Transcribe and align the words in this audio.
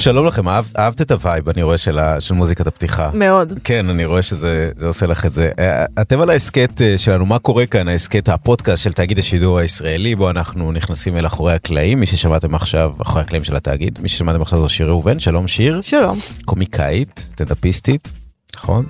שלום 0.00 0.26
לכם, 0.26 0.48
אהבת, 0.48 0.78
אהבת 0.78 1.02
את 1.02 1.10
ה 1.10 1.16
vibe, 1.16 1.48
אני 1.48 1.62
רואה, 1.62 1.78
של, 1.78 1.98
ה, 1.98 2.20
של 2.20 2.34
מוזיקת 2.34 2.66
הפתיחה. 2.66 3.10
מאוד. 3.14 3.52
כן, 3.64 3.88
אני 3.88 4.04
רואה 4.04 4.22
שזה 4.22 4.70
זה 4.76 4.86
עושה 4.86 5.06
לך 5.06 5.26
את 5.26 5.32
זה. 5.32 5.50
אה, 5.58 5.84
אתם 6.00 6.20
על 6.20 6.30
ההסכת 6.30 6.82
אה, 6.82 6.98
שלנו, 6.98 7.26
מה 7.26 7.38
קורה 7.38 7.66
כאן, 7.66 7.88
ההסכת, 7.88 8.28
הפודקאסט 8.28 8.82
של 8.82 8.92
תאגיד 8.92 9.18
השידור 9.18 9.58
הישראלי, 9.58 10.14
בו 10.16 10.30
אנחנו 10.30 10.72
נכנסים 10.72 11.16
אל 11.16 11.26
אחורי 11.26 11.52
הקלעים, 11.52 12.00
מי 12.00 12.06
ששמעתם 12.06 12.54
עכשיו, 12.54 12.92
אחורי 13.02 13.20
הקלעים 13.20 13.44
של 13.44 13.56
התאגיד, 13.56 13.98
מי 14.02 14.08
ששמעתם 14.08 14.42
עכשיו 14.42 14.58
זו 14.58 14.68
שיר 14.68 14.88
ראובן, 14.88 15.18
שלום 15.18 15.48
שיר. 15.48 15.80
שלום. 15.82 16.18
קומיקאית, 16.44 17.18
סטנדאפיסטית, 17.18 18.10
נכון? 18.56 18.84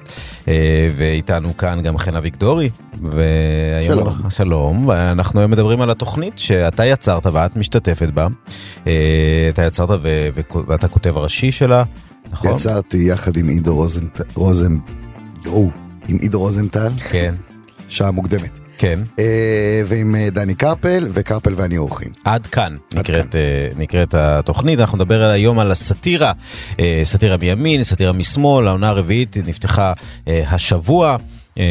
אה, 0.48 0.90
ואיתנו 0.96 1.56
כאן 1.56 1.82
גם 1.82 1.98
חן 1.98 2.16
אביגדורי. 2.16 2.70
והיום, 3.02 4.02
שלום. 4.02 4.30
שלום, 4.30 4.88
ואנחנו 4.88 5.40
היום 5.40 5.50
מדברים 5.50 5.80
על 5.80 5.90
התוכנית 5.90 6.38
שאתה 6.38 6.84
יצרת 6.84 7.26
ואת 7.26 7.56
משתתפת 7.56 8.08
בה. 8.08 8.26
אה, 8.86 8.92
אתה 9.48 9.62
יצרת 9.62 9.90
ו- 9.90 10.28
ו- 10.34 10.58
ואתה 10.68 10.88
כותב 10.88 11.16
הראשי 11.16 11.52
שלה, 11.52 11.84
נכון? 12.32 12.50
יצרתי 12.54 12.98
יחד 12.98 13.36
עם 13.36 13.48
עידו 13.48 13.74
רוזנטל, 13.74 14.24
רוזן, 14.34 14.76
יואו, 15.44 15.70
עם 16.08 16.16
עידו 16.20 16.38
רוזנטל, 16.40 16.88
כן, 17.10 17.34
שעה 17.88 18.10
מוקדמת. 18.10 18.58
כן. 18.78 18.98
אה, 19.18 19.82
ועם 19.86 20.14
אה, 20.14 20.28
דני 20.30 20.54
קרפל, 20.54 21.06
וקרפל 21.10 21.52
ואני 21.56 21.78
אורחים. 21.78 22.08
עד 22.24 22.46
כאן 22.46 22.76
עד 22.92 22.98
נקראת, 22.98 23.34
אה, 23.34 23.68
נקראת 23.76 24.14
התוכנית, 24.14 24.80
אנחנו 24.80 24.96
נדבר 24.98 25.22
היום 25.22 25.58
על 25.58 25.70
הסאטירה, 25.70 26.32
אה, 26.80 27.00
סאטירה 27.04 27.36
מימין, 27.36 27.84
סאטירה 27.84 28.12
משמאל, 28.12 28.68
העונה 28.68 28.88
הרביעית 28.88 29.36
נפתחה 29.46 29.92
אה, 30.28 30.42
השבוע. 30.50 31.16
אה, 31.58 31.64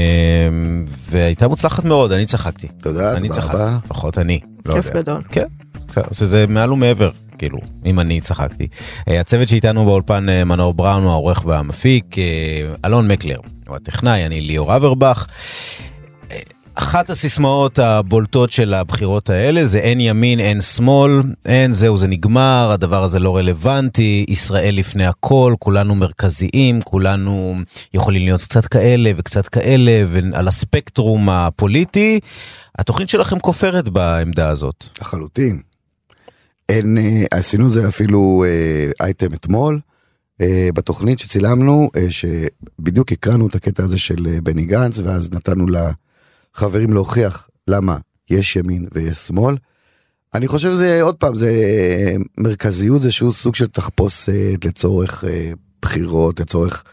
והייתה 1.09 1.47
מוצלחת 1.47 1.85
מאוד, 1.85 2.11
אני 2.11 2.25
צחקתי. 2.25 2.67
תודה, 2.81 3.13
אני 3.13 3.27
תודה 3.27 3.41
צחקתי, 3.41 3.57
רבה. 3.57 3.77
לפחות 3.85 4.17
אני. 4.17 4.39
לא 4.65 4.73
כיף 4.73 4.85
יודע. 4.85 5.01
גדול. 5.01 5.21
כן, 5.29 5.45
בסדר, 5.89 6.05
אז 6.11 6.17
זה 6.17 6.45
מעל 6.49 6.73
ומעבר, 6.73 7.09
כאילו, 7.37 7.57
אם 7.85 7.99
אני 7.99 8.21
צחקתי. 8.21 8.67
אה, 9.07 9.19
הצוות 9.19 9.47
שאיתנו 9.47 9.85
באולפן 9.85 10.29
אה, 10.29 10.45
מנור 10.45 10.73
בראון 10.73 11.03
הוא 11.03 11.11
העורך 11.11 11.45
והמפיק, 11.45 12.17
אה, 12.17 12.23
אלון 12.85 13.07
מקלר 13.07 13.39
הוא 13.67 13.75
הטכנאי, 13.75 14.25
אני 14.25 14.41
ליאור 14.41 14.75
אברבך. 14.75 15.27
אחת 16.75 17.09
הסיסמאות 17.09 17.79
הבולטות 17.79 18.49
של 18.49 18.73
הבחירות 18.73 19.29
האלה 19.29 19.65
זה 19.65 19.79
אין 19.79 19.99
ימין, 19.99 20.39
אין 20.39 20.61
שמאל, 20.61 21.21
אין 21.45 21.73
זהו, 21.73 21.97
זה 21.97 22.07
נגמר, 22.07 22.69
הדבר 22.73 23.03
הזה 23.03 23.19
לא 23.19 23.37
רלוונטי, 23.37 24.25
ישראל 24.29 24.75
לפני 24.75 25.05
הכל, 25.05 25.55
כולנו 25.59 25.95
מרכזיים, 25.95 26.81
כולנו 26.81 27.55
יכולים 27.93 28.21
להיות 28.21 28.41
קצת 28.41 28.65
כאלה 28.65 29.11
וקצת 29.17 29.47
כאלה, 29.47 30.03
ועל 30.07 30.47
הספקטרום 30.47 31.29
הפוליטי, 31.29 32.19
התוכנית 32.77 33.09
שלכם 33.09 33.39
כופרת 33.39 33.89
בעמדה 33.89 34.49
הזאת. 34.49 34.85
לחלוטין. 35.01 35.68
אין, 36.69 36.97
אה, 36.97 37.25
עשינו 37.31 37.69
זה 37.69 37.87
אפילו 37.87 38.43
אה, 38.47 38.91
אייטם 39.05 39.33
אתמול, 39.33 39.79
אה, 40.41 40.69
בתוכנית 40.73 41.19
שצילמנו, 41.19 41.89
שבדיוק 42.09 43.11
הקראנו 43.11 43.47
את 43.47 43.55
הקטע 43.55 43.83
הזה 43.83 43.97
של 43.97 44.27
בני 44.43 44.65
גנץ, 44.65 44.99
ואז 44.99 45.29
נתנו 45.31 45.65
לחברים 45.67 46.93
להוכיח 46.93 47.49
למה 47.67 47.97
יש 48.29 48.55
ימין 48.55 48.87
ויש 48.93 49.17
שמאל. 49.17 49.55
אני 50.33 50.47
חושב 50.47 50.71
שזה, 50.73 51.01
עוד 51.01 51.15
פעם, 51.15 51.35
זה 51.35 51.51
מרכזיות, 52.37 53.01
זה 53.01 53.11
שהוא 53.11 53.33
סוג 53.33 53.55
של 53.55 53.67
תחפושת 53.67 54.65
לצורך 54.65 55.23
בחירות, 55.81 56.39
לצורך 56.39 56.83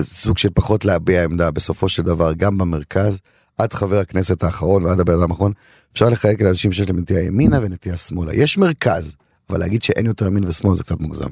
סוג 0.00 0.38
של 0.38 0.48
פחות 0.54 0.84
להביע 0.84 1.24
עמדה, 1.24 1.50
בסופו 1.50 1.88
של 1.88 2.02
דבר, 2.02 2.32
גם 2.32 2.58
במרכז, 2.58 3.18
עד 3.58 3.72
חבר 3.72 3.98
הכנסת 3.98 4.44
האחרון 4.44 4.84
ועד 4.84 5.00
הבן 5.00 5.14
אדם 5.20 5.30
האחרון, 5.30 5.52
אפשר 5.92 6.08
לחלק 6.08 6.42
לאנשים 6.42 6.72
שיש 6.72 6.90
להם 6.90 6.98
נטייה 6.98 7.22
ימינה 7.22 7.58
ונטייה 7.62 7.96
שמאלה. 7.96 8.34
יש 8.34 8.58
מרכז, 8.58 9.16
אבל 9.50 9.58
להגיד 9.58 9.82
שאין 9.82 10.06
יותר 10.06 10.26
ימין 10.26 10.44
ושמאל 10.44 10.74
זה 10.74 10.82
קצת 10.82 11.00
מוגזם. 11.00 11.28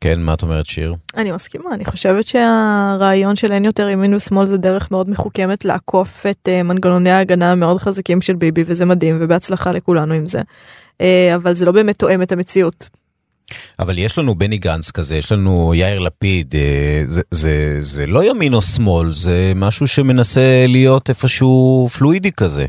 כן, 0.00 0.20
מה 0.20 0.34
את 0.34 0.42
אומרת 0.42 0.66
שיר? 0.66 0.94
אני 1.16 1.32
מסכימה, 1.32 1.74
אני 1.74 1.84
חושבת 1.84 2.26
שהרעיון 2.26 3.36
של 3.36 3.52
אין 3.52 3.64
יותר 3.64 3.88
ימין 3.88 4.14
ושמאל 4.14 4.46
זה 4.46 4.56
דרך 4.56 4.90
מאוד 4.90 5.10
מחוכמת 5.10 5.64
לעקוף 5.64 6.26
את 6.30 6.48
uh, 6.48 6.62
מנגנוני 6.62 7.10
ההגנה 7.10 7.52
המאוד 7.52 7.78
חזקים 7.78 8.20
של 8.20 8.34
ביבי 8.34 8.64
וזה 8.66 8.84
מדהים 8.84 9.18
ובהצלחה 9.20 9.72
לכולנו 9.72 10.14
עם 10.14 10.26
זה. 10.26 10.40
Uh, 10.40 11.04
אבל 11.34 11.54
זה 11.54 11.64
לא 11.64 11.72
באמת 11.72 11.98
תואם 11.98 12.22
את 12.22 12.32
המציאות. 12.32 12.88
אבל 13.78 13.98
יש 13.98 14.18
לנו 14.18 14.34
בני 14.34 14.58
גנץ 14.58 14.90
כזה, 14.90 15.16
יש 15.16 15.32
לנו 15.32 15.72
יאיר 15.74 15.98
לפיד, 15.98 16.54
אה, 16.54 17.02
זה, 17.06 17.20
זה, 17.30 17.78
זה 17.80 18.06
לא 18.06 18.30
ימין 18.30 18.54
או 18.54 18.62
שמאל, 18.62 19.12
זה 19.12 19.52
משהו 19.56 19.86
שמנסה 19.86 20.64
להיות 20.68 21.08
איפשהו 21.08 21.88
פלואידי 21.98 22.32
כזה. 22.32 22.66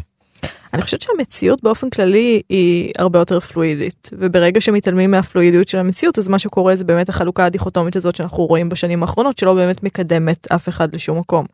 אני 0.75 0.81
חושבת 0.81 1.01
שהמציאות 1.01 1.63
באופן 1.63 1.89
כללי 1.89 2.41
היא 2.49 2.91
הרבה 2.97 3.19
יותר 3.19 3.39
פלואידית 3.39 4.09
וברגע 4.13 4.61
שמתעלמים 4.61 5.11
מהפלואידיות 5.11 5.67
של 5.67 5.77
המציאות 5.77 6.19
אז 6.19 6.27
מה 6.27 6.39
שקורה 6.39 6.75
זה 6.75 6.83
באמת 6.83 7.09
החלוקה 7.09 7.45
הדיכוטומית 7.45 7.95
הזאת 7.95 8.15
שאנחנו 8.15 8.45
רואים 8.45 8.69
בשנים 8.69 9.03
האחרונות 9.03 9.37
שלא 9.37 9.53
באמת 9.53 9.83
מקדמת 9.83 10.51
אף 10.51 10.69
אחד 10.69 10.95
לשום 10.95 11.19
מקום. 11.19 11.45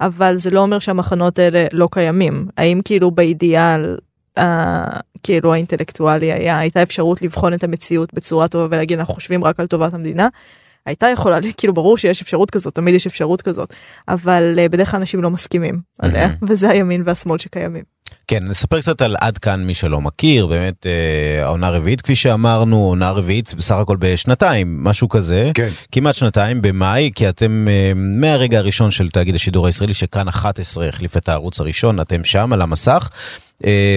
אבל 0.00 0.36
זה 0.36 0.50
לא 0.50 0.60
אומר 0.60 0.78
שהמחנות 0.78 1.38
האלה 1.38 1.66
לא 1.72 1.88
קיימים 1.92 2.46
האם 2.56 2.80
כאילו 2.84 3.10
באידיאל. 3.10 3.96
Uh, 4.38 4.42
כאילו 5.22 5.52
האינטלקטואלי 5.52 6.32
היה 6.32 6.58
הייתה 6.58 6.82
אפשרות 6.82 7.22
לבחון 7.22 7.54
את 7.54 7.64
המציאות 7.64 8.14
בצורה 8.14 8.48
טובה 8.48 8.66
ולהגיד 8.70 8.98
אנחנו 8.98 9.14
חושבים 9.14 9.44
רק 9.44 9.60
על 9.60 9.66
טובת 9.66 9.94
המדינה. 9.94 10.28
הייתה 10.86 11.06
יכולה 11.06 11.38
כאילו 11.56 11.74
ברור 11.74 11.98
שיש 11.98 12.22
אפשרות 12.22 12.50
כזאת 12.50 12.74
תמיד 12.74 12.94
יש 12.94 13.06
אפשרות 13.06 13.42
כזאת 13.42 13.74
אבל 14.08 14.54
uh, 14.56 14.68
בדרך 14.68 14.90
כלל 14.90 15.00
אנשים 15.00 15.22
לא 15.22 15.30
מסכימים 15.30 15.80
עליה 15.98 16.28
וזה 16.48 16.70
הימין 16.70 17.02
והשמאל 17.04 17.38
שקיימים. 17.38 18.00
כן, 18.30 18.44
נספר 18.44 18.80
קצת 18.80 19.02
על 19.02 19.16
עד 19.20 19.38
כאן 19.38 19.64
מי 19.64 19.74
שלא 19.74 20.00
מכיר, 20.00 20.46
באמת 20.46 20.86
אה, 20.86 21.44
העונה 21.44 21.66
הרביעית 21.66 22.00
כפי 22.00 22.14
שאמרנו, 22.14 22.76
עונה 22.76 23.10
רביעית 23.10 23.54
בסך 23.54 23.76
הכל 23.76 23.96
בשנתיים, 23.96 24.84
משהו 24.84 25.08
כזה, 25.08 25.50
כן. 25.54 25.68
כמעט 25.92 26.14
שנתיים 26.14 26.62
במאי, 26.62 27.10
כי 27.14 27.28
אתם 27.28 27.66
אה, 27.68 27.92
מהרגע 27.94 28.58
הראשון 28.58 28.90
של 28.90 29.10
תאגיד 29.10 29.34
השידור 29.34 29.66
הישראלי, 29.66 29.94
שכאן 29.94 30.28
11 30.28 30.88
החליף 30.88 31.16
את 31.16 31.28
הערוץ 31.28 31.60
הראשון, 31.60 32.00
אתם 32.00 32.24
שם 32.24 32.52
על 32.52 32.62
המסך, 32.62 33.10
אה, 33.12 33.49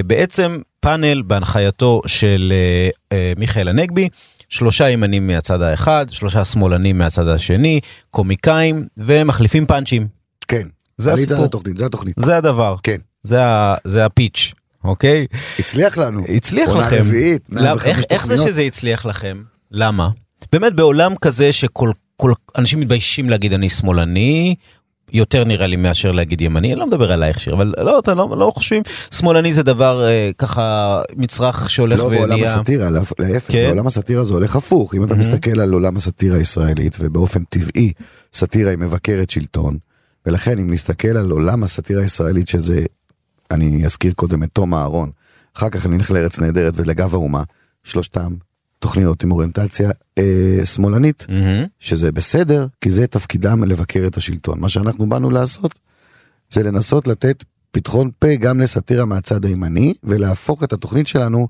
בעצם 0.08 0.58
פאנל 0.80 1.22
בהנחייתו 1.22 2.02
של 2.08 2.54
אה, 2.56 2.90
אה, 3.18 3.34
מיכאל 3.38 3.68
הנגבי. 3.68 4.10
שלושה 4.50 4.90
ימנים 4.90 5.28
מהצד 5.28 5.62
האחד, 5.62 6.06
שלושה 6.10 6.46
שמאלנים 6.46 6.98
מהצד 6.98 7.28
השני, 7.28 7.80
קומיקאים 8.12 8.88
ומחליפים 8.98 9.66
פאנצ'ים. 9.66 10.08
כן. 10.48 10.68
זה 10.98 11.14
הסיפור. 11.14 11.46
התוכנית, 11.46 11.78
זה 11.78 11.86
התוכנית. 11.86 12.16
זה 12.20 12.38
הדבר. 12.38 12.76
כן. 12.84 12.98
זה, 13.24 13.46
ה, 13.46 13.76
זה 13.84 14.06
הפיץ', 14.06 14.54
אוקיי? 14.84 15.28
הצליח 15.60 15.98
לנו. 15.98 16.24
הצליח 16.36 16.70
עונה 16.70 16.82
לכם. 16.88 16.96
רביעית, 17.00 17.48
למה- 17.52 17.62
105 17.62 17.88
איך, 17.88 18.06
איך 18.10 18.26
זה. 18.28 18.38
שזה 18.38 18.62
הצליח 18.62 19.06
לכם? 19.06 19.44
למה? 19.72 20.10
באמת 20.52 20.74
בעולם 20.74 21.16
כזה 21.16 21.52
שכל 21.52 21.92
כל, 22.16 22.34
אנשים 22.58 22.80
מתביישים 22.80 23.30
להגיד 23.30 23.54
אני 23.54 23.70
שמאלני, 23.70 24.56
יותר 25.14 25.44
נראה 25.44 25.68
לי 25.68 25.76
מאשר 25.76 26.12
להגיד 26.12 26.42
ימני, 26.42 26.72
אני 26.72 26.80
לא 26.80 26.88
מדבר 26.88 27.12
עלייך 27.12 27.40
שיר, 27.40 27.54
אבל 27.54 27.74
לא, 27.78 28.00
אתה 28.00 28.14
לא, 28.14 28.36
לא 28.38 28.52
חושבים, 28.56 28.82
שמאלני 29.12 29.54
זה 29.54 29.64
דבר 29.64 30.06
אה, 30.08 30.32
ככה 30.38 31.02
מצרך 31.16 31.70
שהולך 31.70 32.00
לא 32.00 32.10
בעולם 32.10 32.24
ונהיה... 32.24 32.54
הסאטירה, 32.54 32.90
להפ- 32.90 33.14
להפך, 33.20 33.52
כן. 33.52 33.66
בעולם 33.68 33.88
הסאטירה 33.88 34.24
זה 34.24 34.34
הולך 34.34 34.56
הפוך. 34.56 34.96
אם 34.96 35.04
אתה 35.04 35.16
מסתכל 35.16 35.60
על 35.60 35.74
עולם 35.74 35.96
הסאטירה 35.96 36.38
הישראלית, 36.38 36.98
ובאופן 37.00 37.44
טבעי 37.44 37.92
סאטירה 38.34 38.70
היא 38.70 38.78
מבקרת 38.78 39.30
שלטון, 39.30 39.78
ולכן 40.26 40.60
אם 40.60 40.74
נסתכל 40.74 41.18
על 41.18 41.32
עולם 41.32 41.64
הסאטירה 41.64 42.02
הישראלית, 42.02 42.48
שזה, 42.48 42.86
אני 43.52 43.86
אזכיר 43.86 44.14
קודם 44.14 44.44
את 44.44 44.50
תום 44.54 44.74
אהרון, 44.74 45.12
אחר 45.58 45.70
כך 45.70 45.86
אני 45.86 45.96
אלך 45.96 46.12
לארץ 46.12 46.40
נהדרת 46.40 46.74
ולגב 46.78 47.14
האומה, 47.14 47.44
שלושתם 47.84 48.34
תוכניות 48.84 49.24
עם 49.24 49.32
אוריינטציה 49.32 49.92
אה, 50.18 50.66
שמאלנית, 50.66 51.26
מהמם. 51.30 51.66
שזה 51.80 52.12
בסדר, 52.12 52.68
כי 52.82 52.92
זה 52.92 53.08
תפקידם 53.08 53.64
לבקר 53.64 54.04
את 54.08 54.18
השלטון. 54.18 54.60
מה 54.60 54.70
שאנחנו 54.70 55.10
באנו 55.10 55.30
לעשות, 55.30 55.80
זה 56.50 56.64
לנסות 56.64 57.08
לתת 57.08 57.44
פתחון 57.72 58.10
פה 58.20 58.36
גם 58.36 58.60
לסאטירה 58.60 59.06
מהצד 59.06 59.46
הימני, 59.46 59.94
ולהפוך 60.04 60.64
את 60.64 60.74
התוכנית 60.74 61.08
שלנו 61.08 61.48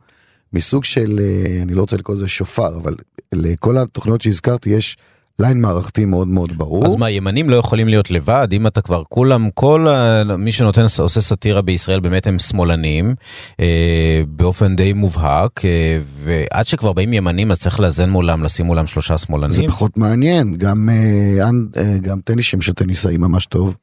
מסוג 0.53 0.83
של, 0.83 1.19
אה, 1.19 1.62
אני 1.62 1.74
לא 1.74 1.81
רוצה 1.81 1.97
לקרוא 1.97 2.15
לזה 2.15 2.27
שופר, 2.27 2.77
אבל 2.77 2.95
לכל 3.33 3.77
התוכניות 3.77 4.21
שהזכרתי 4.21 4.69
יש 4.69 4.97
line 5.39 5.62
מערכתי 5.62 6.06
מאוד 6.06 6.27
מאוד 6.27 6.57
ברור. 6.57 6.85
אז 6.85 6.95
מה, 6.95 7.09
ימנים 7.09 7.50
לא 7.50 7.56
יכולים 7.56 7.88
להיות 7.88 8.12
לבד? 8.12 8.47
אם 8.51 8.68
אתה 8.68 8.81
כבר 8.81 9.03
כולם, 9.09 9.50
כל 9.53 9.88
ה... 9.88 10.24
מי 10.38 10.51
שנותן, 10.51 10.85
עושה 11.00 11.21
סאטירה 11.21 11.62
בישראל 11.62 12.00
באמת 12.00 12.27
הם 12.27 12.39
שמאלנים, 12.39 13.15
אה, 13.59 14.21
באופן 14.27 14.75
די 14.75 14.94
מובהק, 14.94 15.65
אה, 15.65 16.00
ועד 16.24 16.65
שכבר 16.65 16.94
באים 16.94 17.13
ימנים 17.13 17.51
אז 17.51 17.59
צריך 17.59 17.80
לאזן 17.80 18.09
מולם, 18.09 18.44
לשים 18.44 18.65
מולם 18.65 18.88
שלושה 18.88 19.18
שמאלנים. 19.18 19.50
זה 19.56 19.63
פחות 19.68 19.97
מעניין, 19.97 20.56
גם, 20.57 20.89
אה, 20.89 21.50
אנ- 21.50 21.68
אה, 21.77 21.97
גם 22.01 22.19
טניסים 22.24 22.62
של 22.62 22.74
טניסאי 22.74 23.18
ממש 23.18 23.45
טוב. 23.45 23.77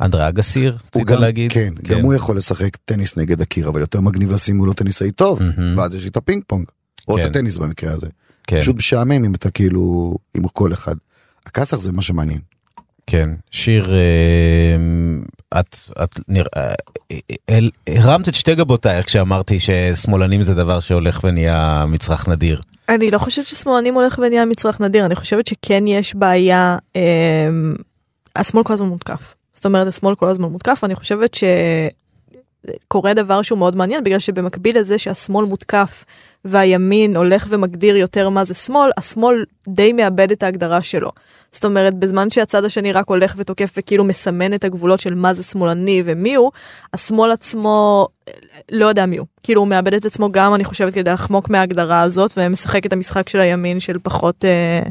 אנדרי 0.00 0.28
אגסי, 0.28 0.76
רצית 0.96 1.10
להגיד? 1.10 1.52
כן, 1.52 1.74
גם 1.82 2.00
הוא 2.00 2.14
יכול 2.14 2.36
לשחק 2.36 2.76
טניס 2.84 3.16
נגד 3.16 3.40
הקיר, 3.40 3.68
אבל 3.68 3.80
יותר 3.80 4.00
מגניב 4.00 4.32
לשים 4.32 4.56
מולו 4.56 4.72
טניסאי 4.72 5.10
טוב, 5.10 5.42
מהמם. 5.42 5.78
ואז 5.78 5.94
יש 5.94 6.06
את 6.06 6.16
הפינג 6.16 6.42
פונג, 6.46 6.64
או 7.08 7.14
כן. 7.16 7.22
את 7.22 7.26
הטניס 7.26 7.56
במקרה 7.56 7.92
הזה. 7.92 8.06
כן, 8.46 8.60
פשוט 8.60 8.76
משעמם 8.76 9.24
אם 9.24 9.34
אתה 9.34 9.50
כאילו, 9.50 10.14
עם 10.36 10.48
כל 10.48 10.72
אחד. 10.72 10.94
הכסח 11.46 11.76
זה 11.78 11.92
מה 11.92 12.02
שמעניין. 12.02 12.40
כן. 13.06 13.30
שיר, 13.50 13.92
אה, 13.94 14.76
את, 15.60 15.76
את 16.04 16.16
נראה, 16.28 16.46
אה, 17.10 17.18
אל- 17.50 17.70
הרמת 17.88 18.28
את 18.28 18.34
שתי 18.34 18.54
גבותייך 18.54 19.06
כשאמרתי 19.06 19.58
ששמאלנים 19.60 20.42
זה 20.42 20.54
דבר 20.54 20.80
שהולך 20.80 21.20
ונהיה 21.24 21.84
מצרך 21.88 22.28
נדיר. 22.28 22.60
אני 22.88 23.10
לא 23.10 23.18
חושבת 23.18 23.46
ששמאלנים 23.46 23.94
הולך 23.94 24.18
ונהיה 24.22 24.44
מצרך 24.44 24.80
נדיר, 24.80 25.06
אני 25.06 25.14
חושבת 25.14 25.46
שכן 25.46 25.86
יש 25.86 26.14
בעיה, 26.14 26.78
אה, 26.96 27.48
השמאל 28.36 28.64
כל 28.64 28.72
הזמן 28.72 28.88
מותקף. 28.88 29.34
זאת 29.52 29.66
אומרת, 29.66 29.86
השמאל 29.86 30.14
כל 30.14 30.30
הזמן 30.30 30.48
מותקף, 30.48 30.80
אני 30.84 30.94
חושבת 30.94 31.36
שקורה 32.84 33.14
דבר 33.14 33.42
שהוא 33.42 33.58
מאוד 33.58 33.76
מעניין, 33.76 34.04
בגלל 34.04 34.18
שבמקביל 34.18 34.78
לזה 34.80 34.98
שהשמאל 34.98 35.44
מותקף 35.44 36.04
והימין 36.46 37.16
הולך 37.16 37.46
ומגדיר 37.50 37.96
יותר 37.96 38.28
מה 38.28 38.44
זה 38.44 38.54
שמאל, 38.54 38.90
השמאל 38.96 39.44
די 39.68 39.92
מאבד 39.92 40.30
את 40.30 40.42
ההגדרה 40.42 40.82
שלו. 40.82 41.10
זאת 41.52 41.64
אומרת, 41.64 41.94
בזמן 41.94 42.30
שהצד 42.30 42.64
השני 42.64 42.92
רק 42.92 43.08
הולך 43.08 43.34
ותוקף 43.36 43.72
וכאילו 43.76 44.04
מסמן 44.04 44.54
את 44.54 44.64
הגבולות 44.64 45.00
של 45.00 45.14
מה 45.14 45.32
זה 45.32 45.42
שמאלני 45.42 46.02
ומי 46.06 46.34
הוא, 46.34 46.52
השמאל 46.94 47.30
עצמו 47.30 48.06
לא 48.72 48.86
יודע 48.86 49.06
מי 49.06 49.16
הוא. 49.16 49.26
כאילו 49.42 49.60
הוא 49.60 49.68
מאבד 49.68 49.94
את 49.94 50.04
עצמו 50.04 50.32
גם, 50.32 50.54
אני 50.54 50.64
חושבת, 50.64 50.94
כדי 50.94 51.10
לחמוק 51.10 51.50
מההגדרה 51.50 52.00
הזאת, 52.00 52.32
ומשחק 52.36 52.86
את 52.86 52.92
המשחק 52.92 53.28
של 53.28 53.40
הימין 53.40 53.80
של 53.80 53.98
פחות 54.02 54.44
אה, 54.44 54.82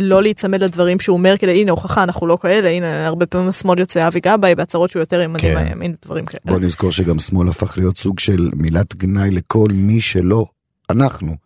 לא 0.00 0.22
להיצמד 0.22 0.62
לדברים 0.62 1.00
שהוא 1.00 1.16
אומר, 1.16 1.36
כדי 1.38 1.60
הנה 1.60 1.70
הוכחה, 1.70 2.02
אנחנו 2.02 2.26
לא 2.26 2.38
כאלה, 2.42 2.68
הנה 2.68 3.06
הרבה 3.06 3.26
פעמים 3.26 3.48
השמאל 3.48 3.78
יוצא 3.78 4.06
אבי 4.08 4.20
גבאי 4.20 4.54
בהצהרות 4.54 4.90
שהוא 4.90 5.00
יותר 5.00 5.20
ימני 5.20 5.42
כן. 5.42 5.54
מהימין, 5.54 5.94
דברים 6.04 6.26
כאלה. 6.26 6.40
בוא 6.44 6.58
נזכור 6.58 6.92
שגם 6.92 7.18
שמאל 7.18 7.48
הפך 7.48 7.78
להיות 7.78 7.96
סוג 7.96 8.18
של 8.18 8.50
מילת 8.54 8.94
גנאי 8.94 9.30
לכל 9.30 9.68
מי 9.72 10.00
שלא 10.00 10.46
אנחנו. 10.90 11.36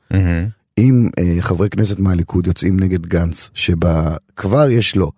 אם 0.79 1.09
אה, 1.19 1.37
חברי 1.41 1.71
כנסת 1.71 1.99
מהליכוד 1.99 2.47
יוצאים 2.47 2.81
נגד 2.81 3.07
גנץ, 3.07 3.51
שבה 3.55 4.17
כבר 4.37 4.71
יש 4.71 4.97
לו 4.97 5.11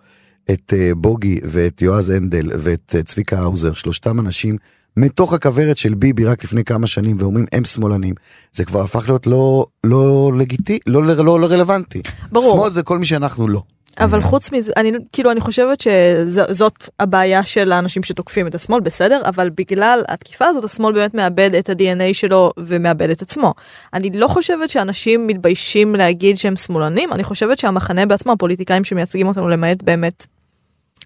את 0.51 0.73
אה, 0.77 0.91
בוגי 0.97 1.39
ואת 1.45 1.83
יועז 1.83 2.11
הנדל 2.11 2.51
ואת 2.59 2.95
אה, 2.99 3.03
צביקה 3.03 3.39
האוזר, 3.39 3.73
שלושתם 3.73 4.21
אנשים 4.21 4.57
מתוך 4.97 5.33
הכוורת 5.33 5.77
של 5.77 5.95
ביבי 5.95 6.25
רק 6.25 6.45
לפני 6.45 6.65
כמה 6.65 6.87
שנים, 6.87 7.17
ואומרים 7.19 7.47
הם 7.53 7.65
שמאלנים, 7.65 8.15
זה 8.53 8.65
כבר 8.65 8.81
הפך 8.81 9.09
להיות 9.09 9.27
לא, 9.27 9.67
לא 9.85 10.33
לגיטי, 10.39 10.79
לא, 10.87 11.05
לא, 11.05 11.25
לא, 11.25 11.41
לא 11.41 11.47
רלוונטי. 11.47 12.03
ברור. 12.33 12.57
שמאל 12.57 12.71
זה 12.71 12.83
כל 12.83 12.99
מי 12.99 13.07
שאנחנו 13.07 13.49
לא. 13.49 13.63
אבל 14.01 14.23
חוץ 14.23 14.53
מזה, 14.53 14.73
אני 14.77 14.93
כאילו, 15.13 15.31
אני 15.31 15.41
חושבת 15.41 15.81
שזאת 15.81 16.89
הבעיה 17.01 17.45
של 17.45 17.73
האנשים 17.73 18.03
שתוקפים 18.03 18.47
את 18.47 18.55
השמאל, 18.55 18.81
בסדר, 18.81 19.23
אבל 19.25 19.51
בגלל 19.51 20.03
התקיפה 20.09 20.47
הזאת, 20.47 20.65
השמאל 20.65 20.93
באמת 20.93 21.15
מאבד 21.15 21.55
את 21.55 21.69
ה-DNA 21.71 22.13
שלו 22.15 22.51
ומאבד 22.59 23.11
את 23.11 23.23
עצמו. 23.23 23.55
אני 23.95 24.11
לא 24.15 24.29
חושבת 24.29 24.71
שאנשים 24.71 25.27
מתביישים 25.27 25.95
להגיד 25.95 26.37
שהם 26.37 26.57
שמאלנים, 26.57 27.13
אני 27.13 27.25
חושבת 27.25 27.59
שהמחנה 27.59 28.07
בעצמו, 28.07 28.33
הפוליטיקאים 28.33 28.85
שמייצגים 28.85 29.27
אותנו, 29.27 29.49
למעט 29.49 29.83
באמת 29.83 30.27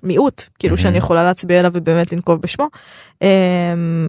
מיעוט, 0.02 0.42
כאילו 0.58 0.78
שאני 0.78 0.98
יכולה 0.98 1.24
להצביע 1.24 1.60
אליו 1.60 1.70
ובאמת 1.74 2.12
לנקוב 2.12 2.40
בשמו, 2.40 2.68
הם 3.20 4.06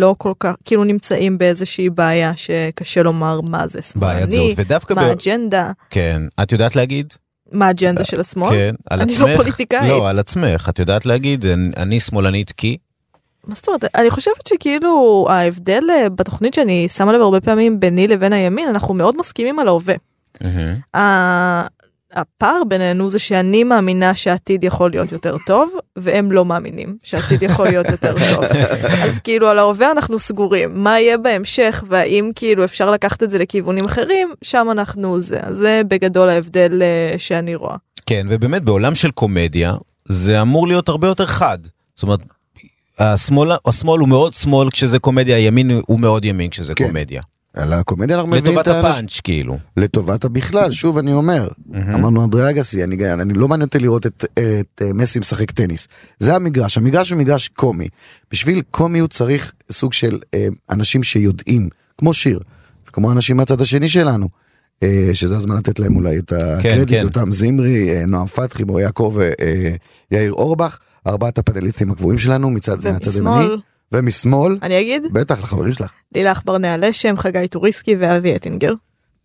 לא 0.00 0.14
כל 0.18 0.32
כך, 0.40 0.54
כאילו 0.64 0.84
נמצאים 0.84 1.38
באיזושהי 1.38 1.90
בעיה 1.90 2.32
שקשה 2.36 3.02
לומר 3.02 3.40
מה 3.40 3.66
זה 3.66 3.82
שמאלני, 3.82 4.54
ודווקא, 4.56 4.94
מה 4.94 5.02
ב... 5.02 5.04
האג'נדה, 5.08 5.70
כן, 5.90 6.22
את 6.42 6.52
יודעת 6.52 6.76
להגיד? 6.76 7.12
מה 7.52 7.66
האג'נדה 7.66 8.04
של 8.04 8.20
השמאל. 8.20 8.50
כן, 8.50 8.74
על 8.90 9.00
אני 9.00 9.12
עצמך? 9.12 9.26
לא 9.28 9.36
פוליטיקאית. 9.36 9.88
לא, 9.90 10.08
על 10.10 10.18
עצמך, 10.18 10.68
את 10.68 10.78
יודעת 10.78 11.06
להגיד, 11.06 11.46
אני- 11.46 11.70
אני 11.76 12.00
שמאלנית 12.00 12.52
כי? 12.52 12.76
מה 13.46 13.54
זאת 13.54 13.68
אומרת? 13.68 13.84
אני 13.94 14.10
חושבת 14.10 14.46
שכאילו 14.48 15.26
ההבדל 15.30 15.82
אה, 15.90 16.08
בתוכנית 16.08 16.54
שאני 16.54 16.88
שמה 16.88 17.12
לב 17.12 17.20
הרבה 17.20 17.40
פעמים 17.40 17.80
ביני 17.80 18.06
לבין 18.08 18.32
הימין, 18.32 18.68
אנחנו 18.68 18.94
מאוד 18.94 19.14
מסכימים 19.18 19.58
על 19.58 19.68
ההווה. 19.68 19.94
מהמם. 20.40 20.74
הפער 22.12 22.62
בינינו 22.68 23.10
זה 23.10 23.18
שאני 23.18 23.64
מאמינה 23.64 24.14
שהעתיד 24.14 24.64
יכול 24.64 24.90
להיות 24.90 25.12
יותר 25.12 25.36
טוב, 25.46 25.72
והם 25.96 26.32
לא 26.32 26.44
מאמינים 26.44 26.96
שהעתיד 27.02 27.42
יכול 27.42 27.66
להיות 27.66 27.88
יותר 27.88 28.12
טוב. 28.34 28.44
אז 29.02 29.18
כאילו 29.18 29.48
על 29.48 29.58
ההווה 29.58 29.90
אנחנו 29.90 30.18
סגורים. 30.18 30.70
מה 30.74 31.00
יהיה 31.00 31.18
בהמשך, 31.18 31.84
והאם 31.86 32.30
כאילו 32.34 32.64
אפשר 32.64 32.90
לקחת 32.90 33.22
את 33.22 33.30
זה 33.30 33.38
לכיוונים 33.38 33.84
אחרים, 33.84 34.34
שם 34.42 34.68
אנחנו 34.70 35.20
זה. 35.20 35.40
זה 35.50 35.82
בגדול 35.88 36.28
ההבדל 36.28 36.82
אה, 36.82 37.18
שאני 37.18 37.54
רואה. 37.54 37.76
כן, 38.06 38.26
ובאמת 38.30 38.62
בעולם 38.62 38.94
של 38.94 39.10
קומדיה, 39.10 39.74
זה 40.08 40.42
אמור 40.42 40.66
להיות 40.66 40.88
הרבה 40.88 41.06
יותר 41.06 41.26
חד. 41.26 41.58
זאת 41.94 42.02
אומרת, 42.02 42.20
השמאל, 42.98 43.50
השמאל 43.66 44.00
הוא 44.00 44.08
מאוד 44.08 44.32
שמאל 44.32 44.70
כשזה 44.70 44.98
קומדיה, 44.98 45.36
הימין 45.36 45.80
הוא 45.86 46.00
מאוד 46.00 46.24
ימין 46.24 46.50
כשזה 46.50 46.74
כן. 46.74 46.86
קומדיה. 46.86 47.22
על 47.54 47.72
הקומדיה 47.72 48.16
אנחנו 48.16 48.30
מביאים 48.30 48.44
לטובת 48.46 48.68
את 48.68 48.68
האנשים. 48.68 48.90
הפאנץ' 48.90 49.20
כאילו. 49.20 49.58
לטובת 49.76 50.24
הבכלל, 50.24 50.70
שוב 50.70 50.98
אני 50.98 51.12
אומר, 51.12 51.48
אמרנו 51.94 52.24
אנדרי 52.24 52.50
אגסי, 52.50 52.84
אני, 52.84 53.12
אני 53.12 53.34
לא 53.34 53.48
מעניין 53.48 53.66
אותי 53.66 53.78
לראות 53.78 54.06
את, 54.06 54.24
את 54.34 54.82
אה, 54.82 54.92
מסי 54.94 55.18
משחק 55.18 55.50
טניס. 55.50 55.88
זה 56.18 56.34
המגרש, 56.34 56.78
המגרש 56.78 57.10
הוא 57.10 57.18
מגרש 57.18 57.48
קומי. 57.48 57.88
בשביל 58.32 58.62
קומיות 58.70 59.12
צריך 59.12 59.52
סוג 59.72 59.92
של 59.92 60.18
אה, 60.34 60.48
אנשים 60.70 61.02
שיודעים, 61.02 61.68
כמו 61.98 62.14
שיר, 62.14 62.40
וכמו 62.88 63.12
אנשים 63.12 63.36
מהצד 63.36 63.60
השני 63.60 63.88
שלנו, 63.88 64.28
אה, 64.82 65.10
שזה 65.12 65.36
הזמן 65.36 65.56
לתת 65.56 65.78
להם 65.78 65.96
אולי 65.96 66.18
את 66.18 66.32
הקרדיט, 66.32 66.88
כן. 66.98 67.04
אותם 67.04 67.32
זמרי, 67.32 67.90
אה, 67.90 68.06
נועם 68.06 68.26
פתחי, 68.26 68.64
מור 68.64 68.80
יעקב 68.80 69.18
ויאיר 70.10 70.32
אורבך, 70.32 70.78
ארבעת 71.06 71.38
הפאנליסטים 71.38 71.90
הקבועים 71.90 72.18
שלנו 72.18 72.50
מצד 72.50 72.84
מהצד 72.84 73.10
הימני, 73.14 73.46
ומשמאל, 73.92 74.58
אני 74.62 74.80
אגיד, 74.80 75.02
בטח 75.12 75.42
לחברים 75.42 75.72
שלך. 75.72 75.92
לילך 76.14 76.42
ברנע 76.44 76.76
לשם, 76.76 77.16
חגי 77.16 77.48
טוריסקי 77.48 77.96
ואבי 77.98 78.36
אטינגר. 78.36 78.74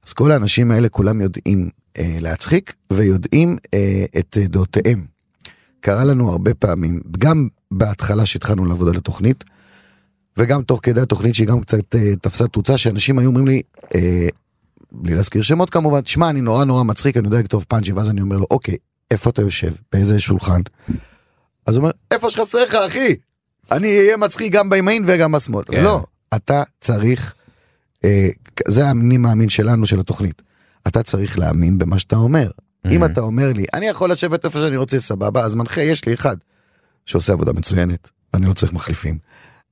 אז 0.08 0.14
כל 0.14 0.32
האנשים 0.32 0.72
האלה 0.72 0.90
כולם 0.90 1.22
יודעים 1.22 1.70
אה, 1.98 2.18
להצחיק 2.22 2.74
ויודעים 2.94 3.58
אה, 3.74 4.06
את 4.20 4.38
דעותיהם. 4.38 5.06
קרה 5.80 6.06
לנו 6.06 6.32
הרבה 6.32 6.54
פעמים, 6.54 7.02
גם 7.18 7.48
בהתחלה 7.72 8.26
שהתחלנו 8.26 8.66
לעבוד 8.66 8.90
על 8.90 8.98
התוכנית, 8.98 9.44
וגם 10.38 10.64
תוך 10.64 10.80
כדי 10.84 11.02
התוכנית 11.02 11.36
שהיא 11.36 11.48
גם 11.48 11.62
קצת 11.62 11.96
אה, 11.96 12.16
תפסה 12.22 12.48
תאוצה, 12.48 12.78
שאנשים 12.78 13.20
היו 13.20 13.28
אומרים 13.28 13.48
לי, 13.48 13.62
אה, 13.96 14.28
בלי 14.92 15.16
להזכיר 15.16 15.42
שמות 15.42 15.70
כמובן, 15.70 16.06
שמע, 16.06 16.30
אני 16.30 16.42
נורא 16.42 16.66
נורא 16.66 16.84
מצחיק, 16.84 17.18
אני 17.18 17.28
יודע 17.28 17.40
לכתוב 17.40 17.66
פאנצ'ים, 17.68 17.98
ואז 17.98 18.10
אני 18.10 18.22
אומר 18.22 18.38
לו, 18.38 18.46
אוקיי, 18.52 18.76
איפה 19.12 19.30
אתה 19.30 19.42
יושב? 19.42 19.74
באיזה 19.92 20.20
שולחן? 20.20 20.62
אז 21.66 21.76
הוא 21.76 21.82
אומר, 21.82 21.92
איפה 22.12 22.30
שחסר 22.30 22.64
לך, 22.64 22.76
אחי? 22.76 23.16
אני 23.72 23.98
אהיה 23.98 24.18
מצחיק 24.18 24.54
גם 24.54 24.70
בימין 24.70 25.04
וגם 25.08 25.32
בשמאל. 25.32 25.64
כן. 25.64 25.84
לא, 25.84 26.04
אתה 26.36 26.64
צריך, 26.82 27.34
אה, 28.06 28.30
זה 28.68 28.88
האני 28.88 29.18
מאמין 29.18 29.50
שלנו, 29.50 29.86
של 29.86 30.00
התוכנית. 30.00 30.42
אתה 30.88 31.04
צריך 31.04 31.40
להאמין 31.40 31.78
במה 31.78 32.00
שאתה 32.00 32.16
אומר. 32.16 32.50
אם 32.92 33.06
אתה 33.06 33.22
אומר 33.22 33.54
לי, 33.56 33.66
אני 33.74 33.88
יכול 33.88 34.12
לשבת 34.12 34.46
איפה 34.46 34.60
שאני 34.60 34.78
רוצה, 34.78 35.00
סבבה, 35.00 35.46
אז 35.46 35.56
מנחה, 35.56 35.82
יש 35.82 36.06
לי 36.06 36.14
אחד 36.14 36.36
שעושה 37.06 37.34
עבודה 37.34 37.54
מצוינת, 37.54 38.10
ואני 38.34 38.46
לא 38.46 38.54
צריך 38.54 38.74
מחליפים. 38.74 39.18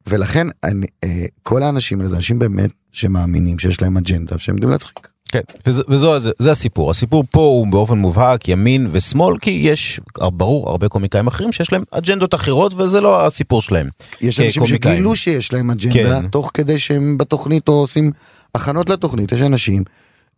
ולכן, 0.07 0.47
אני, 0.63 0.87
אה, 1.03 1.25
כל 1.43 1.63
האנשים 1.63 1.99
האלה 1.99 2.09
זה 2.09 2.15
אנשים 2.15 2.39
באמת 2.39 2.71
שמאמינים 2.91 3.59
שיש 3.59 3.81
להם 3.81 3.97
אג'נדה, 3.97 4.37
שהם 4.37 4.55
יודעים 4.55 4.71
להצחיק. 4.71 5.12
כן, 5.33 5.41
וזה, 5.67 5.83
וזו, 5.87 6.19
זה, 6.19 6.31
זה 6.39 6.51
הסיפור. 6.51 6.91
הסיפור 6.91 7.23
פה 7.31 7.41
הוא 7.41 7.67
באופן 7.67 7.97
מובהק 7.97 8.47
ימין 8.47 8.87
ושמאל, 8.91 9.37
כי 9.37 9.49
יש, 9.49 9.99
ברור, 10.17 10.69
הרבה 10.69 10.87
קומיקאים 10.87 11.27
אחרים 11.27 11.51
שיש 11.51 11.71
להם 11.71 11.83
אג'נדות 11.91 12.35
אחרות, 12.35 12.73
וזה 12.73 13.01
לא 13.01 13.25
הסיפור 13.25 13.61
שלהם. 13.61 13.89
יש 14.21 14.39
אנשים 14.39 14.63
כקומיקאים. 14.63 14.95
שגילו 14.95 15.15
שיש 15.15 15.53
להם 15.53 15.71
אג'נדה, 15.71 16.21
כן. 16.21 16.27
תוך 16.27 16.51
כדי 16.53 16.79
שהם 16.79 17.17
בתוכנית 17.17 17.67
או 17.67 17.73
עושים 17.73 18.11
הכנות 18.55 18.89
לתוכנית. 18.89 19.31
יש 19.31 19.41
אנשים 19.41 19.83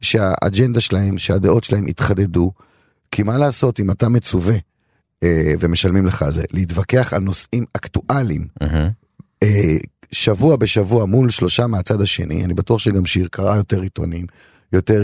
שהאג'נדה 0.02 0.80
שלהם, 0.80 1.18
שהדעות 1.18 1.64
שלהם 1.64 1.86
התחדדו, 1.88 2.52
כי 3.12 3.24
מה 3.24 3.38
לעשות 3.38 3.80
אם 3.80 3.92
אתה 3.92 4.10
מצווה, 4.10 4.56
אה, 5.24 5.54
ומשלמים 5.60 6.06
לך 6.06 6.26
זה, 6.30 6.44
להתווכח 6.54 7.14
על 7.14 7.22
נושאים 7.22 7.66
אקטואליים, 7.78 8.48
אה, 9.44 9.78
שבוע 10.12 10.56
בשבוע 10.56 11.06
מול 11.06 11.30
שלושה 11.30 11.68
מהצד 11.68 12.02
השני, 12.02 12.46
אני 12.46 12.54
בטוח 12.54 12.80
שגם 12.80 13.06
שיר 13.06 13.28
קרא 13.32 13.56
יותר 13.56 13.82
עיתונים, 13.82 14.26
יותר, 14.76 15.02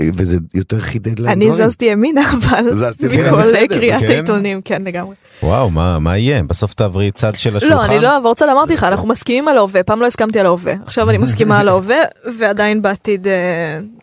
וזה 0.00 0.36
יותר 0.54 0.80
חידד 0.80 1.18
להם 1.18 1.32
אני. 1.32 1.52
זזתי 1.52 1.84
ימינה, 1.84 2.22
אבל 2.32 2.74
זזתי 2.74 3.06
ימינה, 3.06 3.28
מכל 3.28 3.40
בסדר, 3.40 3.66
קריאת 3.66 4.02
כן. 4.02 4.08
העיתונים, 4.08 4.60
כן 4.64 4.82
לגמרי. 4.82 5.14
וואו, 5.42 5.70
מה, 5.70 5.98
מה 5.98 6.18
יהיה? 6.18 6.42
בסוף 6.42 6.74
תעברי 6.74 7.10
צד 7.10 7.34
של 7.34 7.56
השולחן? 7.56 7.76
לא, 7.76 7.84
אני 7.84 7.98
לא 7.98 8.14
אעבור 8.14 8.34
צד, 8.34 8.48
אמרתי 8.48 8.74
לך, 8.74 8.84
אנחנו 8.84 9.08
מסכימים 9.08 9.48
על 9.48 9.56
ההווה, 9.56 9.82
פעם 9.82 10.00
לא 10.00 10.06
הסכמתי 10.06 10.40
על 10.40 10.46
ההווה, 10.46 10.74
עכשיו 10.86 11.10
אני 11.10 11.18
מסכימה 11.18 11.60
על 11.60 11.68
ההווה, 11.68 11.98
ועדיין 12.38 12.82
בעתיד 12.82 13.26
אה, 13.26 13.32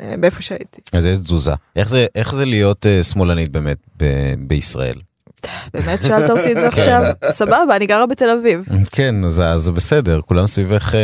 אה, 0.02 0.16
באיפה 0.20 0.42
שהייתי. 0.42 0.82
אז 0.94 1.06
יש 1.06 1.20
תזוזה. 1.20 1.54
איך 1.76 1.90
זה, 1.90 2.06
איך 2.16 2.36
זה 2.36 2.46
להיות 2.46 2.86
אה, 2.86 3.04
שמאלנית 3.04 3.52
באמת 3.52 3.78
בישראל? 4.40 4.96
באמת 5.74 6.04
שאלת 6.04 6.30
אותי 6.30 6.52
את 6.52 6.58
זה 6.58 6.68
עכשיו? 6.68 7.02
סבבה, 7.32 7.76
אני 7.76 7.86
גרה 7.86 8.06
בתל 8.06 8.30
אביב. 8.30 8.66
כן, 8.92 9.16
אז 9.26 9.42
אז 9.46 9.62
זה 9.62 9.72
בסדר, 9.72 10.22
כולם 10.26 10.48
סביבך... 10.48 10.96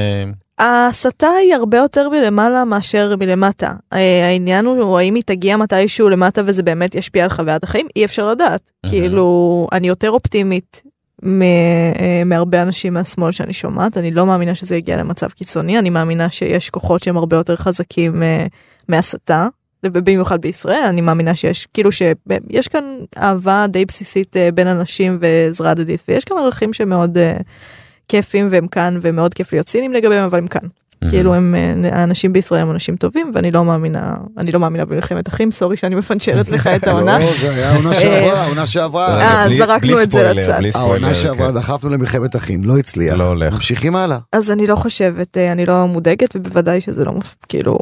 ההסתה 0.60 1.28
היא 1.30 1.56
הרבה 1.56 1.78
יותר 1.78 2.10
מלמעלה 2.10 2.66
מאשר 2.66 3.16
מלמטה. 3.20 3.74
אה, 3.94 4.26
העניין 4.28 4.66
הוא 4.66 5.00
האם 5.00 5.16
היא 5.16 5.24
תגיע 5.26 5.58
מתישהו 5.58 6.10
למטה 6.10 6.42
וזה 6.46 6.64
באמת 6.64 6.96
ישפיע 6.96 7.24
על 7.24 7.30
חוויית 7.30 7.64
החיים, 7.64 7.88
אי 7.96 8.06
אפשר 8.06 8.30
לדעת. 8.32 8.72
כאילו, 8.90 9.68
אני 9.72 9.88
יותר 9.88 10.12
אופטימית 10.12 10.84
מ- 11.26 11.42
אה, 11.42 12.22
מהרבה 12.26 12.62
אנשים 12.62 12.94
מהשמאל 12.94 13.32
שאני 13.32 13.54
שומעת, 13.54 13.98
אני 13.98 14.12
לא 14.12 14.26
מאמינה 14.26 14.56
שזה 14.56 14.76
יגיע 14.76 14.98
למצב 14.98 15.30
קיצוני, 15.30 15.80
אני 15.80 15.90
מאמינה 15.90 16.30
שיש 16.30 16.70
כוחות 16.70 17.04
שהם 17.04 17.18
הרבה 17.18 17.38
יותר 17.38 17.56
חזקים 17.56 18.24
אה, 18.24 18.46
מהסתה. 18.90 19.48
ובמיוחד 19.84 20.42
בישראל 20.42 20.86
אני 20.90 21.02
מאמינה 21.02 21.36
שיש 21.36 21.68
כאילו 21.74 21.92
שיש 21.92 22.68
כאן 22.68 22.84
אהבה 23.18 23.66
די 23.70 23.86
בסיסית 23.86 24.36
בין 24.54 24.68
אנשים 24.68 25.18
ועזרה 25.22 25.72
הדדית 25.72 26.04
ויש 26.08 26.26
כאן 26.26 26.38
ערכים 26.38 26.74
שמאוד 26.74 27.18
כיפים 28.08 28.48
והם 28.52 28.68
כאן 28.68 28.98
ומאוד 29.02 29.34
כיף 29.34 29.54
להיות 29.54 29.68
סינים 29.68 29.94
לגביהם 29.94 30.24
אבל 30.24 30.38
הם 30.38 30.48
כאן. 30.48 30.68
כאילו 31.10 31.34
הם 31.34 31.56
אה, 31.56 32.00
האנשים 32.00 32.34
בישראל 32.34 32.62
הם 32.62 32.72
אנשים 32.72 32.96
טובים 32.96 33.32
ואני 33.34 33.52
לא 33.52 33.66
מאמינה 33.66 34.16
אני 34.38 34.52
לא 34.52 34.60
מאמינה 34.60 34.86
במלחמת 34.86 35.28
אחים 35.28 35.52
סורי 35.52 35.78
שאני 35.78 35.96
מפנצ'רת 35.96 36.50
לך 36.50 36.68
את 36.68 36.88
העונה. 36.88 37.20
לא, 37.20 37.34
זה 37.42 37.56
היה 37.56 37.72
העונה 37.72 37.96
שעברה, 37.96 38.44
העונה 38.44 38.68
שעברה. 38.68 39.22
אה, 39.22 39.50
זרקנו 39.58 40.02
את 40.02 40.12
זה 40.12 40.34
לצד. 40.34 40.62
העונה 40.76 41.14
שעברה 41.14 41.48
כן. 41.48 41.56
דחפנו 41.56 41.90
למלחמת 41.90 42.36
אחים, 42.36 42.64
לא 42.64 42.78
הצליח. 42.78 43.18
לא 43.18 43.28
הולך. 43.28 43.54
ממשיכים 43.54 43.96
הלאה. 43.96 44.18
אז 44.32 44.52
אני 44.52 44.68
לא 44.68 44.76
חושבת 44.76 45.38
אה, 45.38 45.52
אני 45.52 45.66
לא 45.66 45.88
מודאגת 45.88 46.36
ובוודאי 46.36 46.82
שזה 46.82 47.06
לא 47.06 47.12
כאילו 47.50 47.80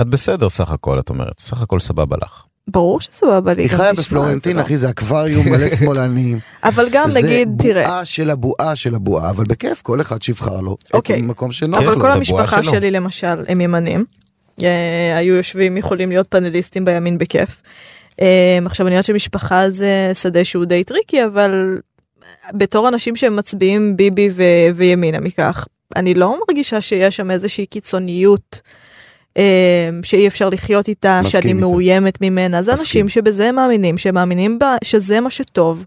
את 0.00 0.06
בסדר 0.06 0.48
סך 0.48 0.70
הכל, 0.70 0.98
את 0.98 1.10
אומרת, 1.10 1.40
סך 1.40 1.62
הכל 1.62 1.80
סבבה 1.80 2.16
לך. 2.22 2.44
ברור 2.68 3.00
שסבבה 3.00 3.52
לי. 3.52 3.62
היא 3.62 3.70
חיה 3.70 3.92
בפלורנטין, 3.92 4.52
זה 4.52 4.58
לא- 4.58 4.62
אחי, 4.62 4.76
זה 4.76 4.90
אקווריום 4.90 5.48
מלא 5.48 5.68
שמאלנים. 5.76 6.38
אבל 6.64 6.88
גם 6.92 7.06
נגיד 7.16 7.48
זה 7.62 7.68
תראה. 7.68 7.84
בועה 7.84 8.04
של 8.04 8.30
הבועה 8.30 8.76
של 8.76 8.94
הבועה, 8.94 9.30
אבל 9.30 9.44
בכיף, 9.48 9.82
כל 9.82 10.00
אחד 10.00 10.22
שיבחר 10.22 10.60
לו. 10.60 10.76
את 10.88 10.94
אוקיי. 10.94 11.16
המקום 11.18 11.52
שנוח 11.52 11.78
כן, 11.80 11.84
אבל 11.86 11.94
לו. 11.94 12.00
כל 12.00 12.12
המשפחה. 12.12 12.64
שלי 12.64 12.90
למשל 12.90 13.44
הם 13.48 13.60
ימנים. 13.60 14.04
אה, 14.62 15.16
היו 15.18 15.34
יושבים 15.34 15.76
יכולים 15.76 16.08
להיות 16.10 16.26
פאנליסטים 16.26 16.84
בימין 16.84 17.18
בכיף. 17.18 17.62
אה, 18.20 18.26
עכשיו 18.64 18.86
אני 18.86 18.94
יודעת 18.94 19.04
שמשפחה 19.04 19.70
זה 19.70 20.10
שדה 20.14 20.44
שהוא 20.44 20.64
די 20.64 20.84
טריקי 20.84 21.24
אבל 21.24 21.78
בתור 22.52 22.88
אנשים 22.88 23.16
שמצביעים 23.16 23.96
ביבי 23.96 24.28
וימינה 24.74 25.20
מכך 25.20 25.66
אני 25.96 26.14
לא 26.14 26.38
מרגישה 26.48 26.80
שיש 26.80 27.16
שם 27.16 27.30
איזושהי 27.30 27.66
קיצוניות. 27.66 28.60
אה, 29.38 29.90
שאי 30.02 30.26
אפשר 30.26 30.48
לחיות 30.48 30.88
איתה, 30.88 31.20
שאני 31.24 31.48
איתה. 31.48 31.60
מאוימת 31.60 32.20
ממנה, 32.20 32.62
זה 32.62 32.72
מסכים. 32.72 32.82
אנשים 32.82 33.08
שבזה 33.08 33.48
הם 33.48 33.54
מאמינים, 33.54 33.98
שהם 33.98 34.14
מאמינים 34.14 34.58
בה, 34.58 34.76
שזה 34.84 35.20
מה 35.20 35.30
שטוב, 35.30 35.84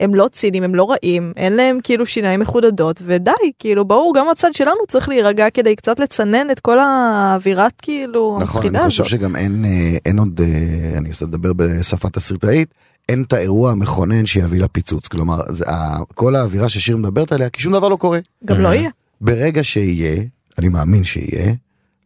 הם 0.00 0.14
לא 0.14 0.28
צינים, 0.32 0.62
הם 0.62 0.74
לא 0.74 0.90
רעים, 0.90 1.32
אין 1.36 1.52
להם 1.52 1.78
כאילו 1.82 2.06
שיניים 2.06 2.40
מחודדות, 2.40 3.02
ודי, 3.06 3.32
כאילו, 3.58 3.84
ברור, 3.84 4.14
גם 4.16 4.26
הצד 4.32 4.54
שלנו 4.54 4.86
צריך 4.88 5.08
להירגע 5.08 5.50
כדי 5.50 5.76
קצת 5.76 6.00
לצנן 6.00 6.50
את 6.50 6.60
כל 6.60 6.78
האווירת 6.78 7.72
כאילו 7.82 8.38
נכון, 8.40 8.76
אני 8.76 8.88
חושב 8.88 9.02
הזאת. 9.02 9.10
שגם 9.10 9.36
אין, 9.36 9.64
אה, 9.64 9.98
אין 10.06 10.18
עוד, 10.18 10.40
אה, 10.40 10.98
אני 10.98 11.08
אנסה 11.08 11.24
לדבר 11.24 11.52
בשפה 11.52 12.10
תסריטאית, 12.10 12.74
אין 13.08 13.22
את 13.22 13.32
האירוע 13.32 13.70
המכונן 13.70 14.26
שיביא 14.26 14.60
לפיצוץ. 14.60 15.08
כלומר, 15.08 15.38
זה, 15.48 15.64
כל 16.14 16.36
האווירה 16.36 16.68
ששיר 16.68 16.96
מדברת 16.96 17.32
עליה, 17.32 17.48
כי 17.48 17.62
שום 17.62 17.72
דבר 17.72 17.88
לא 17.88 17.96
קורה. 17.96 18.18
גם 18.44 18.60
לא 18.60 18.68
יהיה. 18.68 18.90
ברגע 19.20 19.64
שיהיה, 19.64 20.22
אני 20.58 20.68
מאמין 20.68 21.04
שיהיה, 21.04 21.52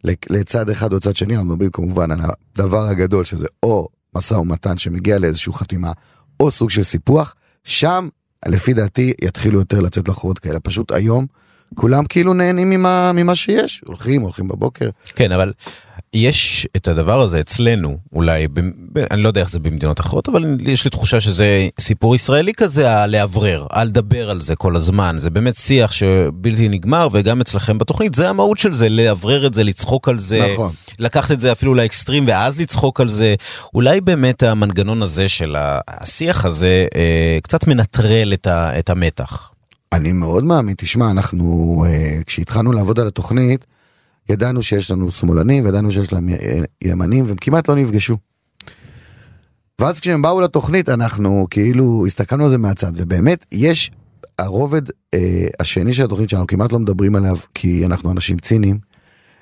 לצד 0.04 0.70
אחד 0.70 0.92
או 0.92 1.00
צד 1.00 1.16
שני, 1.16 1.36
אנחנו 1.36 1.48
מדברים 1.48 1.70
כמובן 1.70 2.10
על 2.10 2.20
הדבר 2.54 2.86
הגדול, 2.86 3.24
שזה 3.24 3.46
או 3.62 3.88
משא 4.16 4.34
ומתן 4.34 4.78
שמגיע 4.78 5.18
לאיזושהי 5.18 5.52
חתימה, 5.52 5.92
או 6.40 6.50
סוג 6.50 6.70
של 6.70 6.82
סיפוח, 6.82 7.34
שם, 7.64 8.08
לפי 8.48 8.72
דעתי, 8.72 9.12
יתחילו 9.22 9.58
יותר 9.58 9.80
לצאת 9.80 10.08
לחובות 10.08 10.38
כאלה. 10.38 10.60
פשוט 10.60 10.92
היום, 10.92 11.26
כולם 11.74 12.04
כאילו 12.04 12.34
נהנים 12.34 12.70
ממה, 12.70 13.12
ממה 13.14 13.34
שיש, 13.34 13.82
הולכים, 13.86 14.22
הולכים 14.22 14.48
בבוקר. 14.48 14.90
כן, 15.16 15.32
אבל 15.32 15.52
יש 16.14 16.66
את 16.76 16.88
הדבר 16.88 17.20
הזה 17.20 17.40
אצלנו, 17.40 17.98
אולי, 18.12 18.48
ב, 18.48 18.60
ב, 18.92 18.98
אני 19.10 19.22
לא 19.22 19.28
יודע 19.28 19.40
איך 19.40 19.50
זה 19.50 19.60
במדינות 19.60 20.00
אחרות, 20.00 20.28
אבל 20.28 20.56
יש 20.60 20.84
לי 20.84 20.90
תחושה 20.90 21.20
שזה 21.20 21.68
סיפור 21.80 22.14
ישראלי 22.14 22.52
כזה, 22.56 23.02
על 23.02 23.10
לאוורר, 23.10 23.66
על 23.70 23.88
לדבר 23.88 24.30
על 24.30 24.40
זה 24.40 24.56
כל 24.56 24.76
הזמן. 24.76 25.14
זה 25.18 25.30
באמת 25.30 25.56
שיח 25.56 25.92
שבלתי 25.92 26.68
נגמר, 26.68 27.08
וגם 27.12 27.40
אצלכם 27.40 27.78
בתוכנית, 27.78 28.14
זה 28.14 28.28
המהות 28.28 28.58
של 28.58 28.74
זה, 28.74 28.88
לאוורר 28.88 29.46
את 29.46 29.54
זה, 29.54 29.64
לצחוק 29.64 30.08
על 30.08 30.18
זה. 30.18 30.48
נכון. 30.52 30.72
לקחת 30.98 31.30
את 31.30 31.40
זה 31.40 31.52
אפילו 31.52 31.74
לאקסטרים 31.74 32.24
ואז 32.26 32.60
לצחוק 32.60 33.00
על 33.00 33.08
זה. 33.08 33.34
אולי 33.74 34.00
באמת 34.00 34.42
המנגנון 34.42 35.02
הזה 35.02 35.28
של 35.28 35.56
השיח 35.88 36.44
הזה 36.44 36.86
אה, 36.94 37.38
קצת 37.42 37.66
מנטרל 37.66 38.32
את, 38.32 38.46
ה, 38.46 38.78
את 38.78 38.90
המתח. 38.90 39.51
אני 39.92 40.12
מאוד 40.12 40.44
מאמין, 40.44 40.74
תשמע, 40.78 41.10
אנחנו, 41.10 41.84
אה, 41.88 42.20
כשהתחלנו 42.26 42.72
לעבוד 42.72 43.00
על 43.00 43.06
התוכנית, 43.06 43.64
ידענו 44.28 44.62
שיש 44.62 44.90
לנו 44.90 45.12
שמאלנים, 45.12 45.64
וידענו 45.64 45.92
שיש 45.92 46.12
להם 46.12 46.28
י- 46.28 46.34
ימנים, 46.84 47.24
והם 47.26 47.36
כמעט 47.36 47.68
לא 47.68 47.74
נפגשו. 47.74 48.16
ואז 49.80 50.00
כשהם 50.00 50.22
באו 50.22 50.40
לתוכנית, 50.40 50.88
אנחנו 50.88 51.46
כאילו 51.50 52.04
הסתכלנו 52.06 52.44
על 52.44 52.50
זה 52.50 52.58
מהצד, 52.58 52.92
ובאמת, 52.94 53.44
יש 53.52 53.90
הרובד 54.38 54.82
אה, 55.14 55.46
השני 55.60 55.92
של 55.92 56.04
התוכנית 56.04 56.30
שאנחנו 56.30 56.46
כמעט 56.46 56.72
לא 56.72 56.78
מדברים 56.78 57.16
עליו, 57.16 57.36
כי 57.54 57.86
אנחנו 57.86 58.10
אנשים 58.10 58.38
ציניים, 58.38 58.78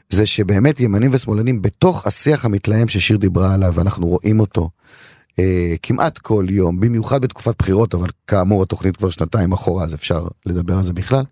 זה 0.09 0.26
שבאמת 0.26 0.80
ימנים 0.80 1.11
ושמאלנים 1.14 1.62
בתוך 1.62 2.07
השיח 2.07 2.45
המתלהם 2.45 2.88
ששיר 2.88 3.16
דיברה 3.16 3.54
עליו, 3.54 3.73
ואנחנו 3.75 4.07
רואים 4.07 4.40
אותו 4.40 4.71
אה, 5.39 5.75
כמעט 5.83 6.19
כל 6.19 6.47
יום, 6.49 6.81
במיוחד 6.81 7.23
בתקופת 7.23 7.55
בחירות, 7.59 7.95
אבל 7.95 8.09
כאמור 8.27 8.63
התוכנית 8.63 8.97
כבר 8.97 9.11
שנתיים 9.11 9.53
אחורה, 9.53 9.85
אז 9.85 9.95
אפשר 9.95 10.27
לדבר 10.47 10.77
על 10.77 10.83
זה 10.83 10.93
בכלל. 10.93 11.25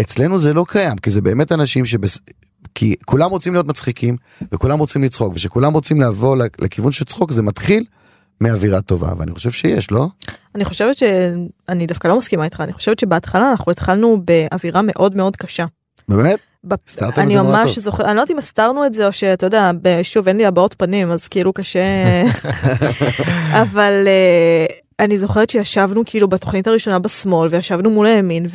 אצלנו 0.00 0.38
זה 0.38 0.52
לא 0.52 0.64
קיים, 0.68 0.96
כי 0.96 1.10
זה 1.10 1.20
באמת 1.22 1.52
אנשים 1.52 1.86
שבס... 1.86 2.18
כי 2.74 2.94
כולם 3.04 3.30
רוצים 3.30 3.52
להיות 3.52 3.66
מצחיקים, 3.66 4.16
וכולם 4.52 4.78
רוצים 4.78 5.02
לצחוק, 5.02 5.32
וכשכולם 5.32 5.72
רוצים 5.72 6.00
לבוא 6.00 6.36
לכיוון 6.36 6.92
של 6.92 7.04
צחוק, 7.04 7.32
זה 7.32 7.42
מתחיל 7.42 7.84
מאווירה 8.40 8.80
טובה, 8.80 9.12
ואני 9.18 9.32
חושב 9.32 9.50
שיש, 9.50 9.90
לא? 9.90 10.08
אני 10.54 10.64
חושבת 10.64 10.96
שאני 10.96 11.86
דווקא 11.86 12.08
לא 12.08 12.18
מסכימה 12.18 12.44
איתך, 12.44 12.60
אני 12.60 12.72
חושבת 12.72 12.98
שבהתחלה 12.98 13.50
אנחנו 13.50 13.72
התחלנו 13.72 14.22
באווירה 14.24 14.80
מאוד 14.84 15.16
מאוד 15.16 15.36
קשה. 15.36 15.66
באמת? 16.08 16.38
הסתרתם 16.86 17.08
את 17.08 17.18
אני 17.18 17.32
זה 17.32 17.42
נורא 17.42 17.62
ממש. 17.62 17.78
זוכרת, 17.78 18.06
אני 18.06 18.16
לא 18.16 18.20
יודעת 18.20 18.30
אם 18.30 18.38
הסתרנו 18.38 18.86
את 18.86 18.94
זה 18.94 19.06
או 19.06 19.12
שאתה 19.12 19.46
יודע, 19.46 19.70
שוב 20.02 20.28
אין 20.28 20.36
לי 20.36 20.46
הבעות 20.46 20.74
פנים 20.78 21.10
אז 21.10 21.28
כאילו 21.28 21.52
קשה, 21.52 21.80
אבל 23.62 24.04
אה, 24.06 24.66
אני 25.00 25.18
זוכרת 25.18 25.50
שישבנו 25.50 26.02
כאילו 26.06 26.28
בתוכנית 26.28 26.66
הראשונה 26.66 26.98
בשמאל 26.98 27.48
וישבנו 27.50 27.90
מול 27.90 28.06
הימין 28.06 28.46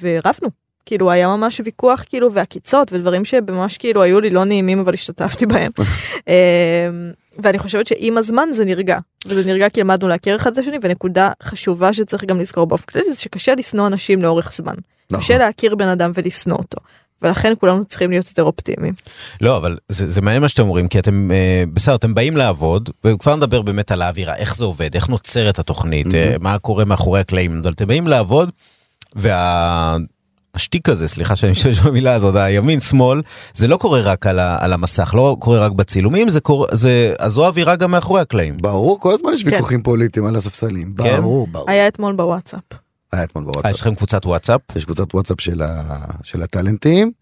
ורבנו. 0.00 0.48
כאילו 0.86 1.10
היה 1.10 1.28
ממש 1.28 1.60
ויכוח 1.64 2.04
כאילו 2.08 2.32
ועקיצות 2.32 2.92
ודברים 2.92 3.24
שממש 3.24 3.78
כאילו 3.78 4.02
היו 4.02 4.20
לי 4.20 4.30
לא 4.30 4.44
נעימים 4.44 4.78
אבל 4.78 4.94
השתתפתי 4.94 5.46
בהם. 5.46 5.70
אה, 6.28 6.88
ואני 7.38 7.58
חושבת 7.58 7.86
שעם 7.86 8.18
הזמן 8.18 8.48
זה 8.52 8.64
נרגע 8.64 8.98
וזה 9.26 9.44
נרגע 9.44 9.68
כי 9.68 9.80
למדנו 9.80 10.08
להכיר 10.08 10.36
אחד 10.36 10.52
את 10.52 10.58
השני 10.58 10.78
ונקודה 10.82 11.30
חשובה 11.42 11.92
שצריך 11.92 12.24
גם 12.24 12.40
לזכור 12.40 12.66
באופן 12.66 12.84
כללי 12.86 13.04
זה 13.04 13.20
שקשה 13.20 13.54
לשנוא 13.54 13.86
אנשים 13.86 14.22
לאורך 14.22 14.52
זמן. 14.52 14.74
נכון. 15.10 15.22
קשה 15.24 15.38
להכיר 15.38 15.74
בן 15.74 15.88
אדם 15.88 16.10
ולשנוא 16.14 16.56
אותו. 16.56 16.78
ולכן 17.22 17.52
כולנו 17.60 17.84
צריכים 17.84 18.10
להיות 18.10 18.26
יותר 18.28 18.42
אופטימיים. 18.42 18.94
לא, 19.40 19.56
אבל 19.56 19.76
זה, 19.88 20.10
זה 20.10 20.20
מעניין 20.20 20.42
מה 20.42 20.48
שאתם 20.48 20.62
אומרים, 20.62 20.88
כי 20.88 20.98
אתם, 20.98 21.30
אה, 21.30 21.64
בסדר, 21.72 21.94
אתם 21.94 22.14
באים 22.14 22.36
לעבוד, 22.36 22.90
וכבר 23.04 23.36
נדבר 23.36 23.62
באמת 23.62 23.92
על 23.92 24.02
האווירה, 24.02 24.34
איך 24.36 24.56
זה 24.56 24.64
עובד, 24.64 24.94
איך 24.94 25.08
נוצרת 25.08 25.58
התוכנית, 25.58 26.14
אה, 26.14 26.36
מה 26.40 26.58
קורה 26.58 26.84
מאחורי 26.84 27.20
הקלעים, 27.20 27.60
אבל 27.62 27.72
אתם 27.72 27.86
באים 27.86 28.06
לעבוד, 28.06 28.50
והשטיק 29.14 30.88
הזה, 30.88 31.08
סליחה 31.08 31.36
שאני 31.36 31.52
משתמש 31.52 31.80
במילה 31.80 32.14
הזאת, 32.14 32.36
הימין 32.36 32.80
שמאל, 32.80 33.22
זה 33.54 33.68
לא 33.68 33.76
קורה 33.76 34.00
רק 34.00 34.26
על, 34.26 34.38
ה, 34.38 34.56
על 34.60 34.72
המסך, 34.72 35.14
לא 35.14 35.36
קורה 35.40 35.58
רק 35.58 35.72
בצילומים, 35.72 36.28
זה 36.28 36.40
קורה, 36.40 36.68
זה, 36.72 37.14
אז 37.18 37.32
זו 37.32 37.44
האווירה 37.44 37.76
גם 37.76 37.90
מאחורי 37.90 38.20
הקלעים. 38.20 38.56
ברור, 38.56 39.00
כל 39.00 39.14
הזמן 39.14 39.32
יש 39.32 39.44
כן. 39.44 39.50
ויכוחים 39.50 39.82
פוליטיים 39.82 40.26
על 40.26 40.36
הספסלים. 40.36 40.94
כן? 40.98 41.16
ברור, 41.16 41.46
ברור. 41.46 41.70
היה 41.70 41.88
אתמול 41.88 42.12
בוואטסאפ. 42.12 42.85
היה 43.16 43.24
אתמול 43.24 43.44
אה, 43.44 43.50
יש 43.50 43.54
בוואטסאפ. 43.56 43.80
לכם 43.80 43.94
קבוצת 43.94 44.26
וואטסאפ? 44.26 44.60
יש 44.76 44.84
קבוצת 44.84 45.14
וואטסאפ 45.14 45.40
של 45.40 45.62
ה- 45.62 46.06
של 46.22 46.42
הטאלנטים. 46.42 47.12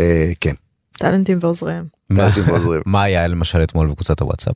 אה, 0.00 0.32
כן, 0.40 0.54
טאלנטים 0.98 1.38
ועוזריהם. 1.40 1.84
טאלנטים 2.16 2.42
ועוזרים. 2.46 2.80
מה 2.86 3.02
היה 3.02 3.26
למשל 3.26 3.62
אתמול 3.62 3.86
בקבוצת 3.88 4.20
הוואטסאפ? 4.20 4.54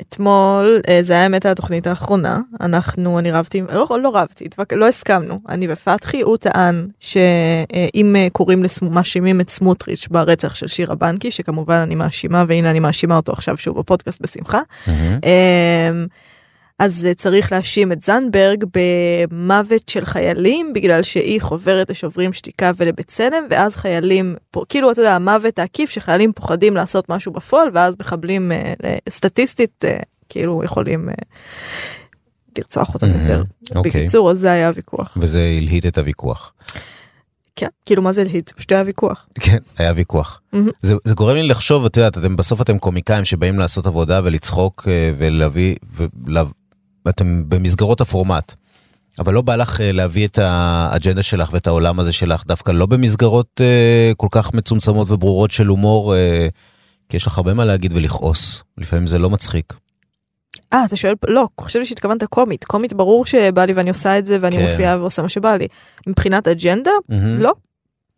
אתמול, 0.00 0.80
אה, 0.88 0.98
זה 1.02 1.12
היה 1.12 1.22
האמת 1.22 1.46
התוכנית 1.46 1.86
האחרונה, 1.86 2.40
אנחנו, 2.60 3.18
אני 3.18 3.30
רבתי, 3.30 3.62
לא, 3.72 3.86
לא 4.02 4.12
רבתי, 4.14 4.44
לא 4.72 4.88
הסכמנו, 4.88 5.38
אני 5.48 5.66
ופתחי, 5.72 6.20
הוא 6.20 6.36
טען 6.36 6.88
שאם 7.00 8.16
אה, 8.16 8.26
קוראים, 8.32 8.62
מאשימים 8.82 9.40
את 9.40 9.50
סמוטריץ' 9.50 10.08
ברצח 10.10 10.54
של 10.54 10.66
שירה 10.66 10.94
בנקי, 10.94 11.30
שכמובן 11.30 11.74
אני 11.74 11.94
מאשימה, 11.94 12.44
והנה 12.48 12.70
אני 12.70 12.80
מאשימה 12.80 13.16
אותו 13.16 13.32
עכשיו 13.32 13.56
שוב 13.56 13.78
בפודקאסט 13.78 14.22
בשמחה. 14.22 14.60
מהמם. 14.86 15.18
אז 16.80 17.06
אה, 17.06 17.14
צריך 17.14 17.52
להאשים 17.52 17.92
את 17.92 18.02
זנדברג 18.02 18.64
במוות 18.74 19.88
של 19.88 20.04
חיילים 20.04 20.72
בגלל 20.72 21.02
שהיא 21.02 21.40
חוברת 21.40 21.90
לשוברים 21.90 22.32
שתיקה 22.32 22.70
ולבצלם 22.76 23.44
ואז 23.50 23.76
חיילים 23.76 24.36
פה 24.50 24.64
כאילו 24.68 24.92
אתה 24.92 25.00
יודע 25.00 25.14
המוות 25.14 25.58
העקיף 25.58 25.90
שחיילים 25.90 26.32
פוחדים 26.32 26.76
לעשות 26.76 27.08
משהו 27.08 27.32
בפועל 27.32 27.68
ואז 27.74 27.96
מחבלים 28.00 28.52
אה, 28.52 28.74
אה, 28.84 28.96
סטטיסטית 29.08 29.84
אה, 29.84 29.96
כאילו 30.28 30.64
יכולים 30.64 31.08
אה, 31.08 31.14
לרצוח 32.58 32.94
אותם 32.94 33.06
מהמם, 33.06 33.20
יותר. 33.20 33.42
אוקיי. 33.74 33.92
בקיצור 33.92 34.30
אז 34.30 34.38
זה 34.38 34.50
היה 34.52 34.68
הוויכוח. 34.68 35.16
וזה 35.20 35.54
הלהיט 35.58 35.86
את 35.86 35.98
הוויכוח. 35.98 36.52
כן 37.56 37.68
כאילו 37.86 38.02
מה 38.02 38.12
זה 38.12 38.24
להיט 38.24 38.48
זה 38.48 38.54
פשוט 38.54 38.72
היה 38.72 38.82
ויכוח. 38.86 39.28
כן, 39.40 39.58
היה 39.78 39.92
ויכוח. 39.96 40.40
מהמם. 40.52 40.70
זה, 40.82 40.94
זה 41.04 41.14
גורם 41.14 41.36
לי 41.36 41.42
לחשוב, 41.42 41.84
את 41.84 41.96
יודעת, 41.96 42.18
אתם 42.18 42.36
בסוף 42.36 42.60
אתם 42.60 42.78
קומיקאים 42.78 43.24
שבאים 43.24 43.58
לעשות 43.58 43.86
עבודה 43.86 44.20
ולצחוק 44.24 44.88
ולהביא, 45.18 45.74
ולה, 46.26 46.44
אתם 47.08 47.48
במסגרות 47.48 48.00
הפורמט. 48.00 48.54
אבל 49.18 49.34
לא 49.34 49.42
בא 49.42 49.56
לך 49.56 49.80
אה, 49.80 49.92
להביא 49.92 50.26
את 50.26 50.38
האג'נדה 50.38 51.22
שלך 51.22 51.52
ואת 51.52 51.66
העולם 51.66 52.00
הזה 52.00 52.12
שלך 52.12 52.46
דווקא 52.46 52.72
לא 52.72 52.86
במסגרות 52.86 53.60
אה, 53.60 54.12
כל 54.16 54.26
כך 54.30 54.54
מצומצמות 54.54 55.10
וברורות 55.10 55.50
של 55.50 55.66
הומור, 55.66 56.14
אה, 56.14 56.48
כי 57.08 57.16
יש 57.16 57.26
לך 57.26 57.38
הרבה 57.38 57.54
מה 57.54 57.64
להגיד 57.64 57.92
ולכעוס, 57.94 58.62
לפעמים 58.78 59.06
זה 59.06 59.18
לא 59.18 59.30
מצחיק. 59.30 59.74
אה 60.72 60.84
אתה 60.84 60.96
שואל 60.96 61.14
לא 61.28 61.48
חשבתי 61.60 61.86
שהתכוונת 61.86 62.24
קומית 62.24 62.64
קומית 62.64 62.92
ברור 62.92 63.26
שבא 63.26 63.64
לי 63.64 63.72
ואני 63.72 63.90
עושה 63.90 64.18
את 64.18 64.26
זה 64.26 64.38
ואני 64.40 64.56
כן. 64.56 64.70
מופיעה 64.70 64.98
ועושה 65.00 65.22
מה 65.22 65.28
שבא 65.28 65.56
לי. 65.56 65.66
מבחינת 66.06 66.48
אג'נדה 66.48 66.90
מהמם. 67.08 67.36
לא. 67.38 67.52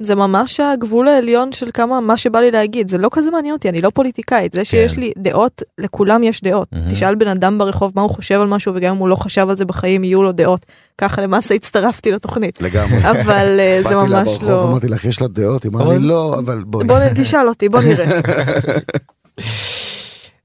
זה 0.04 0.14
ממש 0.14 0.60
הגבול 0.60 1.08
העליון 1.08 1.52
של 1.52 1.66
כמה 1.74 2.00
מה 2.00 2.16
שבא 2.16 2.40
לי 2.40 2.50
להגיד 2.50 2.88
זה 2.88 2.98
לא 2.98 3.08
כזה 3.12 3.30
מעניין 3.30 3.54
אותי 3.54 3.68
אני 3.68 3.80
לא 3.80 3.90
פוליטיקאית 3.94 4.52
זה 4.52 4.64
שיש 4.64 4.94
כן. 4.94 5.00
לי 5.00 5.12
דעות 5.18 5.62
לכולם 5.78 6.22
יש 6.22 6.42
דעות 6.42 6.68
מהמם. 6.72 6.90
תשאל 6.90 7.14
בן 7.14 7.28
אדם 7.28 7.58
ברחוב 7.58 7.92
מה 7.96 8.02
הוא 8.02 8.10
חושב 8.10 8.40
על 8.40 8.46
משהו 8.46 8.72
וגם 8.74 8.94
אם 8.94 9.00
הוא 9.00 9.08
לא 9.08 9.16
חשב 9.16 9.46
על 9.48 9.56
זה 9.56 9.64
בחיים 9.64 10.04
יהיו 10.04 10.22
לו 10.22 10.32
דעות 10.32 10.66
ככה 10.98 11.22
למעשה 11.22 11.54
הצטרפתי 11.54 12.10
לתוכנית 12.10 12.62
לגמרי. 12.62 12.98
אבל 13.12 13.60
אה, 13.60 13.80
זה 13.82 13.94
באתי 13.94 14.10
לה 14.10 14.22
ממש 14.22 14.30
ברחוב, 14.30 14.50
לא 14.50 14.68
אמרתי 14.68 14.88
לך, 14.88 15.04
יש 15.04 15.22
לה 15.22 15.28
דעות? 15.28 15.62
היא 15.62 15.70
אמרה 15.72 15.98
לי, 15.98 16.04
לא, 16.04 16.36
אבל 16.38 16.62
בואי. 16.66 16.86
בוא 16.86 16.98
תשאל 17.14 17.48
אותי 17.48 17.68
בוא 17.68 17.80
נראה 17.80 18.06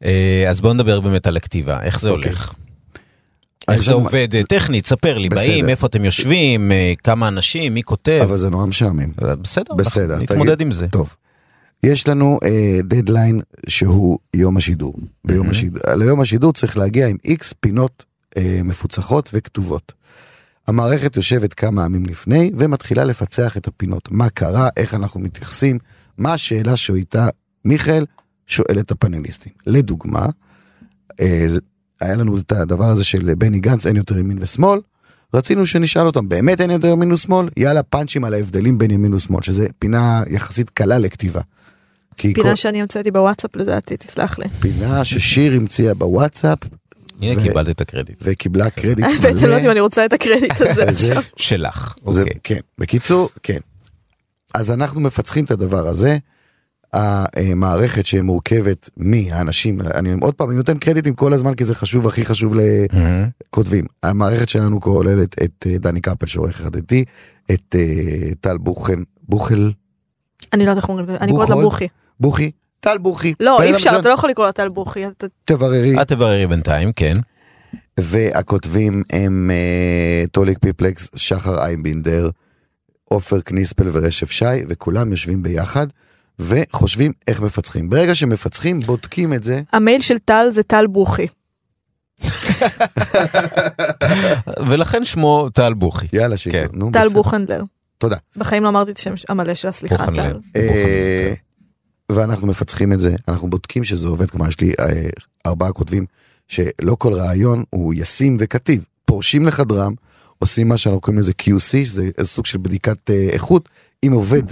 אה, 0.03 0.45
אז 0.49 0.61
בואו 0.61 0.73
נדבר 0.73 0.99
באמת 0.99 1.27
על 1.27 1.37
הכתיבה, 1.37 1.83
איך 1.83 1.99
זה 1.99 2.09
אוקיי. 2.09 2.31
הולך? 2.31 2.53
איך 3.71 3.77
זה 3.79 3.83
שם- 3.83 3.91
עובד 3.93 4.27
אה, 4.35 4.43
טכנית, 4.43 4.85
ספר 4.87 5.17
לי. 5.17 5.29
באים, 5.29 5.69
איפה 5.69 5.87
אתם 5.87 6.05
יושבים, 6.05 6.71
אה, 6.71 6.93
כמה 7.03 7.27
אנשים, 7.27 7.73
מי 7.73 7.83
כותב, 7.83 8.19
אבל 8.23 8.37
זה 8.37 8.49
נורא 8.49 8.65
משעמם. 8.65 9.09
אה, 9.23 9.35
בסדר, 9.35 9.73
בסדר. 9.75 10.17
נתמודד 10.19 10.61
עם 10.61 10.71
זה. 10.71 10.87
טוב. 10.87 11.15
יש 11.83 12.07
לנו 12.07 12.39
אה, 12.43 12.79
דדליין 12.83 13.41
שהוא 13.69 14.19
יום 14.35 14.57
השידור. 14.57 14.93
ביום. 15.25 15.49
השידור. 15.49 15.93
ליום 15.95 16.21
השידור 16.21 16.53
צריך 16.53 16.77
להגיע 16.77 17.07
עם 17.07 17.17
איקס 17.25 17.53
פינות 17.59 18.05
אה, 18.37 18.59
מפוצחות 18.63 19.29
וכתובות. 19.33 19.91
המערכת 20.67 21.15
יושבת 21.17 21.53
כמה 21.53 21.85
ימים 21.85 22.05
לפני 22.05 22.51
ומתחילה 22.57 23.03
לפצח 23.03 23.57
את 23.57 23.67
הפינות. 23.67 24.11
מה 24.11 24.29
קרה, 24.29 24.69
איך 24.77 24.93
אנחנו 24.93 25.19
מתייחסים, 25.19 25.77
מה 26.17 26.33
השאלה 26.33 26.77
שאיתה 26.77 27.29
מיכאל 27.65 28.05
שואל 28.47 28.79
את 28.79 28.91
הפאנליסטים. 28.91 29.51
לדוגמה, 29.67 30.25
אה, 31.21 31.45
זה- 31.47 31.59
היה 32.01 32.15
לנו 32.15 32.37
את 32.37 32.51
הדבר 32.51 32.85
הזה 32.85 33.03
של 33.03 33.31
בני 33.37 33.59
גנץ, 33.59 33.85
אין 33.85 33.95
יותר 33.95 34.17
ימין 34.17 34.37
ושמאל. 34.41 34.79
רצינו 35.33 35.65
שנשאל 35.65 36.05
אותם, 36.05 36.29
באמת 36.29 36.61
אין 36.61 36.71
יותר 36.71 36.87
ימין 36.87 37.11
ושמאל? 37.11 37.49
יאללה, 37.57 37.83
פאנצ'ים 37.83 38.23
על 38.23 38.33
ההבדלים 38.33 38.77
בין 38.77 38.91
ימין 38.91 39.13
ושמאל, 39.13 39.41
שזה 39.41 39.67
פינה 39.79 40.23
יחסית 40.29 40.69
קלה 40.69 40.97
לכתיבה. 40.97 41.41
כי 42.17 42.33
כל 42.33 42.41
פינה 42.41 42.55
שאני 42.55 42.81
המצאתי 42.81 43.11
בוואטסאפ 43.11 43.55
לדעתי 43.55 43.97
תסלח 43.97 44.39
לי. 44.39 44.45
פינה 44.59 45.05
ששיר 45.05 45.53
המציאה 45.53 45.93
בוואטסאפ 45.93 46.59
הנה 47.21 47.41
ו- 47.41 47.43
קיבלת 47.43 47.69
את 47.69 47.81
הקרדיט. 47.81 48.15
וקיבלה 48.21 48.69
קרדיט 48.69 49.05
האמת 49.05 49.25
אני 49.25 49.41
לא 49.41 49.47
יודעת 49.47 49.65
אם 49.65 49.71
אני 49.71 49.79
רוצה 49.79 50.05
את 50.05 50.13
הקרדיט 50.13 50.61
הזה 50.61 50.83
עכשיו. 50.89 51.23
שלך, 51.35 51.93
זה, 52.07 52.21
אוקיי. 52.21 52.37
כן, 52.43 52.59
בקיצור, 52.77 53.29
כן. 53.43 53.57
אז 54.53 54.71
אנחנו 54.71 55.01
מפצחים 55.01 55.45
את 55.45 55.51
הדבר 55.51 55.87
הזה. 55.87 56.17
המערכת 56.93 58.05
שמורכבת 58.05 58.89
מהאנשים, 58.97 59.81
אני 59.81 60.13
עוד 60.21 60.33
פעם, 60.33 60.49
אני 60.49 60.57
נותן 60.57 60.77
קרדיטים 60.77 61.13
כל 61.15 61.33
הזמן 61.33 61.53
כי 61.53 61.63
זה 61.63 61.75
חשוב, 61.75 62.07
הכי 62.07 62.25
חשוב. 62.25 62.53
לכותבים. 62.55 63.85
המערכת 64.03 64.49
שלנו 64.49 64.81
כוללת 64.81 65.43
את 65.43 65.65
אה, 65.69 65.77
דני 65.77 66.01
קפל 66.01 66.25
שעורך 66.25 66.59
אחד 66.61 66.75
איתי, 66.75 67.03
את 67.51 67.75
אה, 67.75 67.83
טל 68.41 68.57
בוכן, 68.57 68.99
בוכל, 69.23 69.69
אני 70.53 70.65
לא 70.65 70.69
יודעת 70.71 70.77
איך 70.83 70.89
אומרים 70.89 71.05
אני 71.21 71.31
קוראת 71.31 71.49
לה? 71.49 71.55
בוכי. 71.55 71.87
בוכי, 72.19 72.51
טל 72.79 72.97
בוכי. 72.97 73.33
לא 73.39 73.61
אי 73.61 73.71
אפשר 73.71 73.97
אתה 73.99 74.09
לא 74.09 74.13
יכול 74.13 74.29
לקרוא 74.29 74.45
לה 74.45 74.51
טל 74.51 74.69
בוכי. 74.69 75.07
אתה- 75.07 75.27
תבררי. 75.45 76.01
את 76.01 76.07
תבררי 76.07 76.47
בינתיים, 76.47 76.91
כן. 76.95 77.13
והכותבים 77.99 79.03
הם 79.13 79.51
אה, 79.53 80.23
טוליק 80.31 80.57
פיפלקס, 80.59 81.09
שחר 81.15 81.59
אייבינדר, 81.65 82.29
עופר 83.03 83.41
קניספל 83.41 83.87
ורשף 83.91 84.31
שי, 84.31 84.45
וכולם 84.69 85.11
יושבים 85.11 85.43
ביחד 85.43 85.87
וחושבים 86.39 87.11
איך 87.27 87.41
מפצחים. 87.41 87.89
ברגע 87.89 88.15
שמפצחים, 88.15 88.79
בודקים 88.79 89.33
את 89.33 89.43
זה. 89.43 89.61
המייל 89.73 90.01
של 90.01 90.17
טל 90.17 90.47
זה 90.51 90.63
טל 90.63 90.87
בוכי. 90.87 91.27
ולכן 94.69 95.05
שמו 95.05 95.49
טל 95.49 95.73
בוכי. 95.73 96.07
יאללה, 96.13 96.37
שיקו. 96.37 96.57
כן. 96.57 96.67
נו, 96.73 96.89
טל. 96.93 97.07
בוכנדלר. 97.09 97.63
תודה. 97.97 98.17
בחיים 98.35 98.63
לא 98.63 98.69
אמרתי 98.69 98.91
את 98.91 98.97
השם 98.97 99.13
המלא 99.29 99.55
שלה 99.55 99.71
סליחה. 99.71 100.05
טל. 100.05 100.39
אה, 100.55 101.33
ואנחנו 102.11 102.47
מפצחים 102.47 102.93
את 102.93 102.99
זה, 102.99 103.15
אנחנו 103.27 103.49
בודקים 103.49 103.83
שזה 103.83 104.07
עובד, 104.07 104.29
כלומר 104.29 104.47
יש 104.47 104.61
לי 104.61 104.73
אה, 104.79 105.09
ארבעה 105.45 105.71
כותבים 105.71 106.05
שלא 106.47 106.95
כל 106.99 107.13
רעיון 107.13 107.63
הוא 107.69 107.93
ישים 107.93 108.37
וכתיב, 108.39 108.85
פורשים 109.05 109.45
לחדרם, 109.45 109.93
עושים 110.39 110.67
מה 110.67 110.77
שאנחנו 110.77 111.01
קוראים 111.01 111.19
לזה 111.19 111.31
QC, 111.41 111.85
שזה 111.85 112.09
סוג 112.23 112.45
של 112.45 112.57
בדיקת 112.57 113.09
אה, 113.09 113.27
איכות, 113.31 113.69
אם 114.03 114.11
עובד 114.11 114.43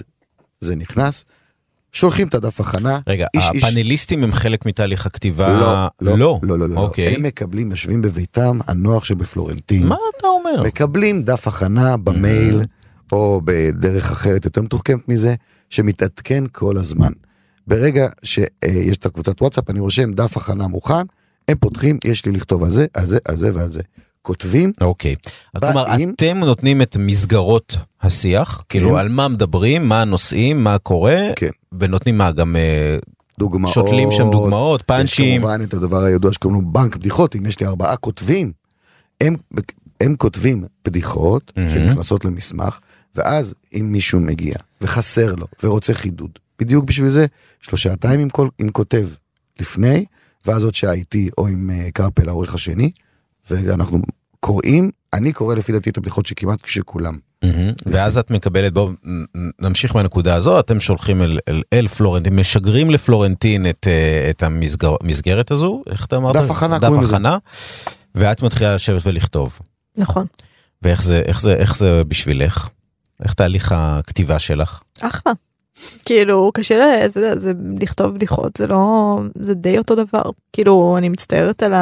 זה 0.61 0.75
נכנס, 0.75 1.25
שולחים 1.95 2.27
את 2.27 2.33
הדף 2.33 2.59
הכנה, 2.59 2.99
רגע, 3.07 3.27
איש, 3.33 3.45
איש. 3.53 3.63
הפאנליסטים 3.63 4.23
הם 4.23 4.31
חלק 4.31 4.65
מתהליך 4.65 5.05
הכתיבה? 5.05 5.59
לא, 6.01 6.11
לא, 6.11 6.17
לא. 6.17 6.39
לא, 6.43 6.59
לא, 6.59 6.69
לא, 6.69 6.79
אוקיי. 6.79 7.15
הם 7.15 7.23
מקבלים, 7.23 7.71
יושבים 7.71 8.01
בביתם, 8.01 8.59
הנוח 8.67 9.03
שבפלורנטין, 9.03 9.87
מה 9.87 9.95
אתה 10.17 10.27
אומר? 10.27 10.63
מקבלים 10.63 11.23
דף 11.23 11.47
הכנה 11.47 11.97
במייל 11.97 12.61
או 13.11 13.41
בדרך 13.45 14.11
אחרת 14.11 14.45
יותר 14.45 14.61
מתוחכמת 14.61 15.09
מזה, 15.09 15.35
שמתעדכן 15.69 16.43
כל 16.51 16.77
הזמן. 16.77 17.11
ברגע 17.67 18.07
שיש 18.23 18.97
את 18.97 19.05
הקבוצת 19.05 19.41
וואטסאפ, 19.41 19.69
אני 19.69 19.79
רושם 19.79 20.13
דף 20.13 20.37
הכנה 20.37 20.67
מוכן, 20.67 21.05
הם 21.47 21.57
פותחים, 21.59 21.97
יש 22.03 22.25
לי 22.25 22.31
לכתוב 22.31 22.63
על 22.63 22.71
זה, 22.71 22.85
על 22.93 23.05
זה, 23.05 23.17
על 23.27 23.37
זה 23.37 23.51
ועל 23.53 23.69
זה. 23.69 23.81
כותבים, 24.25 24.71
אוקיי. 24.81 25.15
כלומר, 25.59 25.83
באים- 25.85 26.13
אתם 26.15 26.37
נותנים 26.37 26.81
את 26.81 26.97
מסגרות 26.99 27.77
השיח, 28.01 28.63
כאילו 28.69 28.97
על 28.97 29.09
מה 29.09 29.27
מדברים, 29.27 29.89
מה 29.89 30.01
הנושאים, 30.01 30.63
מה 30.63 30.77
קורה, 30.77 31.19
כן. 31.35 31.49
ונותנים 31.79 32.17
מה, 32.17 32.31
גם 32.31 32.55
אה, 32.55 32.97
דוגמאות. 33.39 33.73
שותלים 33.73 34.11
שם 34.11 34.31
דוגמאות, 34.31 34.81
יש 34.81 34.85
פאנצ'ים. 34.85 35.41
כמובן 35.41 35.61
את 35.63 35.73
הדבר 35.73 36.03
הידוע 36.03 36.33
שקוראים 36.33 36.61
לו 36.61 36.67
בנק 36.71 36.95
בדיחות, 36.95 37.35
אם 37.35 37.45
יש 37.45 37.59
לי 37.59 37.65
ארבעה 37.67 37.95
כותבים, 37.97 38.51
הם, 39.21 39.35
הם 40.01 40.15
כותבים 40.15 40.63
בדיחות 40.85 41.51
מהמם. 41.57 41.69
שנכנסות 41.69 42.25
למסמך, 42.25 42.79
ואז 43.15 43.55
אם 43.73 43.91
מישהו 43.91 44.19
מגיע 44.19 44.55
וחסר 44.81 45.35
לו 45.35 45.45
ורוצה 45.63 45.93
חידוד, 45.93 46.29
בדיוק 46.59 46.85
בשביל 46.85 47.09
זה, 47.09 47.25
יש 47.63 47.71
לו 47.71 47.77
שעתיים 47.77 48.19
עם, 48.19 48.29
כל, 48.29 48.47
עם 48.59 48.69
כותב 48.69 49.07
לפני, 49.59 50.05
ואז 50.45 50.63
עוד 50.63 50.75
שעה 50.75 50.91
איתי 50.93 51.29
או 51.37 51.47
עם 51.47 51.69
uh, 51.69 51.91
קרפל 51.91 52.29
העורך 52.29 52.53
השני, 52.53 52.91
ואנחנו 53.51 53.99
קוראים, 54.39 54.91
אני 55.13 55.33
קורא 55.33 55.55
לפי 55.55 55.71
דעתי 55.71 55.89
את 55.89 55.97
הבדיחות 55.97 56.25
שכמעט 56.25 56.61
כשכולם. 56.61 57.17
ואז 57.85 58.17
את 58.17 58.31
מקבלת, 58.31 58.73
בואו 58.73 58.89
נמשיך 59.61 59.95
מהנקודה 59.95 60.35
הזו, 60.35 60.59
אתם 60.59 60.79
שולחים 60.79 61.21
אל, 61.21 61.39
אל, 61.49 61.61
אל 61.73 61.87
פלורנטין, 61.87 62.35
משגרים 62.35 62.89
לפלורנטין 62.89 63.69
את, 63.69 63.87
אה, 63.89 64.29
את 64.29 64.43
המסגר, 64.43 64.95
המסגרת 65.01 65.51
הזו, 65.51 65.83
איך 65.89 66.05
אתה 66.05 66.15
אמרת? 66.15 66.35
דף 66.35 66.51
הכנה, 66.51 66.79
דף. 66.79 66.89
הכנה, 67.03 67.37
ואת 68.15 68.43
מתחילה 68.43 68.75
לשבת 68.75 69.01
ולכתוב. 69.05 69.59
נכון. 69.97 70.25
ואיך 70.81 71.03
זה, 71.03 71.21
איך 71.25 71.41
זה, 71.41 71.53
איך 71.53 71.77
זה 71.77 72.01
בשבילך? 72.07 72.69
איך 73.23 73.33
תהליך 73.33 73.71
הכתיבה 73.75 74.39
שלך? 74.39 74.81
אחלה. 75.01 75.33
כאילו 76.05 76.51
קשה 76.53 76.75
ל... 76.77 77.07
זה, 77.07 77.39
זה 77.39 77.51
לכתוב 77.81 78.15
בדיחות 78.15 78.57
זה 78.57 78.67
לא 78.67 79.19
זה 79.39 79.53
די 79.53 79.77
אותו 79.77 79.95
דבר 79.95 80.21
כאילו 80.53 80.95
אני 80.97 81.09
מצטערת 81.09 81.63
על 81.63 81.73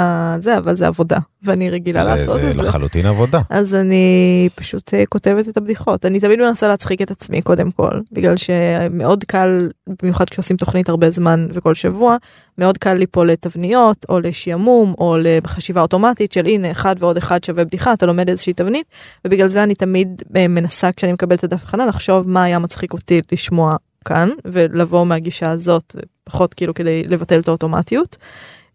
זה 0.41 0.57
אבל 0.57 0.75
זה 0.75 0.87
עבודה 0.87 1.17
ואני 1.43 1.69
רגילה 1.69 2.03
לעשות 2.03 2.41
זה 2.41 2.51
את 2.51 2.57
זה. 2.57 2.63
לחלוטין 2.63 3.05
עבודה. 3.05 3.41
אז 3.49 3.75
אני 3.75 4.49
פשוט 4.55 4.93
אה, 4.93 5.05
כותבת 5.05 5.49
את 5.49 5.57
הבדיחות 5.57 6.05
אני 6.05 6.19
תמיד 6.19 6.39
מנסה 6.39 6.67
להצחיק 6.67 7.01
את 7.01 7.11
עצמי 7.11 7.41
קודם 7.41 7.71
כל 7.71 7.99
בגלל 8.11 8.37
שמאוד 8.37 9.23
קל 9.23 9.69
במיוחד 10.01 10.29
כשעושים 10.29 10.57
תוכנית 10.57 10.89
הרבה 10.89 11.09
זמן 11.09 11.47
וכל 11.53 11.73
שבוע 11.73 12.17
מאוד 12.57 12.77
קל 12.77 12.93
ליפול 12.93 13.31
לתבניות 13.31 14.05
או 14.09 14.19
לשעמום 14.19 14.93
או 14.97 15.17
לחשיבה 15.19 15.81
אוטומטית 15.81 16.31
של 16.31 16.45
הנה 16.45 16.71
אחד 16.71 16.95
ועוד 16.99 17.17
אחד 17.17 17.43
שווה 17.43 17.65
בדיחה 17.65 17.93
אתה 17.93 18.05
לומד 18.05 18.29
איזושהי 18.29 18.53
תבנית 18.53 18.85
ובגלל 19.25 19.47
זה 19.47 19.63
אני 19.63 19.75
תמיד 19.75 20.21
אה, 20.35 20.47
מנסה 20.47 20.91
כשאני 20.91 21.13
מקבלת 21.13 21.39
את 21.39 21.43
הדף 21.43 21.63
הכנה 21.63 21.85
לחשוב 21.85 22.29
מה 22.29 22.43
היה 22.43 22.59
מצחיק 22.59 22.93
אותי 22.93 23.19
לשמוע 23.31 23.75
כאן 24.05 24.29
ולבוא 24.45 25.05
מהגישה 25.05 25.51
הזאת 25.51 25.95
ופחות 26.25 26.53
כאילו 26.53 26.73
כדי 26.73 27.03
לבטל 27.03 27.39
את 27.39 27.47
האוטומטיות. 27.47 28.17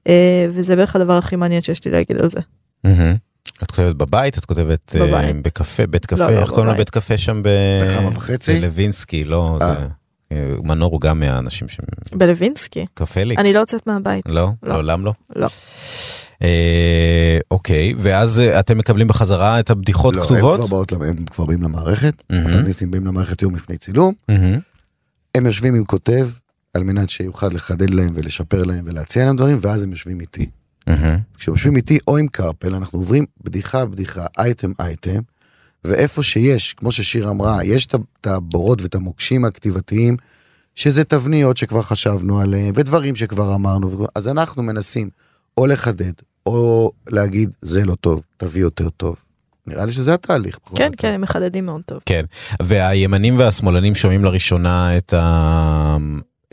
אה, 0.09 0.47
וזה 0.51 0.77
בערך 0.77 0.97
הדבר 0.97 1.12
הכי 1.12 1.37
מעניין 1.37 1.62
שיש 1.62 1.85
לי 1.85 1.90
להגיד 1.90 2.16
על 2.16 2.29
זה. 2.29 2.40
את 3.62 3.71
כותבת 3.71 3.97
בבית, 3.97 4.38
את 4.38 4.44
כותבת 4.44 4.97
אה. 4.97 5.33
בקפה, 5.42 5.87
בית 5.87 6.12
לא, 6.12 6.16
קפה, 6.16 6.31
לא, 6.31 6.38
איך 6.38 6.49
קוראים. 6.49 6.66
לבית 6.66 6.90
קפה 6.90 7.18
שם 7.18 7.42
ב... 7.42 7.49
בכמה 7.83 8.09
וחצי? 8.09 8.61
בלווינסקי, 8.61 9.25
לא, 9.25 9.59
אה. 9.62 9.75
זה... 9.75 9.87
מנור 10.64 10.92
הוא 10.92 11.01
גם 11.01 11.21
מהאנשים 11.21 11.68
שהם 11.68 11.87
בלווינסקי. 12.12 12.87
קפליקס. 12.94 13.40
אני 13.40 13.53
לא 13.53 13.59
יוצאת 13.59 13.87
מהבית. 13.87 14.25
לא? 14.29 14.51
לא. 14.62 14.73
לעולם 14.73 15.05
לא? 15.05 15.12
לא. 15.37 15.49
אה, 16.42 17.38
אוקיי, 17.51 17.94
ואז 17.97 18.40
אתם 18.40 18.79
מקבלים 18.79 19.09
בחזרה 19.09 19.61
את 19.61 19.71
הבדיחות 19.71 20.16
לא, 20.16 20.21
הם 20.21 20.27
כתובות? 20.27 20.57
כבר, 20.57 20.66
באות, 20.66 20.92
הם 20.92 21.25
כבר 21.31 21.44
באים 21.47 21.62
למערכת. 21.62 22.23
הפאנליסטים 22.31 22.90
באים 22.90 23.07
למערכת 23.07 23.42
יום 23.42 23.55
לפני 23.55 23.77
צילום. 23.79 24.14
הם 25.35 25.47
יושבים 25.47 25.75
עם 25.75 25.85
כותב 25.85 26.29
על 26.78 26.84
מנת 26.84 27.10
שיוכל 27.10 27.46
לחדד 27.46 27.90
להם 27.90 28.10
ולשפר 28.14 28.64
להם 28.64 28.84
ולהציע 28.86 29.24
להם 29.24 29.36
דברים, 29.36 29.58
ואז 29.60 29.82
הם 29.82 29.90
יושבים 29.90 30.20
איתי. 30.20 30.46
כשהם 31.38 31.54
יושבים 31.54 31.76
איתי 31.76 31.98
או 32.08 32.16
עם 32.16 32.28
קרפל, 32.28 32.74
אנחנו 32.74 32.98
עוברים 32.98 33.24
בדיחה 33.44 33.86
בדיחה, 33.86 34.26
אייטם 34.38 34.72
אייטם, 34.80 35.20
ואיפה 35.84 36.22
שיש, 36.22 36.74
כמו 36.74 36.92
ששיר 36.92 37.30
אמרה, 37.30 37.64
יש 37.64 37.86
את 37.86 38.26
הבורות 38.26 38.82
ואת 38.82 38.94
המוקשים 38.94 39.44
הכתיבתיים, 39.44 40.16
שזה 40.74 41.04
תבניות 41.04 41.56
שכבר 41.56 41.82
חשבנו 41.82 42.40
עליהם, 42.40 42.72
ודברים 42.76 43.14
שכבר 43.16 43.54
אמרנו, 43.54 44.06
אז 44.14 44.28
אנחנו 44.28 44.62
מנסים 44.62 45.10
או 45.56 45.66
לחדד, 45.66 46.12
או 46.46 46.92
להגיד, 47.08 47.56
זה 47.62 47.84
לא 47.84 47.94
טוב, 47.94 48.22
תביא 48.36 48.62
יותר 48.62 48.88
טוב. 48.88 49.16
נראה 49.66 49.84
לי 49.84 49.92
שזה 49.92 50.14
התהליך. 50.14 50.58
כן. 50.76 50.90
כן, 50.96 51.12
הם 51.12 51.20
מחדדים 51.20 51.66
מאוד 51.66 51.80
טוב. 51.86 51.98
כן, 52.06 52.24
והימנים 52.62 53.38
והשמאלנים 53.38 53.94
שומעים 53.94 54.24
לראשונה 54.24 54.96
את 54.96 55.12
ה... 55.12 55.96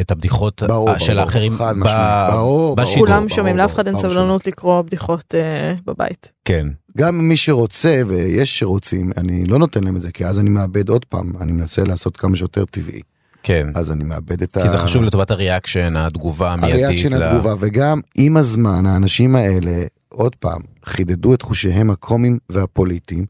את 0.02 0.12
הבדיחות 0.12 0.64
ברור, 0.68 0.98
של 1.00 1.08
ברור, 1.14 1.20
האחרים 1.22 1.58
חד 1.58 1.76
ב- 1.76 1.80
משמעית, 1.80 2.34
ברור, 2.34 2.76
בשידור. 2.76 3.06
כולם 3.06 3.30
שומעים, 3.30 3.58
לאף 3.58 3.74
אחד 3.74 3.88
אין 3.88 3.96
ברור 3.96 4.10
סבלנות 4.12 4.48
לקרוא 4.48 4.82
בדיחות 4.82 5.36
אה, 5.36 5.74
בבית. 5.86 6.32
כן, 6.46 6.68
גם 6.98 7.20
מי 7.30 7.38
שרוצה, 7.38 8.02
ויש 8.08 8.60
שרוצים, 8.60 9.12
אני 9.18 9.46
לא 9.46 9.60
נותן 9.60 9.84
להם 9.84 9.96
את 9.96 10.02
זה, 10.02 10.12
כי 10.12 10.26
אז 10.26 10.40
אני 10.40 10.50
מאבד 10.50 10.90
עוד 10.90 11.06
פעם, 11.06 11.32
אני 11.42 11.52
מנסה 11.52 11.84
לעשות 11.84 12.18
כמה 12.18 12.36
שיותר 12.36 12.66
טבעי. 12.66 13.02
כן. 13.44 13.68
אז 13.76 13.92
אני 13.92 14.04
מאבד 14.04 14.42
את 14.44 14.58
כי 14.58 14.70
זה 14.70 14.78
חשוב 14.78 15.04
לטובת 15.04 15.32
הריאקשן, 15.32 15.94
התגובה 15.98 16.54
המיידית. 16.54 16.84
הריאקשן 16.84 17.18
ל- 17.18 17.24
התגובה, 17.24 17.54
וגם 17.60 18.00
עם 18.18 18.38
הזמן 18.38 18.86
האנשים 18.86 19.36
האלה, 19.36 19.84
עוד 20.10 20.36
פעם, 20.36 20.62
חידדו 20.86 21.34
את 21.34 21.42
חושיהם 21.42 21.90
הקומיים 21.92 22.38
והפוליטיים, 22.50 23.26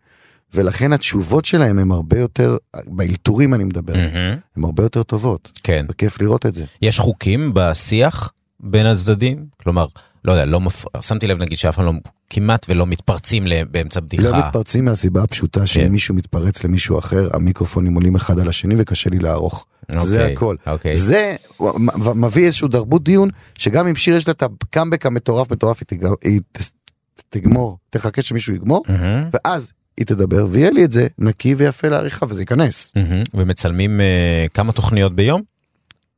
ולכן 0.55 0.93
התשובות 0.93 1.45
שלהם 1.45 1.79
הם 1.79 1.91
הרבה 1.91 2.19
יותר, 2.19 2.57
באלתורים 2.85 3.53
אני 3.53 3.63
מדבר, 3.63 3.93
מהמם. 3.93 4.37
הם 4.57 4.65
הרבה 4.65 4.83
יותר 4.83 5.03
טובות. 5.03 5.51
כן. 5.63 5.85
זה 5.87 5.93
כיף 5.93 6.21
לראות 6.21 6.45
את 6.45 6.53
זה. 6.53 6.65
יש 6.81 6.99
חוקים 6.99 7.51
בשיח 7.53 8.31
בין 8.59 8.85
הצדדים? 8.85 9.45
כלומר, 9.63 9.85
לא 10.25 10.31
יודע, 10.31 10.45
לא 10.45 10.59
מפ... 10.59 10.85
שמתי 11.01 11.27
לב 11.27 11.41
נגיד 11.41 11.57
שאף 11.57 11.75
פעם 11.75 11.85
לא, 11.85 11.91
כמעט 12.29 12.65
ולא 12.69 12.87
מתפרצים 12.87 13.45
באמצע 13.71 13.99
בדיחה. 13.99 14.23
לא 14.23 14.37
מתפרצים 14.37 14.85
מהסיבה 14.85 15.23
הפשוטה 15.23 15.59
כן. 15.59 15.65
שאם 15.65 15.91
מישהו 15.91 16.15
מתפרץ 16.15 16.63
למישהו 16.63 16.99
אחר, 16.99 17.29
המיקרופונים 17.33 17.93
עולים 17.93 18.15
אחד 18.15 18.39
על 18.39 18.47
השני 18.47 18.75
וקשה 18.77 19.09
לי 19.09 19.19
לערוך. 19.19 19.65
זה 19.99 20.19
אוקיי, 20.21 20.33
הכל. 20.33 20.55
אוקיי. 20.67 20.95
זה 20.95 21.35
מביא 22.15 22.45
איזשהו 22.45 22.67
תרבות 22.67 23.03
דיון, 23.03 23.29
שגם 23.57 23.87
אם 23.87 23.95
שיר 23.95 24.15
יש 24.15 24.27
לה 24.27 24.33
את 24.33 24.43
הקאמבק 24.43 25.05
המטורף 25.05 25.51
מטורף, 25.51 25.79
היא 26.23 26.41
תגמור, 27.29 27.77
תחכה 27.89 28.21
שמישהו 28.21 28.55
יגמור, 28.55 28.83
מהמם, 28.87 29.29
ואז 29.33 29.71
היא 29.97 30.05
תדבר, 30.05 30.45
ויהיה 30.49 30.71
לי 30.71 30.85
את 30.85 30.91
זה 30.91 31.07
נקי 31.19 31.55
ויפה 31.55 31.87
לעריכה, 31.87 32.25
וזה 32.29 32.41
ייכנס. 32.41 32.93
ומצלמים 33.33 34.01
אה, 34.01 34.45
כמה 34.53 34.71
תוכניות 34.71 35.15
ביום? 35.15 35.41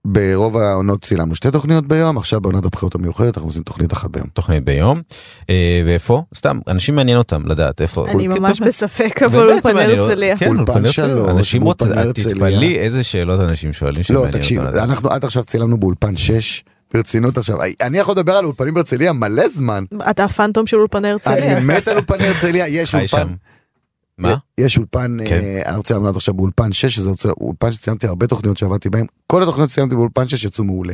ברוב 0.05 0.57
העונות 0.57 1.01
צילמנו 1.01 1.35
שתי 1.35 1.51
תוכניות 1.51 1.87
ביום, 1.87 2.17
עכשיו 2.17 2.41
בעונת 2.41 2.65
הבחירות 2.65 2.95
המיוחדת 2.95 3.37
אנחנו 3.37 3.49
עושים 3.49 3.63
תוכנית 3.63 3.93
אחת 3.93 4.09
ביום. 4.09 4.27
תוכנית 4.33 4.63
ביום. 4.63 5.01
אה, 5.49 5.81
ואיפה? 5.85 6.23
סתם, 6.35 6.59
אנשים 6.67 6.95
מעניין 6.95 7.17
אותם 7.17 7.45
לדעת 7.45 7.81
איפה. 7.81 8.05
אני 8.07 8.27
כן, 8.27 8.37
ממש 8.37 8.59
באמת. 8.59 8.69
בספק, 8.69 9.23
אבל 9.23 9.39
מעניין 9.73 9.99
אותם. 9.99 10.09
הרצליה. 10.09 10.37
כן, 10.37 10.47
אולפן. 10.47 10.85
שלוש, 10.85 11.29
אנשים 11.29 11.61
רוצים. 11.61 11.91
תתפלאי 12.13 12.77
איזה 12.77 13.03
שאלות 13.03 13.39
אנשים 13.39 13.73
שואלים 13.73 13.99
לא, 13.99 14.03
שמעניין 14.03 14.31
תקשיב. 14.31 14.61
אנחנו 14.61 15.09
עד 15.09 15.25
עכשיו 15.25 15.43
צילמנו 15.43 15.77
באולפן 15.77 16.17
6, 16.17 16.63
ברצינות 16.93 17.37
עכשיו, 17.37 17.57
אני 17.81 17.97
יכול 17.97 18.11
לדבר 18.11 18.33
על 18.33 18.45
אולפנים 18.45 18.73
בהרצליה 18.73 19.13
מלא 19.13 19.47
זמן. 19.47 19.83
אתה 20.09 20.23
הפנטום 20.23 20.67
של 20.67 20.77
אולפני 20.77 21.09
הרצליה. 21.09 21.57
אני 21.57 21.65
מת 21.65 21.87
על 21.87 21.95
אולפני 21.95 22.27
הרצליה, 22.27 22.67
יש 22.67 22.95
אולפן. 22.95 23.27
מה? 24.17 24.35
יש 24.57 24.77
אולפן, 24.77 25.17
כן. 25.25 25.39
אה, 25.41 25.61
אני 25.65 25.77
רוצה 25.77 25.93
לעמוד 25.93 26.15
עכשיו 26.15 26.33
באולפן 26.33 26.73
6, 26.73 26.95
שזה 26.95 27.09
אולפן 27.41 27.71
שצילמתי 27.71 28.07
הרבה 28.07 28.27
תוכניות 28.27 28.57
שעבדתי 28.57 28.89
בהן, 28.89 29.05
כל 29.27 29.43
התוכניות 29.43 29.69
שצילמתי 29.69 29.95
באולפן 29.95 30.27
6 30.27 30.43
יצאו 30.45 30.63
מעולה. 30.63 30.93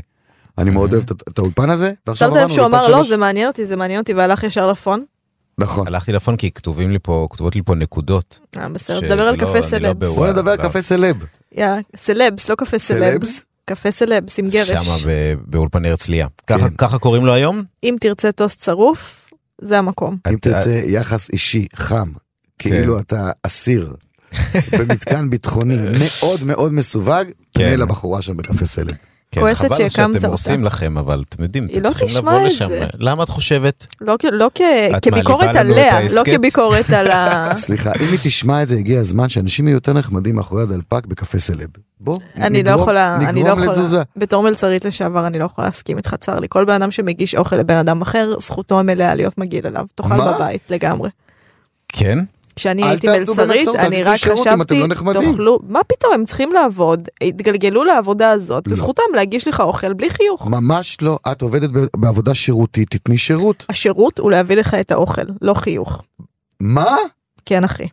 אני 0.57 0.69
מאוד 0.69 0.93
אוהב 0.93 1.03
את- 1.29 1.39
האולפן 1.39 1.69
הזה, 1.69 1.93
ועכשיו 2.07 2.29
שמת 2.31 2.37
לב 2.41 2.49
שהוא 2.49 2.65
אמר 2.65 2.87
לא. 2.87 3.03
זה 3.03 3.17
מעניין 3.17 3.47
אותי 3.47 3.65
זה 3.65 3.75
מעניין 3.75 3.99
אותי 3.99 4.13
והלך 4.13 4.43
ישר 4.43 4.67
ל 4.67 4.72
phone? 4.72 5.03
נכון. 5.57 5.87
הלכתי 5.87 6.11
ל 6.11 6.15
phone 6.15 6.35
כי 6.37 6.51
כתובים 6.51 6.91
לי 6.91 6.99
פה, 7.03 7.27
כתובות 7.29 7.55
לי 7.55 7.61
פה 7.65 7.75
נקודות. 7.75 8.39
אה 8.57 8.69
בסדר, 8.69 9.15
דבר 9.15 9.23
על 9.23 9.33
לא- 9.35 9.39
קפה 9.39 9.57
לא 9.57 9.61
סלבס. 9.61 10.09
בוא 10.09 10.27
נדבר 10.27 10.51
על. 10.51 10.57
קפה 10.57 10.81
סלב. 10.81 11.15
יא, 11.57 11.65
סלבס 11.97 12.49
לא 12.49 12.55
קפה 12.55 12.79
סלבס. 12.79 13.45
קפה 13.65 13.91
סלבס 13.91 14.39
עם 14.39 14.45
גרש. 14.47 14.69
שמה 14.69 15.11
ב- 15.11 15.33
באולפני 15.47 15.89
הרצליה. 15.89 16.27
ככה- 16.47 16.69
כן. 16.69 16.75
ככה 16.77 16.99
קוראים 16.99 17.25
לו 17.25 17.33
היום? 17.33 17.63
אם 17.83 17.95
תרצה 18.01 18.31
טוסט 18.31 18.59
צרוף 18.59 19.29
זה 19.61 19.77
המקום. 19.79 20.17
אם 20.31 20.37
תרצה 20.41 20.69
יחס 20.85 21.29
אישי 21.29 21.67
חם, 21.75 22.11
כאילו 22.59 22.99
אתה 22.99 23.31
אסיר 23.43 23.93
במתקן 24.79 25.29
ביטחוני 25.29 25.77
מאוד 25.99 26.43
מאוד 26.43 26.73
מסווג, 26.73 27.23
כן. 27.27 27.33
פנה 27.53 27.75
לבחורה 27.75 28.21
שם 28.21 28.37
בקפה 28.37 28.65
סלב. 28.65 28.93
כן, 29.31 29.41
כועסת 29.41 29.65
חבל 29.65 29.75
שהקמת 29.75 29.89
שאתם 29.93 30.15
אותה. 30.15 30.27
עושים 30.27 30.63
לכם, 30.63 30.97
אבל 30.97 31.23
אתם 31.29 31.43
יודעים, 31.43 31.65
אתם 31.65 31.81
לא 31.83 31.89
צריכים 31.89 32.07
תשמע 32.07 32.31
לבוא 32.35 32.47
לשם. 32.47 32.67
זה. 32.67 32.85
למה 32.93 33.23
את 33.23 33.29
חושבת? 33.29 33.87
לא, 34.01 34.15
לא 34.31 34.49
כביקורת 35.01 35.55
עליה, 35.55 35.99
לא? 36.15 36.21
כביקורת 36.25 36.89
על 36.89 37.11
ה... 37.11 37.49
סליחה, 37.55 37.91
אם 37.93 38.07
היא 38.11 38.19
תשמע 38.23 38.63
את 38.63 38.67
זה, 38.67 38.75
הגיע 38.75 38.99
הזמן 38.99 39.29
שאנשים 39.29 39.67
יהיו 39.67 39.75
יותר 39.75 39.93
נחמדים 39.93 40.35
מאחורי 40.35 40.63
הדלפק 40.63 41.05
בקפה 41.05 41.39
סלב. 41.39 41.67
בוא, 41.99 42.17
אני 42.35 42.63
לא 42.63 42.71
נגרום- 42.71 42.81
יכולה, 42.81 43.15
אני 43.15 43.25
לא 43.25 43.31
נגרום 43.31 43.47
יכולה, 43.59 43.71
לתזוזה. 43.71 44.01
בתור 44.17 44.43
מלצרית 44.43 44.85
לשעבר 44.85 45.27
אני 45.27 45.39
לא 45.39 45.45
יכולה 45.45 45.67
להסכים 45.67 45.97
איתך 45.97 46.15
צר 46.19 46.39
לי, 46.39 46.47
כל 46.49 46.65
בן 46.65 46.73
אדם 46.73 46.91
שמגיש 46.91 47.35
אוכל 47.35 47.55
לבן 47.55 47.75
אדם 47.77 48.01
אחר, 48.01 48.33
זכותו 48.39 48.79
המלאה 48.79 49.15
להיות 49.15 49.37
מגעיל 49.37 49.67
אליו, 49.67 49.85
תאכל? 49.95 50.17
בבית 50.35 50.61
לגמרי. 50.69 51.09
כן? 51.89 52.19
כשאני 52.55 52.83
הייתי 52.83 53.07
מלצרית, 53.07 53.67
אני 53.67 54.03
רק 54.03 54.19
חשבתי, 54.19 54.83
לא. 55.05 55.13
תאכלו, 55.13 55.59
מה 55.67 55.83
פתאום, 55.83 56.13
הם 56.13 56.25
צריכים 56.25 56.51
לעבוד, 56.51 57.09
התגלגלו 57.23 57.83
לעבודה 57.83 58.31
הזאת, 58.31 58.67
לא. 58.67 58.73
וזכותם 58.73 59.03
להגיש 59.15 59.47
לך 59.47 59.59
אוכל 59.59 59.93
בלי 59.93 60.09
חיוך. 60.09 60.47
ממש 60.47 60.97
לא, 61.01 61.19
את 61.31 61.41
עובדת 61.41 61.69
בעבודה 61.97 62.33
שירותית, 62.33 62.89
תתני 62.89 63.17
שירות. 63.17 63.65
השירות 63.69 64.19
הוא 64.19 64.31
להביא 64.31 64.55
לך 64.55 64.73
את 64.73 64.91
האוכל, 64.91 65.21
לא 65.41 65.53
חיוך. 65.53 66.03
מה? 66.59 66.95
כן 67.45 67.63
אחי. 67.63 67.87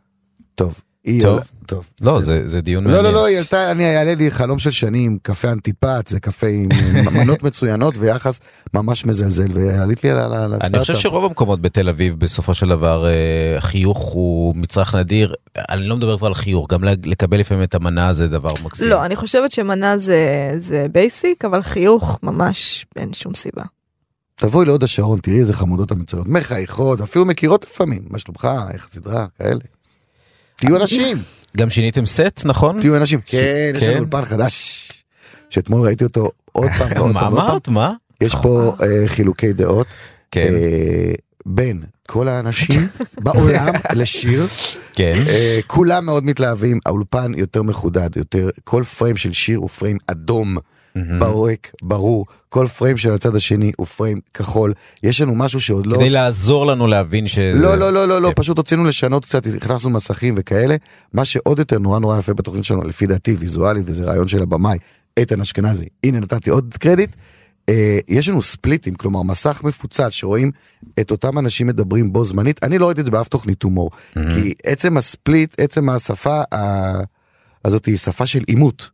טוב. 0.54 0.80
היא 1.04 1.22
טוב. 1.22 1.30
עולה- 1.30 1.42
טוב. 1.66 1.86
לא, 2.00 2.12
בסדר. 2.18 2.24
זה 2.24 2.48
זה 2.48 2.60
דיון 2.60 2.84
לא, 2.84 2.90
מעניין. 2.90 3.14
לא, 3.14 3.20
לא, 3.20 3.24
היא 3.26 3.38
עלתה, 3.38 3.70
אני, 3.70 3.84
היה 3.84 4.14
לי 4.14 4.30
חלום 4.30 4.58
של 4.58 4.70
שנים, 4.70 5.18
קפה 5.22 5.50
אנטיפט, 5.52 6.06
זה 6.08 6.20
קפה 6.20 6.46
עם 6.46 6.68
מנות 7.16 7.42
מצוינות 7.42 7.94
ויחס 7.98 8.40
ממש 8.74 9.04
מזלזל, 9.04 9.48
ועלית 9.54 10.04
לי 10.04 10.10
על 10.10 10.18
הסטארט-אפ. 10.18 10.64
אני 10.64 10.78
חושב 10.78 10.94
שרוב 10.94 11.24
המקומות 11.24 11.60
בתל 11.62 11.88
אביב 11.88 12.14
בסופו 12.18 12.54
של 12.54 12.68
דבר 12.68 13.06
אה, 13.06 13.12
חיוך 13.60 13.98
הוא 13.98 14.56
מצרך 14.56 14.94
נדיר. 14.94 15.34
אני 15.70 15.86
לא 15.86 15.96
מדבר 15.96 16.18
כבר 16.18 16.26
על 16.26 16.34
חיוך, 16.34 16.70
גם 16.72 16.84
לקבל 16.84 17.40
לפעמים 17.40 17.62
את 17.62 17.74
המנה 17.74 18.12
זה 18.12 18.28
דבר 18.28 18.52
מקסים. 18.64 18.88
לא, 18.88 19.04
אני 19.04 19.16
חושבת 19.16 19.52
שמנה 19.52 19.98
זה, 19.98 20.50
זה 20.58 20.86
basic, 20.92 21.44
אבל 21.44 21.62
חיוך 21.62 22.18
ממש 22.22 22.86
אין 22.96 23.12
שום 23.12 23.34
סיבה. 23.34 23.62
תבואי 24.34 24.66
להוד 24.66 24.82
השרון, 24.84 25.20
תראי 25.20 25.38
איזה 25.38 25.52
חמודות 25.54 25.90
המצויות, 25.90 26.26
מחייכות, 26.28 27.00
אפילו 27.00 27.24
מכירות 27.24 27.64
לפעמים, 27.64 28.02
מה 28.10 28.18
שלומך, 28.18 28.48
איך 28.72 28.88
הסדרה, 28.90 29.26
כאלה. 29.38 29.60
תהיו 30.60 30.76
אנשים, 30.76 31.16
גם 31.56 31.70
שיניתם 31.70 32.06
סט, 32.06 32.40
נכון? 32.44 32.80
תהיו 32.80 32.96
אנשים. 32.96 33.20
כן, 33.26 33.72
יש 33.76 33.84
כן. 33.84 33.90
לנו 33.90 33.98
אולפן 34.00 34.24
חדש, 34.24 34.88
שאתמול 35.50 35.82
ראיתי 35.82 36.04
אותו 36.04 36.30
עוד 36.52 36.70
פעם 36.78 36.88
ועוד 36.96 37.12
מה 37.14 37.20
פעם 37.20 37.34
פעם. 37.34 37.48
אמרת? 37.48 37.68
מה? 37.68 37.92
יש 38.20 38.34
פה 38.42 38.76
אה, 38.82 39.08
חילוקי 39.08 39.52
דעות 39.52 39.86
כן, 40.30 40.54
אה, 40.54 41.12
בין 41.46 41.80
כל 42.08 42.28
האנשים 42.28 42.80
בעולם 43.24 43.74
לשיר. 43.92 44.46
כן. 44.92 45.14
אה, 45.28 45.60
כולם 45.66 46.06
מאוד 46.06 46.24
מתלהבים, 46.24 46.78
האולפן 46.86 47.32
יותר 47.36 47.62
מחודד, 47.62 48.16
יותר, 48.16 48.50
כל 48.64 48.82
פריים 48.84 49.16
של 49.16 49.32
שיר 49.32 49.58
הוא 49.58 49.68
פריים 49.68 49.98
אדום, 50.06 50.56
ברק, 50.96 51.72
ברור, 51.82 52.26
כל 52.48 52.66
פריים 52.66 52.96
של 52.96 53.12
הצד 53.12 53.36
השני 53.36 53.72
הוא 53.76 53.86
פריים 53.86 54.20
כחול, 54.34 54.72
יש 55.02 55.20
לנו 55.20 55.34
משהו 55.34 55.60
שעוד 55.60 55.86
לא... 55.86 55.96
כדי 55.96 56.10
לעזור 56.10 56.66
לנו 56.66 56.86
להבין 56.86 57.28
ש... 57.28 57.38
לא, 57.38 57.74
לא, 57.74 57.92
לא, 57.92 58.08
לא, 58.08 58.22
לא, 58.22 58.28
כן. 58.28 58.34
פשוט 58.34 58.58
רצינו 58.58 58.84
לשנות 58.84 59.24
קצת, 59.24 59.46
הכנסנו 59.46 59.90
מסכים 59.90 60.34
וכאלה, 60.36 60.76
מה 61.12 61.24
שעוד 61.24 61.58
יותר 61.58 61.78
נורא 61.78 61.98
נורא 61.98 62.18
יפה 62.18 62.34
בתוכנית 62.34 62.64
שלנו, 62.64 62.82
לפי 62.82 63.06
דעתי, 63.06 63.34
ויזואלית, 63.38 63.84
וזה 63.86 64.04
רעיון 64.04 64.28
של 64.28 64.42
הבמאי, 64.42 64.78
איתן 65.16 65.40
אשכנזי, 65.40 65.86
הנה 66.04 66.20
נתתי 66.20 66.50
עוד 66.50 66.74
קרדיט, 66.78 67.16
אה, 67.68 67.98
יש 68.08 68.28
לנו 68.28 68.42
ספליטים, 68.42 68.94
כלומר 68.94 69.22
מסך 69.22 69.60
מפוצל 69.64 70.10
שרואים 70.10 70.50
את 71.00 71.10
אותם 71.10 71.38
אנשים 71.38 71.66
מדברים 71.66 72.12
בו 72.12 72.24
זמנית, 72.24 72.64
אני 72.64 72.78
לא 72.78 72.86
ראיתי 72.86 73.00
את 73.00 73.04
זה 73.04 73.10
באף 73.10 73.28
תוכנית 73.28 73.62
הומור, 73.62 73.90
כי 74.14 74.54
עצם 74.64 74.96
הספליט, 74.96 75.54
עצם 75.60 75.88
השפה 75.88 76.42
הזאת 77.64 77.86
היא 77.86 77.96
שפה 77.96 78.26
של 78.26 78.40
עימות. 78.46 78.90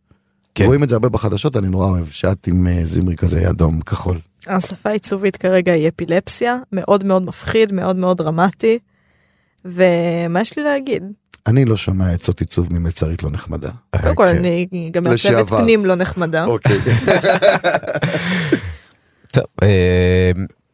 כן. 0.56 0.64
רואים 0.64 0.82
את 0.82 0.88
זה 0.88 0.94
הרבה 0.94 1.08
בחדשות, 1.08 1.56
אני 1.56 1.68
נורא 1.68 1.86
אוהב, 1.86 2.06
שאת 2.10 2.46
עם 2.46 2.66
אה, 2.66 2.84
זמרי 2.84 3.16
כזה 3.16 3.50
אדום 3.50 3.80
כחול. 3.80 4.18
השפה 4.46 4.88
העיצובית 4.88 5.36
כרגע 5.36 5.72
היא 5.72 5.88
אפילפסיה, 5.88 6.56
מאוד 6.72 7.04
מאוד 7.04 7.22
מפחיד, 7.22 7.72
מאוד 7.72 7.96
מאוד 7.96 8.16
דרמטי. 8.16 8.78
ומה 9.64 10.40
יש 10.40 10.58
לי 10.58 10.64
להגיד? 10.64 11.02
אני 11.46 11.64
לא 11.64 11.76
שומע 11.76 12.12
עצות 12.12 12.40
עיצוב 12.40 12.72
ממצרית 12.72 13.22
לא 13.22 13.30
נחמדה. 13.30 13.70
קודם 14.02 14.14
כל 14.14 14.26
כן. 14.26 14.36
אני 14.36 14.90
גם 14.92 15.04
מעצבת. 15.04 15.48
פנים 15.48 15.86
לא 15.86 15.94
נחמדה. 15.94 16.44
אוקיי. 16.44 16.76
טוב, 19.34 19.44
אה, 19.62 20.30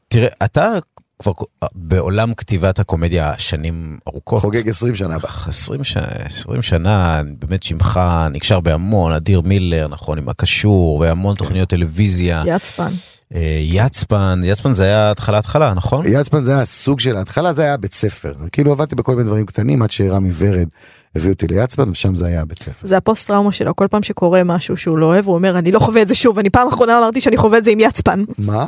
תראה, 0.09 0.29
אתה 0.45 0.79
כבר 1.19 1.33
בעולם 1.75 2.35
כתיבת 2.35 2.79
הקומדיה 2.79 3.33
שנים 3.39 3.99
ארוכות. 4.09 4.41
חוגג 4.41 4.69
20 4.69 4.95
שנה 4.95 5.15
הבאה. 5.15 5.31
20 5.49 5.85
שנה, 5.85 6.03
20 6.25 6.63
שנה, 6.63 7.21
באמת 7.39 7.63
שמך 7.63 8.01
נקשר 8.31 8.61
בהמון, 8.61 9.13
אדיר 9.13 9.41
מילר, 9.41 9.89
נכון, 9.89 10.19
עם 10.19 10.29
הקשור, 10.29 10.99
והמון 11.01 11.37
תוכניות 11.37 11.69
טלוויזיה. 11.69 12.43
יצפן. 12.47 12.93
אה, 13.35 13.59
יצפן, 13.61 14.41
יצפן 14.45 14.73
זה 14.73 14.85
היה 14.85 15.11
התחלה 15.11 15.39
התחלה, 15.39 15.75
נכון? 15.75 16.05
יצפן 16.09 16.43
זה 16.43 16.55
היה 16.55 16.65
סוג 16.65 17.01
של 17.01 17.17
ההתחלה 17.17 17.53
זה 17.53 17.63
היה 17.63 17.77
בית 17.77 17.95
ספר 17.95 18.33
כאילו 18.53 18.73
עבדתי 18.73 18.95
בכל 18.95 19.15
מיני 19.15 19.27
דברים 19.27 19.47
קטנים 19.47 19.83
עד 19.83 19.91
שרמי 19.91 20.31
ורד 20.39 20.69
הביא 21.17 21.31
אותי 21.31 21.47
ליצפן 21.47 21.91
ושם 21.91 22.15
זה 22.17 22.27
היה 22.27 22.45
בית 22.45 22.63
ספר. 22.63 22.87
זה 22.87 22.97
הפוסט 22.97 23.27
טראומה 23.27 23.53
שלו, 23.53 23.77
כל 23.77 23.87
פעם 23.91 24.03
שקורה 24.03 24.45
משהו 24.45 24.77
שהוא 24.77 24.99
לא 24.99 25.07
אוהב, 25.07 25.27
הוא 25.27 25.35
אומר, 25.35 25.59
אני 25.59 25.73
לא 25.73 25.79
חווה 25.79 26.03
את 26.03 26.09
זה 26.09 26.15
שוב, 26.15 26.39
אני 26.39 26.51
פעם 26.51 26.69
אחרונה 26.69 26.99
אמרתי 26.99 27.21
שאני 27.21 27.37
חווה 27.37 27.59
את 27.59 27.65
זה 27.65 27.71
עם 27.71 27.81
יצפן. 27.81 28.25
מה? 28.39 28.65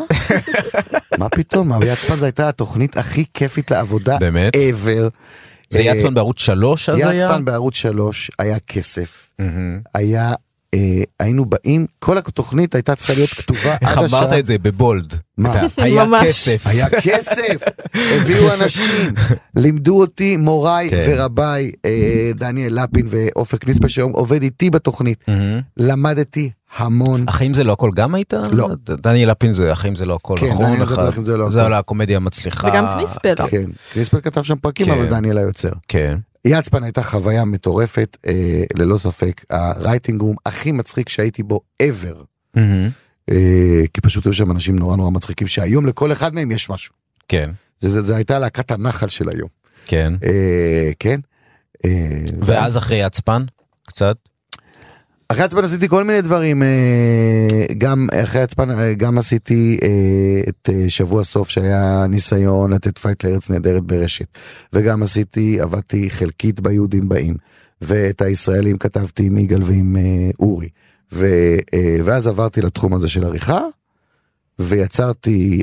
מה 1.18 1.28
פתאום? 1.28 1.72
יצפן 1.82 2.16
זו 2.16 2.24
הייתה 2.24 2.48
התוכנית 2.48 2.96
הכי 2.96 3.24
כיפית 3.34 3.70
לעבודה 3.70 4.18
באמת? 4.18 4.56
ever. 4.56 5.10
זה 5.70 5.78
אה, 5.78 5.84
יצפן 5.84 6.14
בערוץ 6.14 6.38
3 6.38 6.88
אז 6.88 6.98
היה? 6.98 7.14
יצפן 7.14 7.44
בערוץ 7.44 7.74
3 7.74 8.30
היה 8.38 8.58
כסף. 8.58 9.30
היה, 9.94 10.32
היינו 11.20 11.44
באים, 11.44 11.86
כל 11.98 12.18
התוכנית 12.18 12.74
הייתה 12.74 12.94
צריכה 12.94 13.12
להיות 13.14 13.30
כתובה 13.30 13.76
איך 13.82 13.98
עד 13.98 14.04
השעה. 14.04 14.20
אמרת 14.24 14.38
את 14.38 14.46
זה 14.46 14.58
בבולד? 14.58 15.14
מה? 15.38 15.66
אתה, 15.66 15.82
היה 15.82 16.04
ממש. 16.04 16.26
כסף. 16.26 16.66
היה 16.66 16.86
כסף, 16.90 17.60
הביאו 17.94 18.54
אנשים, 18.54 19.12
לימדו 19.56 20.00
אותי 20.00 20.36
מוריי 20.36 20.90
כן. 20.90 21.04
ורביי, 21.08 21.70
אה, 21.84 21.90
דניאל 22.34 22.82
לפין 22.82 23.06
ועופר 23.08 23.56
קניספה 23.56 23.88
שהיום 23.88 24.12
עובד 24.12 24.42
איתי 24.42 24.70
בתוכנית. 24.70 25.24
למדתי 25.76 26.50
המון. 26.76 27.24
אחים 27.28 27.54
זה 27.54 27.64
לא 27.64 27.72
הכל 27.72 27.90
גם 27.94 28.14
היית? 28.14 28.34
לא. 28.52 28.68
דניאל 28.88 29.30
לפין 29.30 29.52
זה 29.52 29.72
אחים 29.72 29.96
זה 29.96 30.06
לא 30.06 30.14
הכל, 30.14 30.34
כן, 30.40 30.46
נכון? 30.46 30.64
דניאל 30.66 30.82
אחד- 30.84 31.08
לפין 31.08 31.24
זה 31.24 31.36
לא 31.36 31.50
זה 31.50 31.58
הכל. 31.60 31.66
על 31.66 31.78
הקומדיה 31.78 32.16
המצליחה. 32.16 32.68
וגם 32.68 32.86
קניספל. 32.98 33.34
כן, 33.48 33.64
קניספל 33.92 34.20
כתב 34.20 34.42
שם 34.42 34.56
פרקים 34.56 34.86
כן. 34.86 34.92
אבל 34.92 35.06
דניאל 35.06 35.38
היוצר. 35.38 35.70
כן. 35.88 36.16
יצפן 36.44 36.82
הייתה 36.82 37.02
חוויה 37.02 37.44
מטורפת, 37.44 38.16
אה, 38.26 38.64
ללא 38.74 38.98
ספק, 38.98 39.44
הרייטינג 39.50 40.20
רום 40.20 40.36
הכי 40.46 40.72
מצחיק 40.72 41.08
שהייתי 41.08 41.42
בו 41.42 41.60
ever. 41.82 42.24
מהמם. 42.54 42.90
אה, 43.30 43.82
כי 43.94 44.00
פשוט 44.00 44.26
היו 44.26 44.32
שם 44.32 44.50
אנשים 44.50 44.78
נורא 44.78 44.96
נורא 44.96 45.10
מצחיקים 45.10 45.46
שהיום 45.46 45.86
לכל 45.86 46.12
אחד 46.12 46.34
מהם 46.34 46.50
יש 46.50 46.70
משהו. 46.70 46.94
כן, 47.28 47.50
זה, 47.80 47.90
זה, 47.90 48.02
זה 48.02 48.16
הייתה 48.16 48.38
להקת 48.38 48.70
הנחל 48.70 49.08
של 49.08 49.28
היום. 49.28 49.48
כן. 49.86 50.12
אה, 50.24 50.90
כן. 50.98 51.20
אה, 51.84 52.24
ואז 52.40 52.78
אחרי 52.78 52.96
יצפן? 53.06 53.44
קצת? 53.86 54.16
אחרי 55.28 55.44
יצפן 55.44 55.64
עשיתי 55.64 55.88
כל 55.88 56.04
מיני 56.04 56.20
דברים, 56.20 56.62
אה, 56.62 57.66
גם 57.78 58.06
אחרי 58.22 58.40
יצפן 58.40 58.70
אה, 58.70 58.94
גם 58.94 59.18
עשיתי 59.18 59.78
אה, 59.82 60.42
את 60.48 60.68
שבוע 60.88 61.24
סוף 61.24 61.48
שהיה 61.48 62.06
ניסיון 62.08 62.72
לתת 62.72 62.98
fight 62.98 63.24
לארץ 63.24 63.50
נהדרת 63.50 63.82
ברשת, 63.82 64.38
וגם 64.72 65.02
עשיתי, 65.02 65.60
עבדתי 65.60 66.10
חלקית 66.10 66.60
ביהודים 66.60 67.08
באים, 67.08 67.36
ואת 67.80 68.22
הישראלים 68.22 68.78
כתבתי 68.78 69.26
עם 69.26 69.38
יגאל 69.38 69.62
ועם 69.62 69.96
אורי, 70.40 70.68
ו, 71.12 71.26
ואז 72.04 72.26
עברתי 72.26 72.60
לתחום 72.60 72.94
הזה 72.94 73.08
של 73.08 73.24
עריכה, 73.24 73.60
ויצרתי 74.58 75.62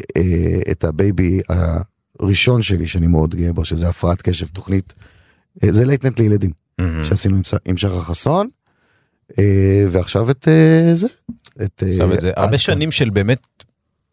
את 0.71 0.83
ה 0.83 0.95
baby 0.95 1.39
הראשון 2.19 2.61
שלי 2.61 2.87
שאני 2.87 3.07
מאוד 3.07 3.35
גאה 3.35 3.53
בו, 3.53 3.65
שזה 3.65 3.89
הפרעת 3.89 4.21
קשב, 4.21 4.47
תוכנית, 4.47 4.93
זה 5.55 5.85
late 5.85 6.00
night 6.00 6.19
לילדים. 6.19 6.51
מהמם. 6.79 7.03
שעשינו 7.03 7.35
עם, 7.35 7.41
עם 7.65 7.77
שחר 7.77 7.99
חסון, 7.99 8.47
ועכשיו 9.89 10.31
את 10.31 10.47
אה, 10.47 10.95
זה. 10.95 11.07
את, 11.63 11.83
אה, 11.83 11.91
עכשיו 11.91 12.13
את 12.13 12.19
זה, 12.21 12.31
הרבה 12.35 12.57
שנים 12.57 12.91
של 12.91 13.09
באמת, 13.09 13.47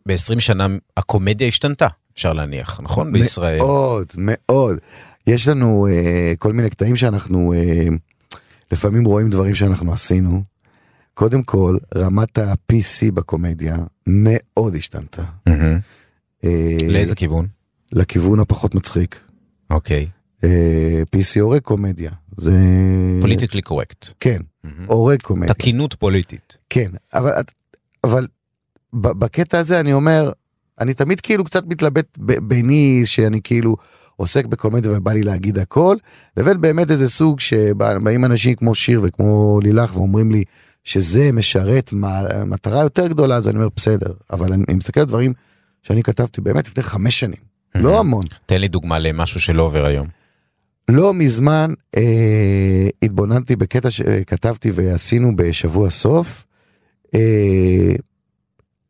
ב-20 0.07 0.41
שנה 0.41 0.67
הקומדיה 0.97 1.49
השתנתה, 1.49 1.87
אפשר 2.15 2.33
להניח, 2.33 2.81
נכון? 2.83 3.13
בישראל. 3.13 3.59
מאוד, 3.59 4.07
מאוד. 4.19 4.79
יש 5.27 5.49
לנו 5.49 5.87
אה, 5.91 6.33
כל 6.39 6.53
מיני 6.53 6.71
קטעים 6.71 6.97
שאנחנו 6.97 7.53
אה, 7.53 7.87
לפעמים 8.73 9.05
רואים 9.05 9.31
דברים 9.31 9.55
שאנחנו 9.55 9.93
עשינו. 9.93 10.43
קודם 11.15 11.43
כל, 11.43 11.77
רמת 11.97 12.39
ה-PC 12.39 13.13
בקומדיה 13.15 13.77
מאוד 14.07 14.75
השתנתה. 14.75 15.23
אה, 16.45 16.77
לאיזה 16.89 17.15
כיוון? 17.15 17.47
לכיוון 17.93 18.41
הפחות 18.41 18.75
מצחיק. 18.75 19.21
אוקיי. 19.71 20.07
אה, 20.45 21.03
PC 21.17 21.41
הורג 21.41 21.61
קומדיה. 21.61 22.11
זה... 22.39 22.53
פוליטיקלי 23.21 23.63
קורקט. 23.63 24.09
כן, 24.21 24.39
הורג 24.87 25.23
קומדיה. 25.23 25.55
תקינות 25.55 25.95
פוליטית. 25.95 26.57
כן, 26.71 26.91
אבל, 27.15 27.33
אבל 28.05 28.27
בקטע 28.93 29.59
הזה 29.59 29.81
אני 29.81 29.93
אומר, 29.93 30.33
אני 30.81 30.95
תמיד 30.95 31.21
כאילו 31.21 31.45
קצת 31.45 31.67
מתלבט 31.67 32.19
ביני 32.19 33.03
שאני 33.05 33.41
כאילו 33.45 33.77
עוסק 34.17 34.47
בקומדיה 34.47 34.93
ובא 34.93 35.13
לי 35.13 35.23
להגיד 35.23 35.59
הכל, 35.59 35.97
לבין 36.37 36.61
באמת 36.61 36.91
איזה 36.91 37.09
סוג 37.09 37.41
שבאים 37.41 38.25
אנשים 38.25 38.55
כמו 38.55 38.75
שיר 38.75 39.01
וכמו 39.05 39.61
לילך 39.63 39.97
ואומרים 39.97 40.33
לי 40.33 40.45
שזה 40.85 41.33
משרת 41.33 41.93
מטרה 42.47 42.83
יותר 42.83 43.07
גדולה, 43.07 43.37
אז 43.37 43.49
אני 43.49 43.57
אומר 43.57 43.69
בסדר, 43.77 44.13
אבל 44.31 44.53
אני, 44.53 44.65
אני 44.69 44.77
מסתכל 44.77 45.01
על 45.01 45.07
דברים 45.07 45.33
שאני 45.83 46.03
כתבתי 46.03 46.41
באמת 46.41 46.69
לפני 46.69 46.83
חמש 46.83 47.21
שנים, 47.21 47.41
לא 47.75 48.01
המון. 48.01 48.25
תן 48.47 48.61
לי 48.61 48.69
דוגמה 48.69 48.99
למשהו 48.99 49.41
שלא 49.41 49.63
עובר 49.63 49.87
היום. 49.87 50.18
לא 50.89 51.15
מזמן 51.15 51.73
אה, 51.97 52.89
התבוננתי 53.03 53.57
בקטע 53.57 53.91
שכתבתי 53.91 54.71
ועשינו 54.75 55.37
בשבוע 55.37 55.91
סוף. 55.91 56.47
אה, 57.15 57.93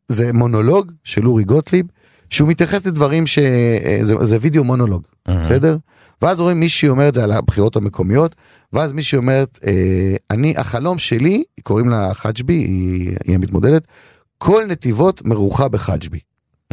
זה 0.07 0.33
מונולוג 0.33 0.91
של 1.03 1.27
אורי 1.27 1.43
גוטליב, 1.43 1.85
שהוא 2.29 2.49
מתייחס 2.49 2.85
לדברים 2.85 3.27
ש... 3.27 3.37
אה, 3.39 3.99
זה, 4.01 4.15
זה 4.21 4.37
וידאו 4.41 4.63
מונולוג, 4.63 5.03
בסדר? 5.27 5.77
ואז 6.21 6.39
רואים 6.39 6.59
מישהי 6.59 6.89
אומרת 6.89 7.13
זה 7.13 7.23
על 7.23 7.31
הבחירות 7.31 7.75
המקומיות, 7.75 8.35
ואז 8.73 8.93
מישהי 8.93 9.17
אומרת, 9.17 9.59
אה, 9.67 10.15
אני, 10.31 10.53
החלום 10.57 10.97
שלי, 10.97 11.43
קוראים 11.63 11.89
לה 11.89 12.13
חג'בי, 12.13 12.53
היא, 12.53 13.15
היא 13.25 13.35
המתמודדת, 13.35 13.87
כל 14.37 14.63
נתיבות 14.67 15.25
מרוחה 15.25 15.67
בחג'בי. 15.67 16.19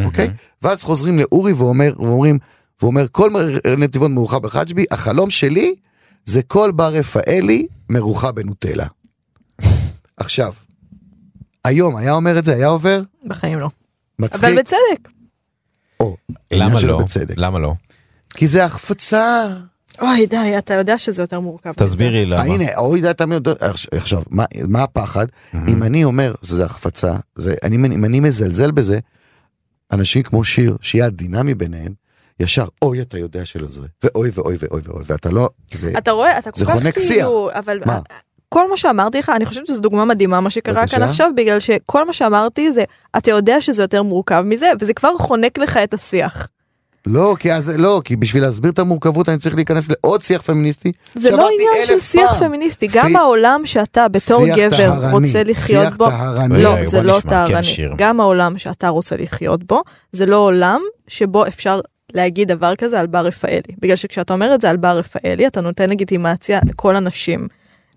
אוקיי? 0.05 0.31
ואז 0.62 0.83
חוזרים 0.83 1.19
לאורי 1.19 1.53
ואומר, 1.53 1.93
ואומרים, 1.99 2.39
והוא 2.81 2.89
אומר, 2.89 3.07
כל 3.12 3.31
נתיבות 3.79 4.11
מרוחה 4.11 4.39
בחג'בי, 4.39 4.85
החלום 4.91 5.31
שלי 5.31 5.75
זה 6.25 6.43
כל 6.43 6.71
בר 6.71 6.89
רפאלי 6.89 7.67
מרוחה 7.91 8.33
בנוטלה. 8.33 8.87
עכשיו, 10.17 10.53
היום 11.65 11.97
היה 11.97 12.12
אומר 12.12 12.39
את 12.39 12.45
זה, 12.45 12.55
היה 12.55 12.67
עובר? 12.67 13.03
בחיים 13.25 13.59
לא. 13.59 13.71
מצחיק? 14.19 14.45
אבל 14.45 14.59
בצדק. 14.59 15.09
או, 16.01 16.17
למה 16.53 16.83
לא? 16.83 16.99
בצדק. 16.99 17.35
למה 17.37 17.59
לא? 17.59 17.75
כי 18.31 18.47
זה 18.47 18.65
החפצה. 18.65 19.49
אוי 20.01 20.27
די, 20.27 20.59
אתה 20.59 20.75
יודע 20.75 20.99
שזה 20.99 21.23
יותר 21.23 21.41
מורכב. 21.41 21.73
תסבירי 21.73 22.27
למה. 22.27 22.43
אה, 22.43 22.55
הנה, 22.55 22.65
אוי, 22.77 23.01
די, 23.01 23.11
אתה 23.11 23.25
יודע, 23.33 23.53
עכשיו, 23.93 24.23
מה, 24.31 24.45
מה 24.69 24.83
הפחד? 24.83 25.27
אם 25.69 25.83
אני 25.83 26.05
אומר, 26.05 26.35
זה 26.43 26.65
החפצה, 26.65 27.17
זה, 27.35 27.55
אני, 27.62 27.77
אם 27.77 28.05
אני 28.05 28.21
מזלזל 28.21 28.71
בזה, 28.71 28.99
אנשים 29.93 30.23
כמו 30.23 30.45
שיר, 30.45 30.77
שיהיה 30.81 31.07
הדינמי 31.07 31.55
ביניהם, 31.55 31.93
ישר, 32.40 32.64
אוי, 32.83 33.01
אתה 33.01 33.18
יודע 33.18 33.44
שלא 33.44 33.66
זה, 33.68 33.81
ואוי 34.05 34.31
ואוי 34.35 34.57
ואוי 34.61 34.81
ואוי, 34.85 35.03
ואתה 35.07 35.31
לא, 35.31 35.49
זה, 35.75 35.92
אתה 35.99 36.11
רואה, 36.11 36.38
אתה 36.38 36.51
כל 36.51 36.61
זה 36.61 36.66
כך 36.66 36.72
חונק 36.72 36.94
כאילו, 36.99 37.51
אבל 37.55 37.79
מה? 37.87 37.99
כל 38.49 38.70
מה 38.70 38.77
שאמרתי 38.77 39.18
לך, 39.18 39.33
אני 39.37 39.46
חושבת 39.46 39.66
שזו 39.66 39.81
דוגמה 39.81 40.05
מדהימה 40.05 40.40
מה 40.40 40.51
שקרה 40.51 40.75
בבקשה. 40.81 40.96
כאן 40.99 41.09
עכשיו, 41.09 41.31
בגלל 41.37 41.61
שכל 41.61 42.07
מה 42.07 42.12
שאמרתי 42.12 42.72
זה, 42.72 42.85
אתה 43.16 43.31
יודע 43.31 43.61
שזה 43.61 43.83
יותר 43.83 44.03
מורכב 44.03 44.42
מזה, 44.46 44.70
וזה 44.81 44.94
כבר 44.94 45.18
חונק 45.18 45.59
לך 45.59 45.77
את 45.77 45.94
השיח. 45.94 46.49
לא, 47.07 47.37
כי 47.38 47.53
אז, 47.53 47.68
לא, 47.68 48.01
כי 48.05 48.16
בשביל 48.16 48.42
להסביר 48.42 48.70
את 48.70 48.79
המורכבות 48.79 49.29
אני 49.29 49.38
צריך 49.38 49.55
להיכנס 49.55 49.88
לעוד 49.90 50.22
שיח 50.22 50.42
פמיניסטי. 50.42 50.92
זה 51.14 51.31
לא 51.31 51.49
עניין 51.55 51.87
של 51.87 52.01
שיח 52.01 52.31
פעם. 52.38 52.49
פמיניסטי, 52.49 52.87
גם 52.92 53.07
פי- 53.07 53.16
העולם 53.16 53.61
שאתה 53.64 54.09
בתור 54.09 54.46
גבר 54.57 54.70
טהרני, 54.77 55.12
רוצה 55.12 55.42
לחיות 55.44 55.85
שיח 55.85 55.96
בו, 55.96 56.11
טהרני. 56.11 56.62
לא, 56.62 56.85
זה 56.85 57.03
לא 57.03 57.18
כן, 57.22 57.29
טהרני. 57.29 57.62
גם 57.96 58.20
העולם 58.20 58.59
שאתה 58.59 58.88
רוצה 58.88 59.16
לחיות 59.16 59.64
בו, 59.64 59.83
זה 60.12 60.27
לא 60.27 60.37
עולם 60.37 60.81
שבו 61.09 61.46
אפשר 61.46 61.81
להגיד 62.16 62.48
דבר 62.48 62.74
כזה 62.74 63.00
על 63.00 63.07
בר 63.07 63.26
רפאלי. 63.26 63.74
בגלל 63.79 63.96
שכשאתה 63.96 64.33
אומר 64.33 64.55
את 64.55 64.61
זה 64.61 64.70
על 64.70 64.76
בר 64.76 64.98
רפאלי, 64.98 65.46
אתה 65.46 65.61
נותן 65.61 65.90
לגיטימציה 65.90 66.61
לכל 66.68 66.96
הנשים. 66.96 67.46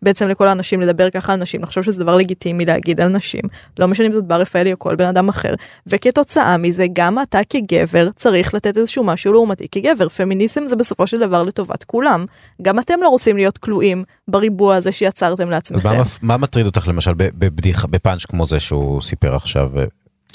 בעצם 0.02 0.28
לכל 0.28 0.48
האנשים 0.48 0.82
לדבר 0.82 1.10
ככה 1.10 1.34
על 1.34 1.40
נשים, 1.40 1.64
לחשוב 1.64 1.84
שזה 1.84 2.04
דבר 2.04 2.16
לגיטימי 2.16 2.66
להגיד 2.66 3.02
על 3.02 3.08
נשים, 3.08 3.42
לא 3.80 3.88
משנה 3.88 4.08
אם 4.08 4.12
זאת 4.12 4.26
בר 4.26 4.42
רפאלי 4.42 4.74
או 4.74 4.80
כל 4.80 4.96
בן 4.96 5.06
אדם 5.06 5.30
אחר, 5.30 5.54
וכתוצאה 5.88 6.58
מזה 6.58 6.86
גם 6.94 7.22
אתה 7.22 7.40
כגבר 7.50 8.10
צריך 8.16 8.54
לתת 8.54 8.78
איזשהו 8.78 9.04
משהו 9.04 9.34
לעומתי 9.34 9.68
כגבר, 9.72 10.10
פמיניזם 10.10 10.68
זה 10.68 10.76
בסופו 10.76 11.08
של 11.08 11.20
דבר 11.20 11.44
לטובת 11.44 11.84
כולם, 11.84 12.26
גם 12.62 12.80
אתם 12.80 13.00
לא 13.02 13.10
רוצים 13.10 13.38
להיות 13.38 13.58
כלואים 13.58 14.04
בריבוע 14.28 14.76
הזה 14.76 14.92
שיצרתם 14.92 15.50
לעצמכם. 15.50 15.98
מה, 15.98 16.04
מה 16.22 16.38
מטריד 16.38 16.66
אותך 16.66 16.88
למשל 16.88 17.12
בבדיחה, 17.18 17.88
בפאנץ' 17.88 18.26
כמו 18.26 18.46
זה 18.46 18.60
שהוא 18.60 19.02
סיפר 19.02 19.36
עכשיו? 19.36 19.70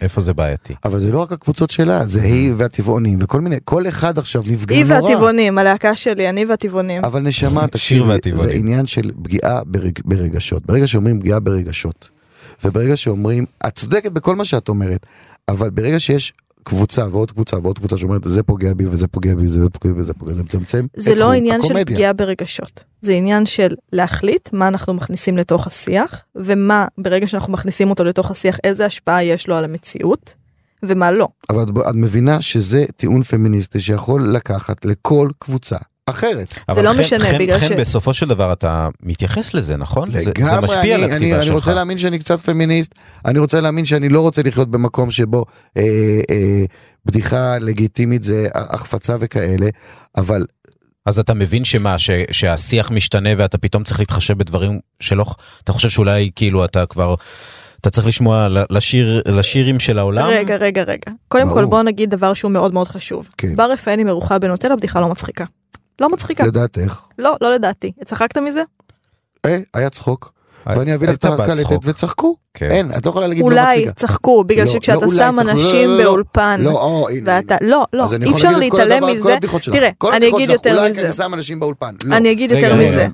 איפה 0.03 0.21
זה 0.21 0.35
בעייתי? 0.35 0.75
אבל 0.85 0.99
זה 0.99 1.13
לא 1.13 1.19
רק 1.19 1.33
הקבוצות 1.33 1.71
שלה, 1.71 2.07
זה 2.07 2.23
היא 2.23 2.53
והטבעונים 2.57 3.19
וכל 3.23 3.41
מיני, 3.41 3.57
כל 3.65 3.89
אחד 3.89 4.19
עכשיו 4.19 4.43
נפגע 4.47 4.77
היא 4.77 4.85
נורא. 4.85 5.01
והטבעונים, 5.03 5.59
הלהקה 5.59 5.97
שלי, 5.97 6.29
אני 6.29 6.45
והטבעונים. 6.45 7.05
אבל 7.05 7.21
נשמה, 7.21 7.67
תקשיבי, 7.73 8.01
והטבעונים. 8.01 8.49
זה 8.49 8.55
עניין 8.55 8.87
של 8.87 9.11
פגיעה 9.23 9.65
ברג, 9.65 9.99
ברגשות. 10.05 10.67
ברגע 10.67 10.87
שאומרים 10.87 11.21
פגיעה 11.21 11.41
ברגשות, 11.41 12.09
וברגע 12.65 12.97
שאומרים, 12.97 13.47
את 13.67 13.77
צודקת 13.77 14.13
בכל 14.13 14.37
מה 14.37 14.45
שאת 14.45 14.69
אומרת, 14.69 15.07
אבל 15.49 15.71
ברגע 15.71 16.01
שיש 16.01 16.33
קבוצה 16.65 17.07
ועוד 17.11 17.31
קבוצה 17.31 17.59
ועוד 17.63 17.79
קבוצה 17.79 17.99
שאומרת, 17.99 18.21
זה 18.25 18.43
פוגע 18.43 18.75
בי 18.75 18.87
וזה 18.87 19.09
פוגע 19.09 19.35
בי 19.35 19.45
וזה 19.45 19.69
פוגע 19.69 19.95
בי 19.95 20.01
וזה 20.01 20.15
פוגע 20.15 20.33
בי, 20.33 20.37
זה 20.37 20.43
מצמצם 20.43 20.87
זה 20.97 21.15
לא 21.15 21.33
עניין 21.33 21.63
של 21.63 21.71
הקומדיה. 21.71 21.97
פגיעה 21.97 22.13
ברגשות, 22.13 22.85
זה 23.03 23.13
עניין 23.13 23.47
של 23.47 23.75
להחליט 23.93 24.49
מה 24.53 24.69
אנחנו 24.69 24.95
מכניסים 24.95 25.37
לתוך 25.37 25.67
השיח, 25.67 26.23
ומה 26.37 26.87
ברגע 26.99 27.27
שאנחנו 27.27 27.53
מכניסים 27.53 27.91
אותו 27.91 28.05
לתוך 28.05 28.31
השיח, 28.31 28.59
איזה 28.65 28.87
השפעה 28.87 29.25
יש 29.25 29.49
לו 29.49 29.55
על 29.55 29.65
המציאות, 29.65 30.35
ומה 30.83 31.13
לא. 31.13 31.29
אבל 31.51 31.63
את, 31.63 31.69
את 31.69 31.95
מבינה 31.95 32.41
שזה 32.41 32.85
טיעון 32.97 33.23
פמיניסטי 33.23 33.81
שיכול 33.81 34.29
לקחת 34.29 34.85
לכל 34.85 35.29
קבוצה 35.39 35.77
אחרת. 36.11 36.55
אבל 36.69 36.85
לא 36.85 36.93
חן- 36.93 37.01
משנה, 37.01 37.25
חן- 37.25 37.39
בגלל 37.39 37.59
חן, 37.59 37.67
ש- 37.67 37.73
בסופו 37.73 38.15
של 38.15 38.29
דבר 38.29 38.53
אתה 38.53 38.89
מתייחס 39.03 39.55
לזה, 39.55 39.77
נכון? 39.77 40.13
זה- 40.13 40.19
זה 40.23 40.31
לגמרי, 40.31 40.61
משפיע 40.65 40.95
על 40.95 41.05
אני, 41.05 41.05
אני, 41.05 41.13
הכתיבה 41.15 41.37
אני 41.37 41.45
שלך. 41.45 41.55
רוצה 41.55 41.75
להאמין 41.75 41.99
שאני 41.99 42.19
קצת 42.19 42.41
פמיניסט, 42.41 42.95
אני 43.25 43.39
רוצה 43.39 43.61
להאמין 43.61 43.85
שאני 43.85 44.09
לא 44.09 44.21
רוצה 44.21 44.43
לחיות 44.43 44.71
במקום 44.71 45.11
שבו 45.11 45.45
אה, 45.77 45.83
אה, 46.31 46.65
בדיחה 47.07 47.59
לגיטימית 47.59 48.23
זה 48.23 48.49
החפצה 48.55 49.17
וכאלה, 49.21 49.67
אבל 50.17 50.45
אז 51.07 51.19
אתה 51.19 51.35
מבין 51.35 51.65
שמה, 51.65 51.99
ש, 51.99 52.11
שהשיח 52.31 52.91
משתנה 52.91 53.31
ואתה 53.37 53.59
פתאום 53.59 53.83
צריך 53.85 54.01
להתחשב 54.01 54.39
בדברים 54.39 54.79
שלא, 55.01 55.25
אתה 55.65 55.73
חושב 55.73 55.89
שאולי 55.89 56.31
כאילו 56.37 56.65
אתה 56.65 56.87
כבר, 56.87 57.15
אתה 57.81 57.91
צריך 57.91 58.07
לשמוע 58.07 58.49
לשיר, 58.71 59.23
לשירים 59.29 59.81
של 59.81 59.99
העולם? 59.99 60.29
רגע, 60.29 60.57
רגע, 60.57 60.83
רגע. 60.83 60.99
קודם 61.29 61.45
ברור. 61.45 61.55
כל 61.59 61.65
בואו 61.65 61.83
נגיד 61.83 62.11
דבר 62.11 62.35
שהוא 62.35 62.51
מאוד 62.51 62.75
מאוד 62.75 62.89
חשוב. 62.89 63.29
כן. 63.39 63.57
בר 63.57 63.71
רפאלי 63.73 64.05
מרוחה 64.05 64.39
בנוטלה, 64.39 64.77
בדיחה 64.77 65.01
לא 65.01 65.09
מצחיקה. 65.09 65.45
לא 66.01 66.11
מצחיקה. 66.11 66.47
לדעתך, 66.47 67.01
לא, 67.19 67.37
לא 67.41 67.55
לדעתי. 67.55 67.93
צחקת 68.05 68.39
מזה? 68.39 68.63
אה, 69.47 69.59
היה 69.75 69.91
צחוק, 69.91 70.33
ואני 70.67 70.95
אביא 70.95 71.09
לך 71.09 71.15
את 71.15 71.25
הקלטת. 71.25 71.79
וצחקו, 71.85 72.37
כן. 72.55 72.71
אין, 72.71 72.91
את 72.99 73.07
לא 73.07 73.11
יכולה 73.11 73.27
להגיד 73.27 73.43
לא 73.43 73.49
אולי 73.49 73.63
מצחיקה. 73.63 73.93
צחקו, 73.93 74.45
בגלל 74.45 74.65
לא, 74.65 74.71
שכשאתה 74.71 74.99
לא, 74.99 75.05
אולי 75.07 75.17
שם 75.17 75.35
לא, 75.37 75.51
אנשים 75.51 75.89
לא, 75.89 75.97
לא, 75.97 75.99
לא. 75.99 76.05
באולפן, 76.05 76.61
לא, 76.61 77.07
ואתה. 77.25 77.57
לא, 77.61 77.85
לא, 77.93 78.07
אי 78.23 78.33
אפשר 78.33 78.57
להתעלם 78.57 79.03
מזה. 79.07 79.37
תראה, 79.73 79.91
אני 80.13 80.29
אגיד 80.29 80.51
יותר 80.51 80.79
אולי 80.79 80.91
מזה. 80.91 81.01
כי 81.01 81.07
אני 81.07 81.13
שם 81.13 81.35
אנשים 81.35 81.61
באולפן. 81.61 81.95
לא. 82.05 82.17
אני 82.17 82.33
אגיד 82.33 82.51
יותר 82.51 82.75
מזה. 82.75 83.07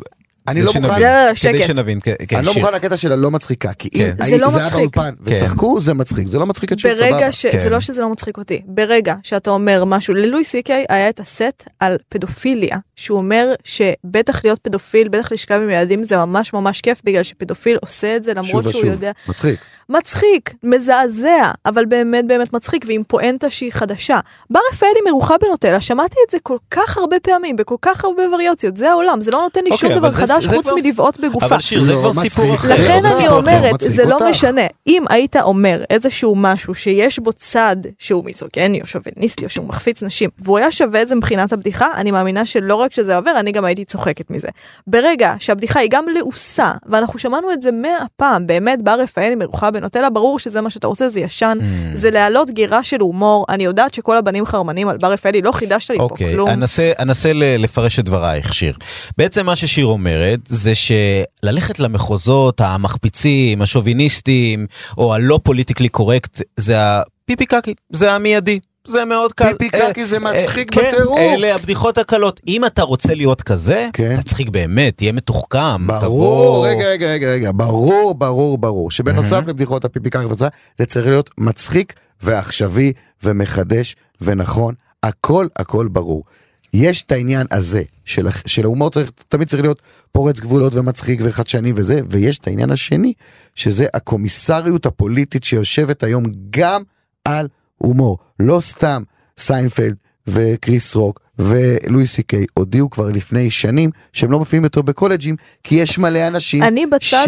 אני 0.48 0.62
לא 0.62 0.70
כדי 0.72 0.80
מוכן, 0.80 0.94
שנבין, 0.94 1.12
לא, 1.26 1.26
כדי 1.28 1.36
שקט. 1.58 1.66
שנבין, 1.66 1.98
כן, 2.02 2.14
כן, 2.28 2.36
אני 2.36 2.46
לא. 2.46 2.52
מוכן 2.54 2.74
לקטע 2.74 2.96
של 2.96 3.12
הלא 3.12 3.30
מצחיקה, 3.30 3.72
כי 3.72 3.88
אם 3.94 4.00
כן. 4.18 4.26
זה 4.26 4.38
לא 4.38 4.48
היה. 4.56 4.70
באולפן 4.70 5.10
כן. 5.24 5.32
וצחקו, 5.34 5.80
זה 5.80 5.94
מצחיק, 5.94 6.26
זה 6.28 6.38
לא 6.38 6.46
מצחיק 6.46 6.72
את 6.72 6.78
שיר, 6.78 6.94
ברגע 6.94 7.30
סבבה. 7.30 7.52
כן. 7.52 7.58
זה 7.58 7.70
לא 7.70 7.80
שזה 7.80 8.00
לא 8.02 8.08
מצחיק 8.08 8.38
אותי, 8.38 8.62
ברגע 8.66 9.14
שאתה 9.22 9.50
אומר 9.50 9.84
משהו, 9.84 10.14
ללואי 10.14 10.44
סי 10.44 10.62
קיי 10.62 10.84
היה 10.88 11.08
את 11.08 11.20
הסט 11.20 11.68
על 11.80 11.96
פדופיליה, 12.08 12.76
שהוא 12.96 13.18
אומר 13.18 13.52
שבטח 13.64 14.44
להיות 14.44 14.58
פדופיל, 14.58 15.08
בטח 15.08 15.32
לשכב 15.32 15.60
עם 15.62 15.70
ילדים 15.70 16.04
זה 16.04 16.16
ממש 16.16 16.52
ממש 16.52 16.80
כיף, 16.80 17.00
בגלל 17.04 17.22
שפדופיל 17.22 17.78
עושה 17.80 18.16
את 18.16 18.24
זה 18.24 18.34
למרות 18.34 18.64
שוב 18.64 18.72
שהוא 18.72 18.86
יודע. 18.86 19.10
מצחיק. 19.28 19.60
מצחיק, 19.88 20.54
מזעזע, 20.62 21.28
אבל 21.66 21.84
באמת 21.84 22.26
באמת 22.26 22.52
מצחיק, 22.52 22.84
ועם 22.88 23.02
פואנטה 23.08 23.50
שהיא 23.50 23.72
חדשה. 23.72 24.20
בר 24.50 24.60
רפאלי 24.72 25.00
מרוחה 25.08 25.34
בנוטלה, 25.42 25.80
שמעתי 25.80 26.16
את 26.26 26.30
זה 26.30 26.38
כל 26.42 26.56
כך 26.70 26.98
הרבה 26.98 27.16
פעמים, 27.22 27.56
בכל 27.56 27.74
כך 27.82 28.04
הרבה 28.04 28.22
וריאציות, 28.34 28.76
זה 28.76 28.90
העולם, 28.90 29.20
זה 29.20 29.30
לא 29.30 29.40
נותן 29.42 29.60
לי 29.64 29.70
אוקיי, 29.70 29.78
שום 29.78 29.98
אבל 29.98 29.98
דבר 29.98 30.26
זה- 30.26 30.26
חדש 30.34 30.39
זה 30.48 30.56
חוץ 30.56 30.66
כבר- 30.66 30.76
מלבעוט 30.84 31.20
בגופה. 31.20 31.46
אבל 31.46 31.60
שיר, 31.60 31.84
זה 31.84 31.92
לא, 31.92 31.98
כבר 31.98 32.08
מצחיק. 32.08 32.30
סיפור 32.32 32.54
אחר. 32.54 32.68
זה 32.68 32.74
לכן 32.74 33.02
לא 33.02 33.08
אני 33.08 33.26
אחר, 33.26 33.36
אומרת, 33.36 33.74
זה 33.80 34.04
לא 34.04 34.14
אותך. 34.14 34.24
משנה. 34.30 34.60
אם 34.86 35.02
היית 35.10 35.36
אומר 35.36 35.82
איזשהו 35.90 36.34
משהו 36.36 36.74
שיש 36.74 37.18
בו 37.18 37.32
צד 37.32 37.76
שהוא 37.98 38.24
מיזוגני 38.24 38.80
או 38.80 38.86
שוביניסטי 38.86 39.44
או 39.44 39.50
שהוא 39.50 39.66
מחפיץ 39.68 40.02
נשים, 40.02 40.30
והוא 40.38 40.58
היה 40.58 40.70
שווה 40.70 41.02
את 41.02 41.08
זה 41.08 41.14
מבחינת 41.14 41.52
הבדיחה, 41.52 41.86
אני 41.96 42.10
מאמינה 42.10 42.46
שלא 42.46 42.74
רק 42.74 42.92
שזה 42.92 43.16
עובר, 43.16 43.30
אני 43.40 43.52
גם 43.52 43.64
הייתי 43.64 43.84
צוחקת 43.84 44.30
מזה. 44.30 44.48
ברגע 44.86 45.34
שהבדיחה 45.38 45.80
היא 45.80 45.88
גם 45.92 46.04
לעוסה, 46.14 46.72
ואנחנו 46.86 47.18
שמענו 47.18 47.52
את 47.52 47.62
זה 47.62 47.70
מאה 47.72 47.90
פעם, 48.16 48.46
באמת 48.46 48.82
בר 48.82 49.00
רפאלי 49.00 49.34
מרוחה 49.34 49.70
בנוטלה, 49.70 50.10
ברור 50.10 50.38
שזה 50.38 50.60
מה 50.60 50.70
שאתה 50.70 50.86
רוצה, 50.86 51.08
זה 51.08 51.20
ישן, 51.20 51.58
Mm. 51.60 51.64
זה 51.96 52.10
להעלות 52.10 52.50
גירה 52.50 52.82
של 52.82 53.00
הומור. 53.00 53.46
אני 53.48 53.64
יודעת 53.64 53.94
שכל 53.94 54.16
הבנים 54.16 54.46
חרמנים 54.46 54.88
על 54.88 54.96
בר 54.96 55.12
רפאלי, 55.12 55.42
לא 55.42 55.52
חידשת 55.52 55.90
לי 55.90 55.96
פה 55.98 56.02
אוקיי, 56.02 56.32
כלום. 56.34 56.48
אנסה, 56.50 56.92
אנסה 56.98 57.32
ל- 57.32 57.62
לפרש 57.62 57.98
את 57.98 58.04
דברייך, 58.04 58.54
שיר. 58.54 58.74
בעצם 59.18 59.46
מה 59.46 59.56
ששיר 59.56 59.86
אומרת, 60.20 60.40
זה 60.46 60.72
שללכת 60.74 61.78
למחוזות 61.78 62.60
המחפיצים, 62.60 63.62
השוביניסטים, 63.62 64.66
או 64.98 65.14
הלא 65.14 65.40
politically 65.42 65.88
correct, 65.88 66.42
זה 66.56 66.74
הפיפי 66.78 67.46
קקי, 67.46 67.74
זה 67.92 68.12
המיידי. 68.12 68.60
זה 68.86 69.04
מאוד 69.04 69.32
קל. 69.32 69.52
פיפי 69.58 69.80
אה, 69.80 69.90
קקי 69.90 70.06
זה 70.06 70.18
מצחיק 70.18 70.74
כן, 70.74 70.90
בטירוף. 70.92 71.18
אלה 71.18 71.54
הבדיחות 71.54 71.98
הקלות. 71.98 72.40
אם 72.48 72.64
אתה 72.64 72.82
רוצה 72.82 73.14
להיות 73.14 73.42
כזה, 73.42 73.88
כן. 73.92 74.20
תצחיק 74.20 74.48
באמת, 74.48 74.96
תהיה 74.96 75.12
מתוחכם. 75.12 75.86
ברור, 75.86 76.66
רגע, 76.66 76.88
רגע, 76.88 77.06
רגע, 77.06 77.28
רגע, 77.28 77.50
ברור, 77.54 78.14
ברור, 78.14 78.58
ברור, 78.58 78.90
שבנוסף 78.90 79.46
לבדיחות 79.46 79.84
הפיפי 79.84 80.08
וזה, 80.30 80.48
זה 80.78 80.86
צריך 80.86 81.06
להיות 81.06 81.30
מצחיק 81.38 81.94
ועכשווי 82.22 82.92
ומחדש 83.22 83.96
ונכון, 84.20 84.74
הכל 85.02 85.46
הכל 85.58 85.88
ברור. 85.88 86.24
יש 86.72 87.02
את 87.02 87.12
העניין 87.12 87.46
הזה 87.50 87.82
של, 88.04 88.26
של 88.46 88.64
ההומור 88.64 88.90
צריך, 88.90 89.10
תמיד 89.28 89.48
צריך 89.48 89.62
להיות 89.62 89.82
פורץ 90.12 90.40
גבולות 90.40 90.74
ומצחיק 90.74 91.20
וחדשני 91.22 91.72
וזה, 91.76 92.00
ויש 92.10 92.38
את 92.38 92.46
העניין 92.46 92.70
השני, 92.70 93.12
שזה 93.54 93.86
הקומיסריות 93.94 94.86
הפוליטית 94.86 95.44
שיושבת 95.44 96.02
היום 96.02 96.24
גם 96.50 96.82
על 97.24 97.48
הומור. 97.78 98.18
לא 98.40 98.60
סתם 98.60 99.02
סיינפלד 99.38 99.94
וקריס 100.26 100.94
רוק 100.94 101.20
ולואי 101.38 102.06
סי 102.06 102.22
קיי 102.22 102.44
הודיעו 102.54 102.90
כבר 102.90 103.06
לפני 103.06 103.50
שנים 103.50 103.90
שהם 104.12 104.32
לא 104.32 104.38
מופיעים 104.38 104.64
יותר 104.64 104.82
בקולג'ים, 104.82 105.36
כי 105.64 105.74
יש 105.74 105.98
מלא 105.98 106.26
אנשים 106.26 106.62
אני 106.62 106.86
בצד... 106.86 107.26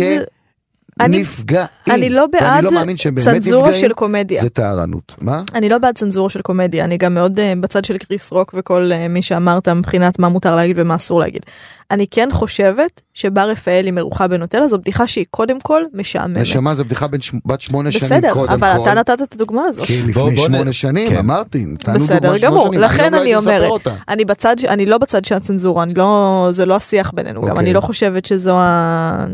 אני- 1.01 1.25
שנפגעים. 1.25 1.67
אני 1.91 2.09
לא 2.09 2.21
ואני 2.21 2.31
בעד 2.33 2.65
לא 2.65 2.73
מאמין 2.73 2.97
שהם 2.97 3.15
באמת 3.15 3.29
צנזורה 3.29 3.69
נפגעים, 3.69 3.89
של 3.89 3.93
קומדיה. 3.93 4.41
זה 4.41 4.49
טהרנות. 4.49 5.15
מה? 5.21 5.43
אני 5.55 5.69
לא 5.69 5.79
בעד 5.79 5.95
צנזורה 5.99 6.31
של 6.31 6.43
קומדיה, 6.43 6.85
אני 6.85 6.97
גם 6.97 7.15
מאוד 7.15 7.39
uh, 7.39 7.43
בצד 7.61 7.85
של 7.85 7.99
קריס 7.99 8.33
רוק 8.33 8.55
וכל 8.59 8.91
uh, 8.93 9.09
מי 9.09 9.23
שאמרת 9.23 9.69
מבחינת 9.69 10.19
מה 10.19 10.29
מותר 10.29 10.57
להגיד 10.57 10.77
ומה 10.79 10.95
אסור 10.95 11.21
להגיד. 11.21 11.43
אני 11.93 12.07
כן 12.11 12.29
חושבת 12.33 13.01
שבר 13.15 13.49
רפאלי 13.51 13.91
מרוחה 13.91 14.29
בנוטלה 14.29 14.69
זו 14.69 14.79
בדיחה 14.79 15.07
שהיא 15.07 15.25
קודם 15.31 15.61
כל 15.61 15.83
משעממת. 15.95 16.39
נשמה 16.39 16.75
זה 16.75 16.85
בדיחה 16.85 17.09
בין 17.09 17.21
ש- 17.21 17.33
בת 17.47 17.61
שמונה 17.61 17.93
שנים 17.93 18.05
בסדר, 18.11 18.33
קודם 18.33 18.53
אבל 18.53 18.73
כל. 18.77 18.83
אתה 18.83 18.95
נתת 18.95 19.23
את 19.23 19.35
הדוגמה 19.35 19.63
הזאת. 19.65 19.87
כי 19.87 20.01
בוא- 20.03 20.09
לפני 20.09 20.37
בוא 20.37 20.49
נ- 20.49 20.53
שמונה 20.55 20.73
שנים, 20.73 21.09
כן. 21.11 21.17
אמרתי, 21.17 21.65
נתנו 21.67 21.95
בסדר 21.95 22.15
דוגמה 22.19 22.39
שמונה 22.39 22.47
גמור, 22.51 22.67
שנים, 22.67 22.81
לכן 22.81 23.15
היום 23.15 23.45
לא 23.45 23.51
אני 23.51 23.59
אומרת. 23.67 23.87
אני 24.09 24.25
בצד, 24.25 24.57
אני 24.69 24.87
לא 24.87 24.99
בצד 24.99 25.25
של 25.25 25.35
הצנזורה, 25.35 25.85
לא, 25.97 26.49
זה 26.51 26.67
לא 26.67 26.77
השיח 26.77 27.11
בינינו, 27.15 27.41
גם 27.41 27.49
אוקיי. 27.49 27.63
אני 27.65 27.73
לא 27.73 27.81
חושבת 27.81 28.25
שזו 28.27 28.55
ה... 28.57 29.25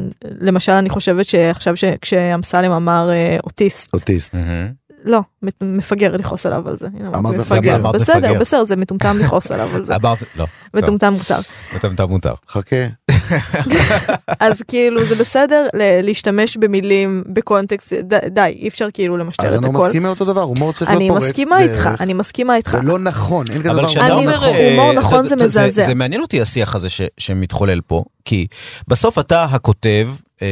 למשל, 0.40 0.72
אני 0.72 0.90
חושבת 0.90 1.26
שעכשיו 1.26 1.76
ש- 1.76 1.84
כשאמסלם 2.00 2.70
אמר 2.70 3.10
אה, 3.10 3.36
אוטיסט, 3.44 3.88
אוטיסט. 3.94 4.34
מהמם. 4.34 4.87
לא, 5.04 5.20
מפגר 5.62 6.12
לכעוס 6.16 6.46
עליו 6.46 6.68
על 6.68 6.76
זה. 6.76 6.86
אמרת 7.16 7.34
מפגר. 7.34 7.90
בסדר, 7.92 8.18
מפגר. 8.18 8.40
בסדר, 8.40 8.64
זה 8.64 8.76
מטומטם 8.76 9.16
לכעוס 9.18 9.50
עליו 9.50 9.68
על 9.74 9.84
זה. 9.84 9.96
אמרת, 9.96 10.18
לא, 10.36 10.46
מטומטם 10.74 11.12
מותר. 11.12 11.38
אתה 11.76 12.06
מותר. 12.06 12.34
חכה. 12.48 12.76
אז 14.40 14.62
כאילו 14.68 15.04
זה 15.04 15.14
בסדר 15.14 15.66
ל- 15.74 16.00
להשתמש 16.06 16.56
במילים 16.56 17.24
בקונטקסט, 17.26 17.92
די, 18.30 18.40
אי 18.46 18.68
אפשר 18.68 18.88
כאילו 18.94 19.16
למשטר 19.16 19.46
אז 19.46 19.54
את 19.54 19.58
אני 19.64 19.72
לא 19.74 19.78
הכל. 19.78 19.86
מסכים 19.88 20.06
אותו 20.06 20.24
דבר, 20.24 20.40
הומור 20.42 20.72
צריך 20.72 20.90
להיות 20.90 21.00
אני 21.02 21.08
פורץ. 21.08 21.22
מסכימה 21.24 21.60
איתך. 21.62 21.88
אני 22.00 22.14
מסכימה 22.14 22.56
איתך. 22.56 22.70
זה 22.70 22.88
לא 22.88 22.98
נכון, 22.98 23.44
אין 23.50 23.60
כזה 23.60 23.70
אבל 23.70 23.78
דבר. 23.78 23.88
כשאתה 23.88 24.06
אני- 24.06 24.14
אומר, 24.14 24.36
נכון, 24.36 24.48
אה, 24.54 24.70
הומור 24.70 24.90
אתה- 24.92 25.00
נכון 25.00 25.26
זה 25.26 25.36
מזעזע. 25.36 25.86
זה 25.86 25.94
מעניין 25.94 26.22
אותי 26.22 26.42
השיח 26.42 26.74
הזה 26.74 26.88
ש- 26.88 27.00
שמתחולל 27.18 27.80
פה, 27.86 28.00
כי 28.24 28.46
בסוף 28.88 29.18
אתה 29.18 29.44
הכותב, 29.44 30.08
אה, 30.42 30.48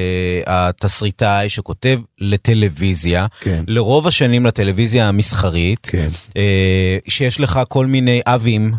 התסריטאי 0.47 1.49
שכותב 1.49 1.99
לטלוויזיה, 2.21 3.27
כן, 3.41 3.65
לרוב 3.67 4.07
השנים 4.07 4.47
לטלוויזיה 4.47 5.09
המסחרית, 5.09 5.87
כן. 5.93 6.09
אה, 6.37 6.99
שיש 7.09 7.41
לך 7.41 7.61
כל 7.69 7.87
מיני 7.87 8.21
אבים. 8.27 8.73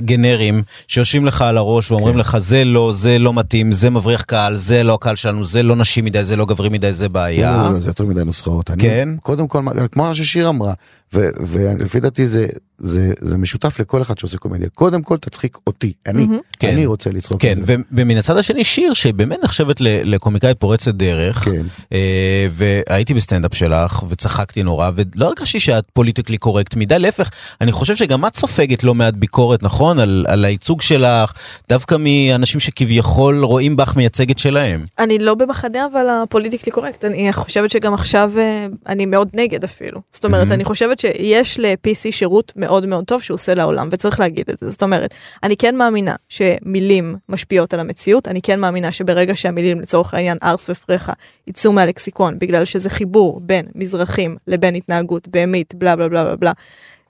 גנרים 0.00 0.62
שיושבים 0.88 1.26
לך 1.26 1.42
על 1.42 1.56
הראש 1.56 1.90
ואומרים 1.90 2.14
כן. 2.14 2.20
לך 2.20 2.38
זה 2.38 2.64
לא, 2.64 2.92
זה 2.94 3.18
לא 3.18 3.32
מתאים, 3.34 3.72
זה 3.72 3.90
מבריח 3.90 4.22
קהל, 4.22 4.56
זה 4.56 4.82
לא 4.82 4.94
הקהל 4.94 5.16
שלנו, 5.16 5.44
זה 5.44 5.62
לא 5.62 5.76
נשים 5.76 6.04
מדי, 6.04 6.24
זה 6.24 6.36
לא 6.36 6.46
גברים 6.46 6.72
מדי, 6.72 6.92
זה 6.92 7.04
לא, 7.04 7.12
בעיה. 7.12 7.62
לא, 7.62 7.72
לא, 7.72 7.74
זה 7.80 7.88
יותר 7.90 8.04
מדי 8.04 8.24
נוסחאות. 8.24 8.70
אני- 8.70 8.82
כן. 8.82 9.08
קודם 9.22 9.48
כל, 9.48 9.62
כמו 9.92 10.14
ששיר 10.14 10.48
אמרה, 10.48 10.72
ולפי 11.12 12.00
דעתי 12.00 12.26
זה 12.26 12.46
זה, 12.78 13.12
זה 13.20 13.38
משותף 13.38 13.80
לכל 13.80 14.02
אחד 14.02 14.18
שעושה 14.18 14.38
קומדיה. 14.38 14.68
קודם 14.68 15.02
כל 15.02 15.18
תצחיק 15.18 15.58
אותי, 15.66 15.92
אני, 16.06 16.26
מהמם. 16.26 16.38
כן. 16.58 16.68
אני 16.68 16.86
רוצה 16.86 17.10
לצחוק 17.10 17.42
כן, 17.42 17.54
על 17.60 17.66
זה. 17.66 17.76
ומן 17.92 18.16
הצד 18.16 18.36
השני 18.36 18.64
שיר 18.64 18.92
שבאמת 18.92 19.44
נחשבת 19.44 19.76
לקומיקאית 19.80 20.60
פורצת 20.60 20.94
דרך, 20.94 21.38
כן. 21.38 21.66
אה, 21.92 22.46
והייתי 22.50 23.14
בסטנדאפ 23.14 23.54
שלך 23.54 24.02
וצחקתי 24.08 24.62
נורא 24.62 24.90
ולא 24.96 25.26
הרגשתי 25.26 25.60
שאת 25.60 25.84
politically 25.92 26.38
correct 26.38 26.76
מדי, 26.76 26.98
להפך, 26.98 27.30
אני 27.60 27.72
חושב 27.72 27.96
שגם 27.96 28.26
את 28.26 28.36
סופגת 28.36 28.84
לא 28.84 28.94
מעט 28.94 29.14
ביקורת, 29.14 29.62
נכון? 29.62 29.98
על, 29.98 30.26
על 30.28 30.44
הייצוג 30.44 30.82
שלך, 30.82 31.32
דווקא 31.68 31.96
מאנשים 31.98 32.60
שכביכול 32.60 33.44
רואים 33.44 33.76
בך 33.76 33.96
מייצגת 33.96 34.38
שלהם. 34.38 34.84
אני 34.98 35.18
לא 35.18 35.34
במחנה 35.34 35.86
אבל 35.92 36.06
ה 36.22 36.26
politically 36.26 36.72
correct, 36.72 37.04
אני 37.04 37.32
חושבת 37.32 37.70
שגם 37.70 37.94
עכשיו 37.94 38.32
אה, 38.38 38.66
אני 38.86 39.06
מאוד 39.06 39.28
נגד 39.34 39.64
אפילו. 39.64 40.00
זאת 40.12 40.24
אומרת, 40.24 40.40
מהמם. 40.40 40.52
אני 40.52 40.64
חושבת 40.64 40.98
שיש 41.04 41.58
ל-PC 41.58 42.10
שירות 42.10 42.52
מאוד 42.56 42.86
מאוד 42.86 43.04
טוב 43.04 43.22
שהוא 43.22 43.34
עושה 43.34 43.54
לעולם, 43.54 43.88
וצריך 43.92 44.20
להגיד 44.20 44.50
את 44.50 44.58
זה. 44.58 44.70
זאת 44.70 44.82
אומרת, 44.82 45.14
אני 45.42 45.56
כן 45.56 45.76
מאמינה 45.76 46.14
שמילים 46.28 47.16
משפיעות 47.28 47.74
על 47.74 47.80
המציאות, 47.80 48.28
אני 48.28 48.42
כן 48.42 48.60
מאמינה 48.60 48.92
שברגע 48.92 49.36
שהמילים 49.36 49.80
לצורך 49.80 50.14
העניין 50.14 50.38
ארס 50.42 50.70
ופרחה 50.70 51.12
יצאו 51.46 51.72
מהלקסיקון, 51.72 52.38
בגלל 52.38 52.64
שזה 52.64 52.90
חיבור 52.90 53.40
בין 53.42 53.66
מזרחים 53.74 54.36
לבין 54.46 54.74
התנהגות 54.74 55.28
בהמית, 55.28 55.74
בלה 55.74 55.96
בלה 55.96 56.08
בלה 56.08 56.24
בלה 56.24 56.36
בלה. 56.36 56.52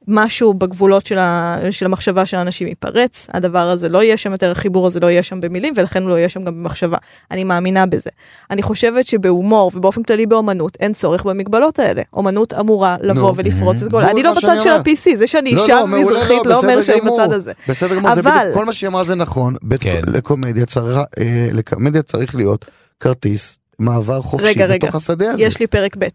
משהו 0.09 0.55
בגבולות 0.55 1.07
של, 1.07 1.19
ה, 1.19 1.59
של 1.71 1.87
המחשבה 1.87 2.27
של 2.27 2.37
האנשים 2.37 2.67
ייפרץ, 2.69 3.27
הדבר 3.33 3.59
הזה 3.71 3.89
לא 3.89 4.03
יהיה 4.03 4.17
שם 4.17 4.33
יותר, 4.33 4.51
החיבור 4.51 4.87
הזה 4.87 5.01
לא 5.01 5.07
יהיה 5.07 5.23
שם 5.23 5.41
במילים, 5.41 5.75
ולכן 5.77 6.03
הוא 6.03 6.11
לא 6.11 6.15
יהיה 6.15 6.29
שם 6.29 6.43
גם 6.45 6.55
במחשבה. 6.55 6.97
אני 7.31 7.45
מאמינה 7.45 7.87
בזה. 7.87 8.11
אני 8.51 8.63
חושבת 8.63 9.07
שבהומור 9.07 9.71
ובאופן 9.75 10.03
כללי 10.03 10.27
באומנות 10.27 10.77
אין 10.81 10.93
צורך 10.93 11.25
במגבלות 11.25 11.79
האלה. 11.79 12.03
אומנות 12.13 12.55
אמורה 12.55 12.97
לבוא 13.01 13.23
נו. 13.23 13.37
ולפרוץ 13.37 13.83
את 13.83 13.91
כל... 13.91 14.03
אני 14.03 14.23
לא 14.23 14.33
בצד 14.35 14.61
של. 14.61 14.69
ה-PC, 14.69 15.17
זה 15.17 15.27
שאני 15.27 15.55
לא, 15.55 15.63
אישה 15.63 15.75
לא, 15.75 15.87
מעולה, 15.87 16.05
מזרחית 16.05 16.47
לא, 16.47 16.53
לא 16.53 16.59
אומר 16.59 16.81
שאני. 16.81 17.01
בצד 17.01 17.33
הזה. 17.33 17.53
בסדר 17.69 17.97
גמור, 17.97 18.15
זה 18.15 18.21
אבל- 18.21 18.31
בדיוק, 18.41 18.55
כל 18.55 18.65
מה 18.65 18.73
שהיא 18.73 18.89
אמרה 18.89 19.05
זה 19.05 19.15
נכון, 19.15 19.55
כן. 19.81 20.01
לקומדיה 20.07 20.67
צריך, 20.67 20.99
אה, 21.19 21.49
לקומדיה 21.53 22.03
צריך 22.03 22.35
להיות 22.35 22.65
כרטיס 23.01 23.59
מעבר 23.79 24.23
חופשי 24.23 24.47
רגע, 24.47 24.67
רגע. 24.67 24.87
בתוך 24.87 24.95
השדה 24.95 25.31
הזה. 25.31 25.43
יש 25.45 25.61
לי 25.61 25.67
פרק 25.67 25.97
ב'. 25.99 26.07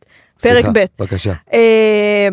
פרק 0.41 0.65
ב'. 0.73 0.85
בבקשה. 0.99 1.33
אה, 1.53 2.27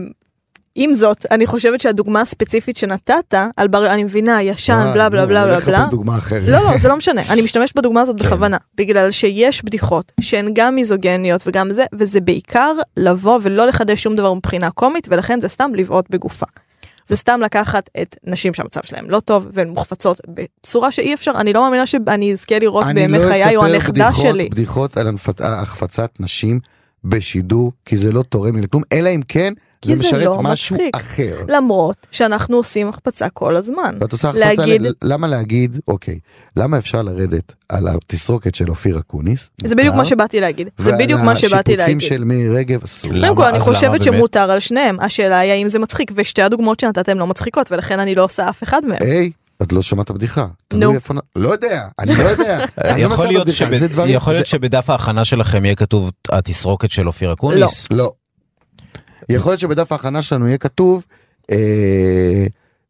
עם 0.78 0.94
זאת, 0.94 1.26
אני 1.30 1.46
חושבת 1.46 1.80
שהדוגמה 1.80 2.20
הספציפית 2.20 2.76
שנתת, 2.76 3.34
על 3.56 3.68
בר... 3.68 3.86
אני 3.86 4.04
מבינה, 4.04 4.42
ישן, 4.42 4.72
אה, 4.72 4.92
בלה 4.92 5.08
בלה 5.08 5.20
נו, 5.22 5.28
בלה 5.28 5.42
אני 5.42 5.50
בלה 5.50 5.60
בלה. 5.60 5.86
דוגמה 5.90 6.18
אחרת. 6.18 6.48
לא, 6.48 6.58
לא, 6.64 6.76
זה 6.76 6.88
לא 6.88 6.96
משנה. 6.96 7.22
אני 7.30 7.42
משתמשת 7.42 7.76
בדוגמה 7.76 8.00
הזאת 8.00 8.20
כן. 8.20 8.26
בכוונה. 8.26 8.56
בגלל 8.74 9.10
שיש 9.10 9.64
בדיחות 9.64 10.12
שהן 10.20 10.50
גם 10.54 10.74
מיזוגניות 10.74 11.42
וגם 11.46 11.72
זה, 11.72 11.84
וזה 11.94 12.20
בעיקר 12.20 12.72
לבוא 12.96 13.38
ולא 13.42 13.66
לחדש 13.66 14.02
שום 14.02 14.16
דבר 14.16 14.34
מבחינה 14.34 14.70
קומית, 14.70 15.06
ולכן 15.10 15.40
זה 15.40 15.48
סתם 15.48 15.70
לבעוט 15.74 16.10
בגופה. 16.10 16.46
זה 17.06 17.16
סתם 17.16 17.40
לקחת 17.42 17.90
את 18.02 18.16
נשים 18.24 18.54
שהמצב 18.54 18.80
שלהן 18.84 19.04
לא 19.08 19.20
טוב, 19.20 19.46
והן 19.52 19.68
מוחפצות 19.68 20.20
בצורה 20.28 20.90
שאי 20.90 21.14
אפשר, 21.14 21.32
אני 21.36 21.52
לא 21.52 21.62
מאמינה 21.62 21.86
שאני 21.86 22.32
אזכה 22.32 22.58
לראות 22.58 22.86
אני 22.86 23.00
בימי 23.00 23.18
לא 23.18 23.28
חיי 23.28 23.56
או 23.56 23.62
אספר 23.62 23.74
הנכדה 23.74 24.12
שלי. 24.12 24.48
בדיחות 24.48 24.96
על 24.96 25.06
החפצת 25.40 26.10
נשים 26.20 26.60
בשידור, 27.08 27.72
כי 27.84 27.96
זה 27.96 28.12
לא 28.12 28.22
תורם 28.22 28.56
לי 28.56 28.62
לכלום, 28.62 28.82
אלא 28.92 29.08
אם 29.14 29.20
כן 29.28 29.52
זה 29.84 29.96
זה 29.96 30.00
משרת 30.00 30.22
לא 30.24 30.42
משהו 30.42 30.76
מצחיק. 30.76 30.96
אחר. 30.96 31.36
למרות 31.48 32.06
שאנחנו 32.10 32.56
עושים 32.56 32.88
החפצה 32.88 33.28
כל 33.28 33.56
הזמן. 33.56 33.96
ואת 34.00 34.12
עושה 34.12 34.28
החפצה, 34.28 34.44
להגיד- 34.66 34.82
ל- 34.82 34.92
למה 35.02 35.26
להגיד, 35.26 35.78
אוקיי, 35.88 36.18
למה 36.56 36.78
אפשר 36.78 37.02
לרדת 37.02 37.54
על 37.68 37.88
התסרוקת 37.88 38.54
של 38.54 38.70
אופיר 38.70 38.98
אקוניס? 38.98 39.50
זה 39.64 39.74
בדיוק 39.74 39.94
מה 39.94 40.04
שבאתי 40.04 40.40
להגיד. 40.40 40.68
זה 40.78 40.92
בדיוק 40.98 41.20
מה 41.20 41.36
שבאתי 41.36 41.70
ועל 41.70 41.80
השיפוצים 41.80 41.98
להגיד. 41.98 42.08
של 42.08 42.24
מירי 42.24 42.56
רגב 42.56 42.82
אסור. 42.84 43.10
למה? 43.14 43.26
קודם 43.28 43.36
כל, 43.36 43.44
אני 43.48 43.60
חושבת 43.60 43.90
באמת? 43.90 44.02
שמותר 44.02 44.50
על 44.50 44.60
שניהם. 44.60 45.00
השאלה 45.00 45.38
היא 45.38 45.52
האם 45.52 45.66
זה 45.68 45.78
מצחיק, 45.78 46.12
ושתי 46.14 46.42
הדוגמאות 46.42 46.80
שנתתם 46.80 47.18
לא 47.18 47.26
מצחיקות, 47.26 47.72
ולכן 47.72 47.98
אני 48.00 48.14
לא 48.14 48.24
עושה 48.24 48.48
אף 48.48 48.62
אחד 48.62 48.82
מהם. 48.86 48.98
היי, 49.00 49.30
את 49.62 49.72
לא 49.72 49.82
שמעת 49.82 50.10
בדיחה. 50.10 50.42
נו. 50.42 50.50
תלוי 50.68 50.94
איפה 50.94 51.14
נ- 51.14 51.18
לא 51.36 51.48
יודע, 51.48 51.88
אני 51.98 52.10
לא 52.18 52.22
יודע. 52.22 52.58
לא 52.84 54.16
יכול 54.16 54.32
להיות 54.32 54.46
שבדף 54.46 54.90
ההכנה 54.90 55.24
שלכם 55.24 55.64
יהיה 55.64 55.74
כתוב 55.74 56.10
התסרוקת 56.32 56.90
של 56.90 57.06
אופיר 57.06 57.32
אקוניס? 57.32 57.86
לא. 57.90 58.12
יכול 59.28 59.50
להיות 59.52 59.60
שבדף 59.60 59.92
ההכנה 59.92 60.22
שלנו 60.22 60.46
יהיה 60.46 60.58
כתוב, 60.58 61.04
אה, 61.50 62.46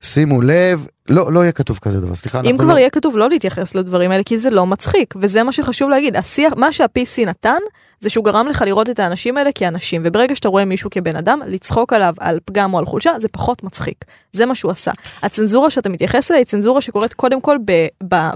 שימו 0.06 0.40
לב, 0.40 0.86
לא, 1.08 1.32
לא 1.32 1.40
יהיה 1.40 1.52
כתוב 1.52 1.78
כזה 1.82 2.00
דבר, 2.00 2.14
סליחה, 2.14 2.40
אם 2.50 2.56
כבר 2.58 2.74
לא... 2.74 2.78
יהיה 2.78 2.90
כתוב 2.90 3.16
לא 3.16 3.28
להתייחס 3.28 3.74
לדברים 3.74 4.10
האלה, 4.10 4.22
כי 4.22 4.38
זה 4.38 4.50
לא 4.50 4.66
מצחיק, 4.66 5.14
וזה 5.20 5.42
מה 5.42 5.52
שחשוב 5.52 5.90
להגיד. 5.90 6.16
השיח, 6.16 6.52
מה 6.56 6.72
שה-PC 6.72 7.26
נתן, 7.26 7.58
זה 8.00 8.10
שהוא 8.10 8.24
גרם 8.24 8.46
לך 8.48 8.62
לראות 8.66 8.90
את 8.90 8.98
האנשים 9.00 9.36
האלה 9.36 9.50
כאנשים, 9.54 10.02
וברגע 10.04 10.36
שאתה 10.36 10.48
רואה 10.48 10.64
מישהו 10.64 10.90
כבן 10.90 11.16
אדם, 11.16 11.40
לצחוק 11.46 11.92
עליו 11.92 12.14
על 12.20 12.38
פגם 12.44 12.74
או 12.74 12.78
על 12.78 12.86
חולשה, 12.86 13.10
זה 13.18 13.28
פחות 13.28 13.62
מצחיק. 13.64 13.96
זה 14.32 14.46
מה 14.46 14.54
שהוא 14.54 14.70
עשה. 14.72 14.90
הצנזורה 15.22 15.70
שאתה 15.70 15.88
מתייחס 15.88 16.30
אליה 16.30 16.38
היא 16.38 16.46
צנזורה 16.46 16.80
שקורית 16.80 17.14
קודם 17.14 17.40
כל 17.40 17.56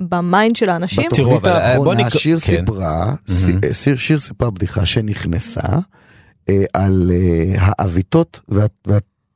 ב 0.08 0.18
mind 0.18 0.56
של 0.56 0.70
האנשים. 0.70 1.10
תראו, 1.10 1.30
בתוכנית 1.36 1.46
אבל, 1.54 1.60
בוא 1.60 1.68
האחרונה 1.68 2.02
נק- 2.02 2.18
שיר 2.18 2.38
כן. 2.38 2.56
סיפרה, 2.60 3.12
ס- 3.28 3.46
שיר, 3.72 3.96
שיר 3.96 4.18
סיפרה 4.20 4.50
בדיחה 4.50 4.86
שנכנסה 4.86 5.60
אה, 6.48 6.64
על 6.74 7.10
אה, 7.14 7.54
העוויתות 7.78 8.40
וה- 8.48 8.66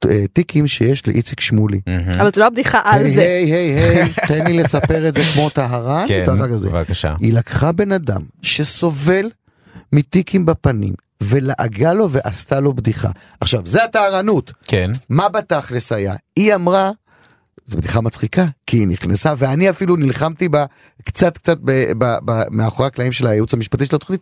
והטיקים 0.04 0.68
שיש 0.68 1.08
לאיציק 1.08 1.40
שמולי. 1.40 1.80
אבל 2.18 2.30
זה 2.34 2.40
לא 2.40 2.46
הבדיחה 2.46 2.80
על 2.84 3.08
זה. 3.08 3.20
היי 3.20 3.52
היי 3.52 3.72
היי, 3.72 4.08
תן 4.28 4.46
לי 4.46 4.62
לספר 4.62 5.08
את 5.08 5.14
זה 5.14 5.22
כמו 5.34 5.50
טהרן, 5.50 6.04
כן. 6.08 6.24
בבקשה. 6.70 7.14
היא 7.20 7.32
לקחה 7.32 7.72
בן 7.72 7.92
אדם 7.92 8.20
שסובל 8.42 9.30
מטיקים 9.92 10.46
בפנים, 10.46 10.94
ולעגה 11.20 11.92
לו 11.92 12.10
ועשתה 12.10 12.60
לו 12.60 12.74
בדיחה. 12.74 13.10
עכשיו, 13.40 13.60
זה 13.64 13.84
הטהרנות. 13.84 14.52
כן. 14.66 14.90
מה 15.08 15.28
בתכלס 15.28 15.92
היה? 15.92 16.14
היא 16.36 16.54
אמרה, 16.54 16.90
זו 17.66 17.78
בדיחה 17.78 18.00
מצחיקה, 18.00 18.46
כי 18.66 18.76
היא 18.76 18.88
נכנסה, 18.88 19.34
ואני 19.38 19.70
אפילו 19.70 19.96
נלחמתי 19.96 20.48
בה 20.48 20.64
קצת 21.04 21.38
קצת 21.38 21.58
ב, 21.60 21.92
ב, 21.98 22.16
ב, 22.24 22.42
מאחורי 22.50 22.86
הקלעים 22.86 23.12
של 23.12 23.26
הייעוץ 23.26 23.54
המשפטי 23.54 23.86
של 23.86 23.96
התוכנית, 23.96 24.20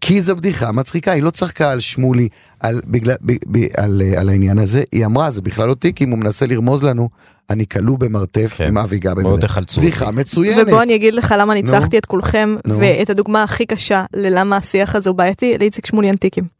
כי 0.00 0.20
זו 0.20 0.36
בדיחה 0.36 0.72
מצחיקה, 0.72 1.12
היא 1.12 1.22
לא 1.22 1.30
צחקה 1.30 1.70
על 1.70 1.80
שמולי, 1.80 2.28
על, 2.60 2.80
בגלל, 2.86 3.14
ב, 3.22 3.32
ב, 3.32 3.66
על, 3.76 4.02
על 4.16 4.28
העניין 4.28 4.58
הזה, 4.58 4.82
היא 4.92 5.06
אמרה, 5.06 5.30
זה 5.30 5.42
בכלל 5.42 5.68
לא 5.68 5.74
טיקים, 5.74 6.10
הוא 6.10 6.18
מנסה 6.18 6.46
לרמוז 6.46 6.82
לנו, 6.82 7.08
אני 7.50 7.66
כלוא 7.66 7.98
במרתף 7.98 8.54
כן. 8.56 8.66
עם 8.66 8.78
אבי 8.78 8.98
גבי. 8.98 9.24
וזה." 9.24 9.40
תחלצו. 9.40 9.80
בדיחה 9.80 10.10
מצוינת. 10.10 10.66
ובוא 10.66 10.82
אני 10.82 10.94
אגיד 10.94 11.14
לך 11.14 11.34
למה. 11.38 11.54
ניצחתי 11.54 11.98
את 11.98 12.06
כולכם, 12.06 12.56
נו. 12.66 12.78
ואת 12.78 13.10
הדוגמה 13.10 13.42
הכי 13.42 13.66
קשה 13.66 14.04
ללמה 14.14 14.56
השיח 14.56 14.94
הזה 14.94 15.10
הוא 15.10 15.16
בעייתי, 15.16 15.58
לאיציק 15.58 15.86
שמולי 15.86 16.08
אין 16.08 16.16
טיקים. 16.16 16.55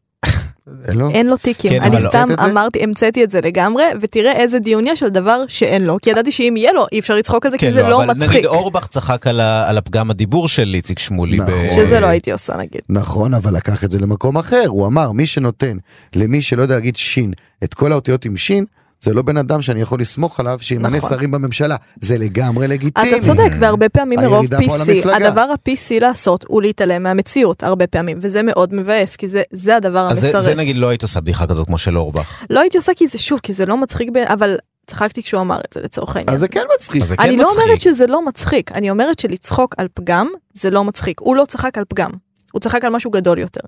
לא? 0.93 1.09
אין 1.09 1.27
לו 1.27 1.37
טיקים. 1.37 1.71
כן, 1.71 1.81
אני 1.83 1.95
לא. 2.03 2.09
סתם 2.09 2.27
זה? 2.29 2.45
אמרתי, 2.51 2.83
המצאתי 2.83 3.23
את 3.23 3.31
זה 3.31 3.39
לגמרי, 3.43 3.83
ותראה 4.01 4.31
איזה 4.31 4.59
דיון 4.59 4.83
יש 4.87 5.03
על 5.03 5.09
דבר 5.09 5.43
שאין 5.47 5.83
לו, 5.83 5.97
כי 6.01 6.09
ידעתי 6.09 6.31
שאם 6.31 6.53
יהיה 6.57 6.73
לו, 6.73 6.85
אי 6.91 6.99
אפשר 6.99 7.15
לצחוק 7.15 7.45
על 7.45 7.51
זה, 7.51 7.57
כי 7.57 7.65
כן, 7.65 7.71
זה 7.71 7.83
לא 7.83 8.03
אבל 8.03 8.13
מצחיק. 8.13 8.29
נגיד 8.29 8.45
אורבך 8.45 8.87
צחק 8.87 9.27
על 9.27 9.39
ה- 9.39 9.69
על 9.69 9.77
הפגם 9.77 10.11
הדיבור 10.11 10.47
של 10.47 10.71
איציק 10.73 10.99
שמולי. 10.99 11.37
ב- 11.39 11.41
נכון. 11.41 11.73
שזה 11.75 11.99
לא 11.99 12.07
הייתי 12.07 12.31
עושה 12.31 12.57
נגיד. 12.57 12.81
נכון, 12.89 13.33
אבל 13.33 13.55
לקח 13.55 13.83
את 13.83 13.91
זה 13.91 13.99
למקום 13.99 14.37
אחר. 14.37 14.63
הוא 14.67 14.87
אמר, 14.87 15.11
מי 15.11 15.25
שנותן 15.25 15.77
למי 16.15 16.41
שלא 16.41 16.61
יודע 16.61 16.75
להגיד 16.75 16.95
שין, 16.95 17.33
את 17.63 17.73
כל 17.73 17.91
האותיות 17.91 18.25
עם 18.25 18.37
שין, 18.37 18.65
זה 19.01 19.13
לא 19.13 19.21
בן 19.21 19.37
אדם 19.37 19.61
שאני 19.61 19.81
יכול 19.81 19.99
לסמוך 19.99 20.39
עליו 20.39 20.57
שימנה 20.61 20.97
נכון. 20.97 21.09
שרים 21.09 21.31
בממשלה. 21.31 21.75
זה 22.01 22.17
לגמרי 22.17 22.67
לגיטימי. 22.67 23.09
אתה 23.17 23.25
צודק, 23.25 23.51
והרבה 23.59 23.89
פעמים 23.89 24.19
מרוב 24.19 24.45
PC. 24.45 25.09
הדבר 25.15 25.41
ה-PC 25.41 25.99
לעשות 26.01 26.45
הוא 26.47 26.61
להתעלם 26.61 27.03
מהמציאות, 27.03 27.63
הרבה 27.63 27.87
פעמים, 27.87 28.17
וזה 28.21 28.43
מאוד 28.43 28.73
מבאס, 28.73 29.15
כי 29.15 29.27
זה- 29.27 29.41
זה 29.51 29.75
הדבר 29.75 30.07
אז 30.11 30.19
זה- 30.19 30.25
המסרס. 30.27 30.43
זה 30.45 30.55
נגיד 30.55 30.75
לא 30.75 30.87
היית 30.89 31.01
עושה 31.01 31.21
בדיחה 31.21 31.47
כזאת 31.47 31.67
כמו 31.67 31.77
של 31.77 31.97
אורבך. 31.97 32.43
לא 32.49 32.59
הייתי 32.59 32.77
עושה 32.77 32.91
כי 32.95 33.07
זה 33.07 33.17
שוב, 33.19 33.39
כי 33.43 33.53
זה 33.53 33.65
לא 33.65 33.77
מצחיק, 33.77 34.09
ב- 34.13 34.17
אבל 34.17 34.57
צחקתי 34.87 35.23
כשהוא 35.23 35.41
אמר 35.41 35.59
את 35.59 35.73
זה 35.73 35.81
לצורך 35.81 36.15
העניין. 36.15 36.33
אז 36.33 36.39
זה 36.39 36.47
כן 36.47 36.63
מצחיק. 36.75 37.05
זה 37.05 37.15
כן 37.17 37.23
אני 37.23 37.37
לא 37.37 37.43
מצחיק. 37.43 37.63
אומרת 37.63 37.81
שזה 37.81 38.07
לא 38.07 38.25
מצחיק, 38.25 38.71
אני 38.71 38.89
אומרת 38.89 39.19
שלצחוק 39.19 39.75
על 39.77 39.87
פגם 39.93 40.27
זה 40.53 40.69
לא 40.69 40.83
מצחיק. 40.83 41.19
הוא 41.19 41.35
לא 41.35 41.45
צחק 41.47 41.77
על 41.77 41.83
פגם, 41.89 42.09
הוא 42.57 42.61
צחק 42.61 42.85
על 42.85 42.89
משהו 42.91 43.11
גדול 43.11 43.39
יותר. 43.39 43.61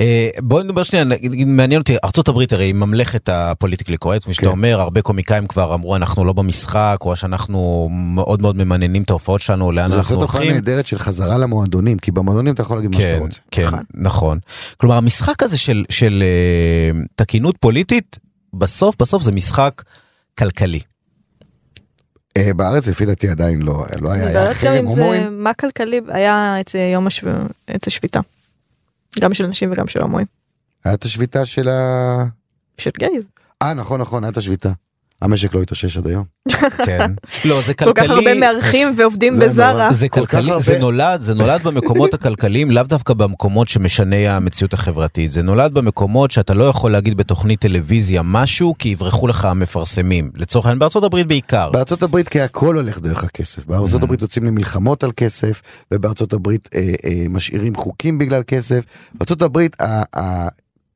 אה, 0.00 0.28
בואי 0.38 0.64
נדבר 0.64 0.82
שנייה, 0.82 1.04
נגיד, 1.04 1.44
מעניין 1.46 1.80
אותי, 1.80 1.96
ארה"ב 2.04 2.40
הרי 2.50 2.64
היא 2.64 2.74
ממלכת 2.74 3.28
הפוליטיקלי 3.28 3.96
קורקט, 3.96 4.22
כפי 4.22 4.34
שאתה 4.34 4.46
כן. 4.46 4.52
אומר, 4.52 4.80
הרבה 4.80 5.02
קומיקאים 5.02 5.46
כבר 5.46 5.74
אמרו 5.74 5.96
אנחנו 5.96 6.24
לא 6.24 6.32
במשחק, 6.32 6.98
או 7.00 7.16
שאנחנו 7.16 7.88
מאוד 7.92 8.42
מאוד 8.42 8.56
ממננים 8.56 9.02
את 9.02 9.10
ההופעות 9.10 9.40
שלנו, 9.40 9.72
לאן 9.72 9.88
זו 9.88 9.96
אנחנו 9.96 10.16
תופעה 10.16 10.40
הולכים. 10.40 10.54
נהדרת 10.54 10.86
של 10.86 10.98
חזרה 10.98 11.38
למועדונים, 11.38 11.98
כי 11.98 12.10
במועדונים 12.10 12.54
אתה 12.54 12.62
יכול 12.62 12.76
להגיד 12.76 12.90
מה 12.90 13.00
שאתה 13.00 13.16
כן, 13.16 13.22
רוצה. 13.22 13.40
כן, 13.50 13.66
נכון. 13.66 13.84
נכון. 13.94 14.38
כלומר, 14.76 14.96
המשחק 14.96 15.42
הזה 15.42 15.58
של, 15.58 15.84
של 15.90 16.22
אה, 16.22 17.00
תקינות 17.14 17.56
פוליטית, 17.60 18.18
בסוף 18.54 18.96
בסוף 18.98 19.22
זה 19.22 19.32
משחק 19.32 19.82
כלכלי. 20.38 20.80
אה, 22.36 22.54
בארץ 22.54 22.88
לפי 22.88 23.06
דעתי 23.06 23.28
עדיין 23.28 23.62
לא 23.62 23.84
לא 24.00 24.12
היה, 24.12 24.26
היה 24.26 24.54
חרם 24.54 24.86
הומואים. 24.86 25.44
מה 25.44 25.54
כלכלי, 25.54 26.00
היה 26.08 26.56
את 26.60 26.76
אה, 26.76 26.90
יום 26.92 27.06
השב... 27.06 27.26
את 27.74 27.86
השביתה. 27.86 28.20
גם 29.20 29.34
של 29.34 29.46
נשים 29.46 29.72
וגם 29.72 29.86
של 29.86 30.02
הומואים. 30.02 30.26
היה 30.84 30.94
את 30.94 31.04
השביתה 31.04 31.46
של 31.46 31.68
ה... 31.68 32.24
של 32.78 32.90
גייז. 32.98 33.28
אה 33.62 33.74
נכון 33.74 34.00
נכון 34.00 34.24
הייתה 34.24 34.40
שביתה. 34.40 34.72
המשק 35.24 35.54
לא 35.54 35.62
התאושש 35.62 35.96
עד 35.96 36.06
היום. 36.06 36.24
כן. 36.86 37.10
לא, 37.48 37.60
זה 37.60 37.74
כל 37.74 37.92
כך 37.94 38.02
כלכלי. 38.02 38.14
הרבה 38.14 38.34
מארחים 38.34 38.92
ועובדים 38.96 39.38
בזארה. 39.40 39.92
זה 39.92 40.08
כלכלי, 40.08 40.52
זה 40.58 40.78
נולד, 40.78 41.20
זה 41.20 41.34
נולד 41.34 41.62
במקומות 41.62 42.14
הכלכליים, 42.14 42.70
לאו 42.70 42.82
דווקא 42.82 43.14
במקומות 43.14 43.68
שמשני 43.68 44.28
המציאות 44.28 44.74
החברתית. 44.74 45.30
זה 45.30 45.42
נולד 45.42 45.74
במקומות 45.74 46.30
שאתה 46.30 46.54
לא 46.54 46.64
יכול 46.64 46.92
להגיד 46.92 47.16
בתוכנית 47.16 47.60
טלוויזיה 47.60 48.22
משהו, 48.24 48.74
כי 48.78 48.88
יברחו 48.88 49.28
לך 49.28 49.44
המפרסמים. 49.44 50.30
לצורך 50.34 50.66
העניין 50.66 50.78
בארצות 50.78 51.04
הברית 51.04 51.26
בעיקר. 51.26 51.70
בארצות 51.70 52.02
הברית 52.02 52.28
כי 52.28 52.40
הכל 52.40 52.76
הולך 52.76 52.98
דרך 52.98 53.24
הכסף. 53.24 53.66
בארצות 53.66 54.00
Mm. 54.00 54.04
הברית 54.04 54.22
יוצאים 54.22 54.44
למלחמות 54.44 55.04
על 55.04 55.10
כסף, 55.16 55.62
ובארצות 55.92 56.32
הברית 56.32 56.68
אה, 56.74 56.80
אה, 56.80 57.26
משאירים 57.30 57.74
חוקים 57.74 58.18
בגלל 58.18 58.42
כסף. 58.46 58.84
בארצות 59.14 59.42
הברית 59.42 59.76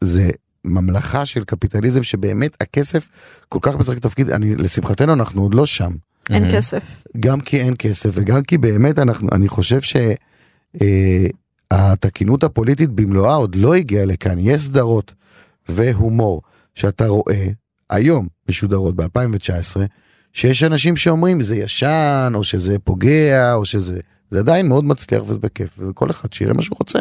זה 0.01 0.31
ממלכה 0.69 1.27
של 1.27 1.45
קפיטליזם 1.45 2.03
שבאמת 2.03 2.57
הכסף 2.61 3.09
כל 3.49 3.59
כך 3.63 3.77
משחק 3.77 3.99
תפקיד, 3.99 4.31
אני, 4.31 4.57
לשמחתנו 4.57 5.13
אנחנו 5.13 5.43
עוד 5.43 5.55
לא 5.55 5.67
שם. 5.67 5.93
אין. 6.31 6.57
כסף. 6.57 6.85
גם 7.21 7.41
כי 7.41 7.61
אין 7.61 7.75
כסף 7.79 8.11
וגם 8.13 8.43
כי 8.43 8.59
באמת 8.59 8.99
אנחנו, 8.99 9.29
אני 9.33 9.49
חושב 9.49 9.81
שהתקינות 11.73 12.45
הפוליטית 12.45 12.91
במלואה 12.91 13.35
עוד 13.35 13.55
לא 13.55 13.75
הגיעה 13.75 14.05
לכאן. 14.05 14.39
יש 14.39 14.63
סדרות 14.63 15.15
והומור 15.69 16.43
שאתה 16.75 17.07
רואה 17.07 17.47
היום 17.91 18.29
משודרות 18.49 18.97
ב-2019, 18.97 19.77
שיש 20.33 20.63
אנשים 20.63 20.97
שאומרים 20.97 21.43
זה 21.43 21.57
ישן 21.57 22.33
או 22.35 22.45
שזה 22.45 22.79
פוגע 22.79 23.55
או 23.55 23.67
שזה, 23.67 24.01
זה 24.31 24.39
עדיין 24.39 24.69
מאוד 24.69 24.85
מצליח 24.85 25.23
וזה 25.27 25.39
בכיף 25.39 25.79
וכל 25.79 26.11
אחד 26.11 26.33
שיראה 26.33 26.55
מה 26.55 26.63
שהוא 26.63 26.77
רוצה. 26.81 26.99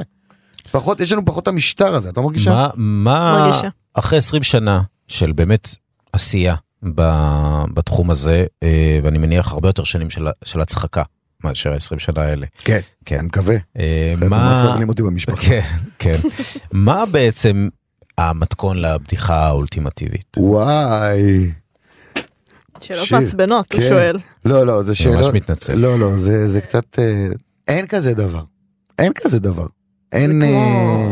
פחות, 0.72 0.99
יש 0.99 1.11
לנו 1.11 1.26
פחות 1.26 1.47
המשטר 1.47 1.95
הזה, 1.95 2.09
את 2.09 2.18
לא 2.18 2.24
מרגישה? 2.24 2.49
מה, 2.51 2.70
מה, 2.76 3.45
מרגישה. 3.45 3.68
אחרי 3.93 4.18
20 4.18 4.43
שנה 4.43 4.82
של 5.07 5.32
באמת 5.32 5.76
עשייה 6.13 6.55
ב- 6.95 7.63
בתחום 7.74 8.11
הזה, 8.11 8.45
אה, 8.63 8.99
ואני 9.03 9.18
מניח 9.18 9.51
הרבה 9.51 9.70
יותר 9.70 9.84
שנים 9.84 10.09
של, 10.09 10.28
של 10.43 10.61
הצחקה 10.61 11.03
מאשר 11.43 11.74
ה-20 11.74 11.99
שנה 11.99 12.22
האלה. 12.22 12.45
כן, 12.57 12.80
כן. 13.05 13.18
אני 13.20 13.28
מקווה. 13.28 13.55
אה, 13.78 14.13
מה, 14.30 14.63
סובלים 14.68 14.89
אותי 14.89 15.03
במשפחה. 15.03 15.41
כן, 15.41 15.61
כן. 15.99 16.15
מה 16.72 17.05
בעצם 17.05 17.70
המתכון 18.18 18.78
לבדיחה 18.78 19.36
האולטימטיבית? 19.36 20.38
וואי. 20.38 21.51
שאלות. 22.82 23.11
מעצבנות, 23.11 23.74
הוא 23.74 23.82
כן. 23.82 23.89
שואל. 23.89 24.18
לא, 24.45 24.65
לא, 24.65 24.84
זה 24.84 24.91
אני 24.91 24.95
שאלות... 24.95 25.18
ממש 25.18 25.34
מתנצל. 25.34 25.76
לא, 25.76 25.99
לא, 25.99 26.18
זה, 26.18 26.49
זה 26.49 26.61
קצת... 26.61 26.99
אה, 26.99 27.28
אין 27.68 27.88
כזה 27.88 28.13
דבר. 28.13 28.41
אין 28.99 29.11
כזה 29.15 29.39
דבר. 29.39 29.68
אין... 30.12 30.41
זה 30.41 30.45
אה, 30.45 30.51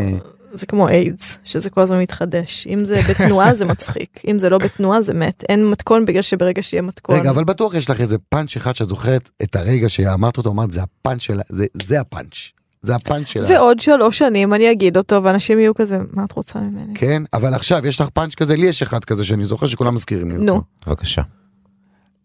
כמו- 0.09 0.19
זה 0.57 0.65
כמו 0.65 0.87
איידס, 0.89 1.37
שזה 1.43 1.69
כל 1.69 1.81
הזמן 1.81 1.99
מתחדש. 1.99 2.67
אם 2.67 2.85
זה 2.85 3.01
בתנועה 3.09 3.53
זה 3.53 3.65
מצחיק, 3.65 4.21
אם 4.27 4.39
זה 4.39 4.49
לא 4.49 4.57
בתנועה 4.57 5.01
זה 5.01 5.13
מת. 5.13 5.43
אין 5.49 5.69
מתכון 5.69 6.05
בגלל 6.05 6.21
שברגע 6.21 6.61
שיהיה 6.63 6.81
מתכון. 6.81 7.15
רגע, 7.15 7.29
אבל 7.29 7.43
בטוח 7.43 7.73
יש 7.73 7.89
לך 7.89 8.01
איזה 8.01 8.17
פאנץ' 8.29 8.55
אחד 8.57 8.75
שאת 8.75 8.89
זוכרת 8.89 9.29
את 9.43 9.55
הרגע 9.55 9.89
שאמרת 9.89 10.37
אותו, 10.37 10.51
אמרת, 10.51 10.71
זה 10.71 10.81
הפאנץ' 10.83 11.21
שלה, 11.21 11.43
זה, 11.49 11.65
זה 11.73 11.99
הפאנץ'. 12.01 12.35
זה 12.81 12.95
הפאנץ' 12.95 13.27
שלה. 13.27 13.47
ועוד 13.49 13.79
שלוש 13.79 14.17
שנים 14.17 14.53
אני 14.53 14.71
אגיד 14.71 14.97
אותו 14.97 15.23
ואנשים 15.23 15.59
יהיו 15.59 15.75
כזה, 15.75 15.97
מה 16.13 16.23
את 16.25 16.31
רוצה 16.31 16.59
ממני? 16.59 16.93
כן, 16.95 17.23
אבל 17.33 17.53
עכשיו 17.53 17.87
יש 17.87 18.01
לך 18.01 18.09
פאנץ' 18.09 18.35
כזה, 18.35 18.55
לי 18.55 18.67
יש 18.67 18.81
אחד 18.81 19.05
כזה 19.05 19.23
שאני 19.25 19.45
זוכר 19.45 19.67
שכולם 19.67 19.93
מזכירים 19.95 20.27
לי 20.27 20.33
אותו. 20.33 20.45
נו. 20.45 20.61
בבקשה. 20.87 21.21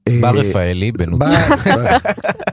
אה, 0.08 0.18
בר 0.20 0.38
רפאלי 0.38 0.92
בנוט... 0.92 1.20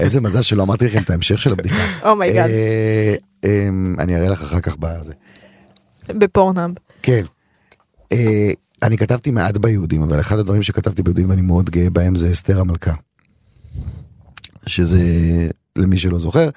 איזה 0.00 0.20
מזל 0.20 0.42
שלא 0.42 0.62
אמרתי 0.62 0.86
לכם 0.86 1.02
את 1.02 1.10
ההמשך 1.10 1.38
של 1.38 1.52
הבדיחה. 1.52 2.08
oh 2.10 2.20
my 2.20 2.30
God, 2.30 2.50
אה, 2.50 3.14
אמ, 3.44 3.96
אני 3.98 4.16
אראה 4.16 4.28
לך 4.28 4.42
אחר 4.42 4.60
כך 4.60 4.76
בזה. 4.76 5.12
בפורנאב. 6.08 6.70
כן. 7.02 7.22
אה, 8.12 8.50
אני 8.82 8.98
כתבתי 8.98 9.30
מעט 9.30 9.56
ביהודים, 9.56 10.02
אבל 10.02 10.20
אחד 10.20 10.38
הדברים 10.38 10.62
שכתבתי 10.62 11.02
ביהודים 11.02 11.30
ואני 11.30 11.42
מאוד 11.42 11.70
גאה 11.70 11.90
בהם 11.90 12.14
זה 12.14 12.30
אסתר 12.30 12.60
המלכה. 12.60 12.92
שזה, 14.66 14.98
למי 15.76 15.96
שלא 15.96 16.18
זוכר, 16.18 16.48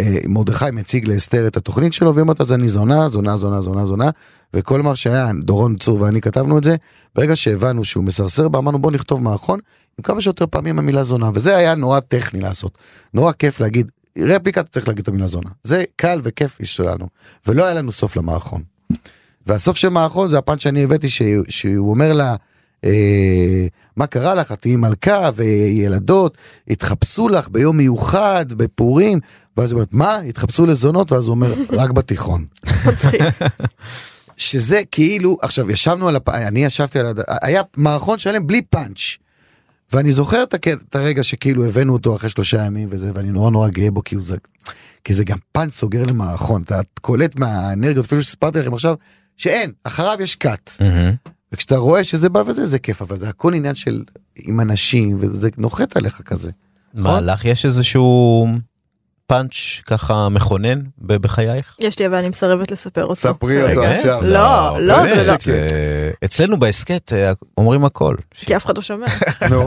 אה, 0.00 0.18
מרדכי 0.28 0.64
מציג 0.72 1.08
לאסתר 1.08 1.46
את 1.46 1.56
התוכנית 1.56 1.92
שלו, 1.92 2.14
והיא 2.14 2.22
אומרת 2.22 2.40
אז 2.40 2.52
אני 2.52 2.68
זונה, 2.68 3.08
זונה, 3.08 3.36
זונה, 3.36 3.60
זונה, 3.60 3.86
זונה, 3.86 4.10
וכל 4.54 4.82
מה 4.82 4.96
שהיה, 4.96 5.30
דורון 5.44 5.76
צור 5.76 6.00
ואני 6.00 6.20
כתבנו 6.20 6.58
את 6.58 6.64
זה, 6.64 6.76
ברגע 7.14 7.36
שהבנו 7.36 7.84
שהוא 7.84 8.04
מסרסר 8.04 8.48
בה, 8.48 8.58
אמרנו 8.58 8.78
בוא 8.78 8.92
נכתוב 8.92 9.22
מערכון 9.22 9.58
עם 9.98 10.02
כמה 10.02 10.20
שיותר 10.20 10.46
פעמים 10.46 10.78
המילה 10.78 11.02
זונה, 11.02 11.30
וזה 11.34 11.56
היה 11.56 11.74
נורא 11.74 12.00
טכני 12.00 12.40
לעשות. 12.40 12.78
נורא 13.14 13.32
כיף 13.32 13.60
להגיד, 13.60 13.90
רפליקה 14.18 14.62
צריך 14.62 14.88
להגיד 14.88 15.02
את 15.02 15.08
המילה 15.08 15.26
זונה. 15.26 15.50
זה 15.64 15.84
קל 15.96 16.20
וכיף 16.22 16.58
שלנו, 16.62 17.06
ולא 17.46 17.64
היה 17.64 17.74
לנו 17.74 17.92
סוף 17.92 18.16
למערכון. 18.16 18.62
והסוף 19.46 19.76
של 19.76 19.88
מערכון 19.88 20.30
זה 20.30 20.38
הפאנץ' 20.38 20.62
שאני 20.62 20.84
הבאתי 20.84 21.08
שהוא, 21.08 21.44
שהוא 21.48 21.90
אומר 21.90 22.12
לה 22.12 22.36
אה, 22.84 23.66
מה 23.96 24.06
קרה 24.06 24.34
לך 24.34 24.52
את 24.52 24.60
תהיי 24.60 24.76
מלכה 24.76 25.30
וילדות 25.34 26.38
התחפשו 26.68 27.28
לך 27.28 27.48
ביום 27.48 27.76
מיוחד 27.76 28.52
בפורים 28.52 29.20
ואז 29.56 29.70
היא 29.70 29.74
אומרת 29.74 29.92
מה 29.92 30.16
התחפשו 30.16 30.66
לזונות 30.66 31.12
ואז 31.12 31.26
הוא 31.26 31.30
אומר 31.30 31.54
רק 31.70 31.90
בתיכון. 31.90 32.44
שזה 34.36 34.80
כאילו 34.90 35.38
עכשיו 35.42 35.70
ישבנו 35.70 36.08
על 36.08 36.16
הפ... 36.16 36.28
אני 36.28 36.64
ישבתי 36.64 36.98
על 36.98 37.06
הד... 37.06 37.20
היה 37.42 37.62
מערכון 37.76 38.18
שלם 38.18 38.46
בלי 38.46 38.62
פאנץ'. 38.62 39.16
ואני 39.92 40.12
זוכר 40.12 40.42
את, 40.42 40.54
הקט... 40.54 40.78
את 40.88 40.96
הרגע 40.96 41.22
שכאילו 41.22 41.64
הבאנו 41.64 41.92
אותו 41.92 42.16
אחרי 42.16 42.30
שלושה 42.30 42.64
ימים 42.66 42.88
וזה 42.90 43.10
ואני 43.14 43.30
נורא 43.30 43.50
נורא 43.50 43.68
גאה 43.68 43.90
בו 43.90 44.04
כי, 44.04 44.14
הוא 44.14 44.24
זה... 44.24 44.36
כי 45.04 45.14
זה 45.14 45.24
גם 45.24 45.38
פאנץ' 45.52 45.74
סוגר 45.74 46.02
למערכון 46.04 46.62
אתה 46.62 46.80
קולט 47.00 47.36
מהאנרגיות 47.36 48.06
אפילו 48.06 48.22
שסיפרתי 48.22 48.58
לכם 48.58 48.74
עכשיו 48.74 48.94
שאין 49.36 49.72
אחריו 49.84 50.16
יש 50.20 50.36
קאט 50.36 50.70
מהמם. 50.80 51.14
וכשאתה 51.52 51.76
רואה 51.76 52.04
שזה 52.04 52.28
בא 52.28 52.42
וזה 52.46 52.64
זה 52.64 52.78
כיף 52.78 53.02
אבל 53.02 53.16
זה 53.16 53.28
הכל 53.28 53.54
עניין 53.54 53.74
של 53.74 54.02
עם 54.44 54.60
אנשים 54.60 55.16
וזה 55.20 55.48
נוחת 55.58 55.96
עליך 55.96 56.22
כזה. 56.22 56.50
מה, 56.94 57.20
לך 57.20 57.44
יש 57.44 57.66
איזשהו 57.66 58.46
פאנץ' 59.32 59.80
ככה 59.86 60.28
מכונן 60.28 60.80
בחייך? 60.98 61.76
יש 61.80 61.98
לי 61.98 62.06
אבל 62.06 62.14
אני 62.14 62.28
מסרבת 62.28 62.70
לספר 62.70 63.02
אותו. 63.02 63.14
ספרי 63.14 63.62
רגע, 63.62 63.92
לא, 64.22 64.80
לא, 64.80 65.02
באמת, 65.02 65.22
זה 65.22 65.32
לא. 65.32 65.36
זה- 65.40 65.66
אצלנו 66.24 66.60
בהסכת 66.60 67.12
אה, 67.12 67.32
אומרים 67.58 67.84
הכל. 67.84 68.14
כי 68.34 68.56
אף 68.56 68.64
אחד 68.64 68.76
לא 68.76 68.82
שומע. 68.82 69.06
נו, 69.50 69.64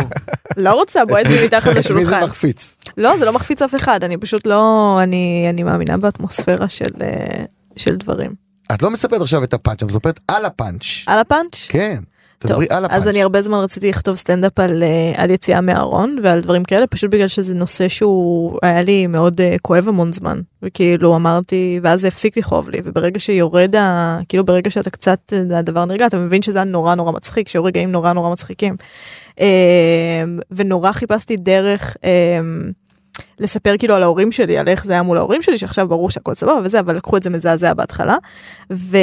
לא 0.57 0.74
רוצה, 0.74 1.05
בועט 1.05 1.26
לי 1.26 1.45
מתחת 1.45 1.68
את 1.72 1.76
מי 1.76 1.82
זה 1.82 1.93
לשולחן. 1.93 2.24
מחפיץ? 2.24 2.76
לא, 2.97 3.18
זה 3.18 3.26
לא 3.26 3.34
מחפיץ 3.34 3.61
אף 3.61 3.76
אחד, 3.76 4.03
אני 4.03 4.18
פשוט 4.18 4.47
לא, 4.47 4.99
אני 5.03 5.45
אני 5.49 5.63
מאמינה 5.63 5.97
באטמוספירה 5.97 6.70
של 6.70 6.86
אה, 7.01 7.45
של 7.78 7.95
דברים. 7.95 8.34
את 8.74 8.82
לא 8.82 8.91
מספרת 8.91 9.22
עכשיו 9.22 9.43
את 9.43 9.53
הפאנץ', 9.53 9.84
את 9.84 9.89
מספרת 9.89 10.20
על 10.28 10.45
הפאנץ'. 10.45 10.86
על 11.07 11.20
הפאנץ'? 11.20 11.68
כן, 11.70 11.97
טוב, 12.40 12.52
תדברי 12.52 12.68
על 12.70 12.86
הפאנץ'. 12.86 12.98
אז 12.98 13.08
אני 13.08 13.22
הרבה 13.22 13.42
זמן 13.42 13.58
רציתי 13.58 13.90
לכתוב 13.90 14.16
סטנדאפ 14.16 14.60
על, 14.60 14.84
אה, 14.84 15.14
על 15.24 15.32
יציאה 15.32 15.62
מהארון 15.62 16.18
ועל 16.24 16.42
דברים 16.42 16.64
כאלה, 16.64 16.88
פשוט 16.88 17.12
בגלל 17.12 17.28
שזה 17.28 17.56
נושא 17.56 17.88
שהוא 17.88 18.60
היה 18.62 18.84
לי 18.84 19.08
מאוד 19.08 19.42
אה, 19.42 19.56
כואב 19.62 19.88
המון 19.88 20.14
זמן. 20.14 20.42
וכאילו 20.66 21.16
אמרתי, 21.16 21.80
ואז 21.84 22.02
זה 22.02 22.08
הפסיק 22.08 22.38
לכאוב 22.38 22.70
לי, 22.70 22.78
וברגע 22.84 23.20
שיורד, 23.20 23.76
ה, 23.76 24.20
כאילו 24.30 24.46
ברגע 24.46 24.70
שאתה 24.70 24.90
קצת, 24.90 25.34
אה, 25.34 25.60
הדבר 25.60 25.86
נרגע, 25.86 26.08
אתה 26.08 26.18
מבין 26.18 26.42
שזה 26.42 26.58
היה 26.58 26.66
נורא 26.66 26.96
נורא 26.96 27.12
מצחיק, 27.12 27.50
שהיו 27.50 27.64
רגעים 27.64 27.92
נורא 27.92 28.14
נורא 28.14 28.32
מצחיקים. 28.32 28.76
אה, 29.40 30.24
ונורא 30.52 30.92
חיפשתי 30.92 31.38
דרך. 31.38 31.98
אה, 32.04 32.40
לספר 33.40 33.78
כאילו 33.80 33.96
על 33.96 34.04
ההורים 34.04 34.32
שלי, 34.32 34.58
על 34.58 34.68
איך 34.68 34.86
זה 34.86 34.94
היה 34.94 35.02
מול 35.02 35.18
ההורים 35.18 35.42
שלי, 35.42 35.58
שעכשיו 35.58 35.88
ברור 35.88 36.10
שהכל 36.10 36.34
סבבה 36.34 36.60
וזה, 36.64 36.80
אבל 36.80 36.96
לקחו 36.96 37.18
את 37.18 37.24
זה 37.24 37.30
מזעזע 37.30 37.74
בהתחלה. 37.74 38.18
ו... 38.74 38.98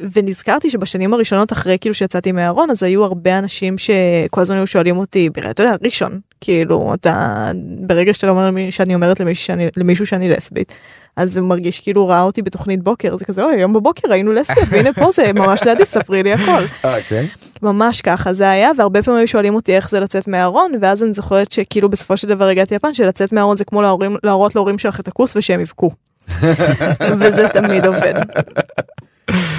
ונזכרתי 0.00 0.70
שבשנים 0.70 1.14
הראשונות 1.14 1.52
אחרי 1.52 1.76
כאילו 1.80 1.94
שיצאתי 1.94 2.32
מהארון 2.32 2.70
אז 2.70 2.82
היו 2.82 3.04
הרבה 3.04 3.38
אנשים 3.38 3.78
שכל 3.78 4.40
הזמן 4.40 4.56
היו 4.56 4.66
שואלים 4.66 4.96
אותי, 4.96 5.28
אתה 5.50 5.62
יודע, 5.62 5.74
ראשון, 5.84 6.20
כאילו 6.40 6.94
אתה 6.94 7.50
ברגע 7.80 8.14
שאתה 8.14 8.30
אומר 8.30 8.46
למי, 8.46 8.72
שאני 8.72 8.94
אומרת 8.94 9.20
למישהו 9.20 9.44
שאני, 9.44 9.66
למישהו 9.76 10.06
שאני 10.06 10.28
לסבית, 10.28 10.72
אז 11.16 11.32
זה 11.32 11.40
מרגיש 11.40 11.80
כאילו 11.80 12.08
ראה 12.08 12.22
אותי 12.22 12.42
בתוכנית 12.42 12.82
בוקר, 12.82 13.16
זה 13.16 13.24
כזה 13.24 13.44
אוי 13.44 13.54
היום 13.54 13.72
בבוקר 13.72 14.12
היינו 14.12 14.32
לסביות 14.32 14.68
והנה 14.70 14.92
פה 14.92 15.10
זה 15.12 15.32
ממש 15.32 15.62
לידי 15.64 15.86
ספרי 15.94 16.22
לי 16.22 16.32
הכל. 16.32 16.64
אה, 16.84 17.02
כן? 17.02 17.24
ממש 17.62 18.00
ככה 18.00 18.32
זה 18.32 18.50
היה 18.50 18.70
והרבה 18.78 19.02
פעמים 19.02 19.18
היו 19.18 19.28
שואלים 19.28 19.54
אותי 19.54 19.76
איך 19.76 19.90
זה 19.90 20.00
לצאת 20.00 20.28
מהארון 20.28 20.72
ואז 20.80 21.02
אני 21.02 21.12
זוכרת 21.12 21.52
שכאילו 21.52 21.88
בסופו 21.88 22.16
של 22.16 22.28
דבר 22.28 22.48
הגעתי 22.48 22.74
לפן 22.74 22.94
שלצאת 22.94 23.32
מהארון 23.32 23.56
זה 23.56 23.64
כמו 23.64 23.82
להורים, 23.82 24.16
להראות 24.24 24.54
להורים 24.54 24.78
שלך 24.78 25.00
את 25.00 25.08
הכוס 25.08 25.36
ושהם 25.36 25.60
יבכו. 25.60 25.90
וזה 27.20 27.48
תמיד 27.48 27.86
עובד, 27.86 28.14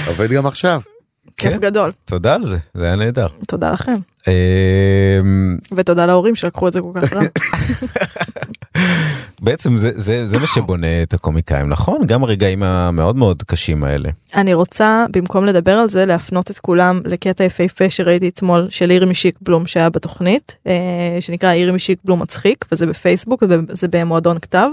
עובד 0.08 0.32
גם 0.32 0.46
עכשיו. 0.46 0.82
כיף 1.38 1.54
כן. 1.54 1.60
גדול, 1.60 1.92
תודה 2.06 2.36
על 2.36 2.46
זה, 2.46 2.58
זה 2.74 2.86
היה 2.86 2.96
נהדר. 2.96 3.28
תודה 3.48 3.72
לכם 3.72 3.96
אמ, 4.28 5.58
ותודה 5.76 6.06
להורים 6.06 6.36
שלקחו 6.36 6.68
את 6.68 6.74
זה 6.74 6.82
כל 6.82 7.02
כך 7.02 7.14
רע. 7.14 7.22
בעצם 9.42 9.78
זה, 9.78 9.92
זה, 9.96 10.26
זה 10.26 10.40
מה 10.40 10.48
שבונה 10.48 11.04
את 11.04 11.14
הקומיקאים, 11.14 11.70
נכון? 11.70 12.02
גם 12.08 12.24
הרגעים 12.24 12.64
המאוד 12.64 13.16
מאוד 13.16 13.44
קשים 13.44 13.84
האלה. 13.84 14.10
אני 14.36 14.54
רוצה 14.54 15.06
במקום 15.12 15.46
לדבר 15.46 15.72
על 15.72 15.90
זה 15.90 16.06
להפנות 16.06 16.52
את 16.52 16.60
כולם 16.60 17.02
לקטע 17.06 17.44
יפהפה 17.44 17.90
שראיתי 17.90 18.30
אתמול 18.30 18.68
של 18.70 18.92
אירי 18.92 19.06
משיק 19.06 19.36
בלום 19.42 19.68
שהיה 19.68 19.90
בתוכנית 19.90 20.56
אה, 20.68 20.74
שנקרא 21.20 21.52
אירי 21.52 21.72
משיק 21.72 22.00
בלום 22.06 22.22
מצחיק 22.22 22.66
וזה 22.72 22.86
בפייסבוק 22.86 23.44
וזה 23.50 23.88
במועדון 23.88 24.40
כתב. 24.40 24.70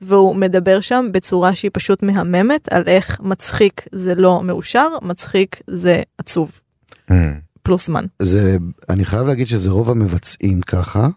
והוא 0.00 0.36
מדבר 0.36 0.80
שם 0.80 1.06
בצורה 1.12 1.54
שהיא 1.54 1.70
פשוט 1.74 2.02
מהממת 2.02 2.68
על 2.72 2.82
איך 2.86 3.20
מצחיק 3.20 3.82
זה 3.92 4.14
לא 4.14 4.42
מאושר 4.42 4.88
מצחיק 5.02 5.60
זה 5.66 6.02
עצוב. 6.18 6.60
אמ, 7.10 7.16
פלוס 7.62 7.86
זמן. 7.86 8.04
זה, 8.22 8.56
אני 8.88 9.04
חייב 9.04 9.26
להגיד 9.26 9.46
שזה 9.46 9.70
רוב 9.70 9.90
המבצעים 9.90 10.60
ככה. 10.60 11.08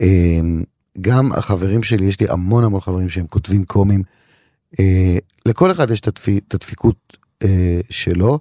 אמ, 0.00 0.62
גם 1.00 1.32
החברים 1.32 1.82
שלי, 1.82 2.06
יש 2.06 2.20
לי 2.20 2.26
המון 2.30 2.64
המון 2.64 2.80
חברים 2.80 3.08
שהם 3.08 3.26
כותבים 3.26 3.64
קומים. 3.64 4.02
אה, 4.80 5.16
לכל 5.46 5.70
אחד 5.70 5.90
יש 5.90 6.00
את 6.00 6.54
הדפיקות 6.54 7.16
אה, 7.42 7.80
שלו. 7.90 8.38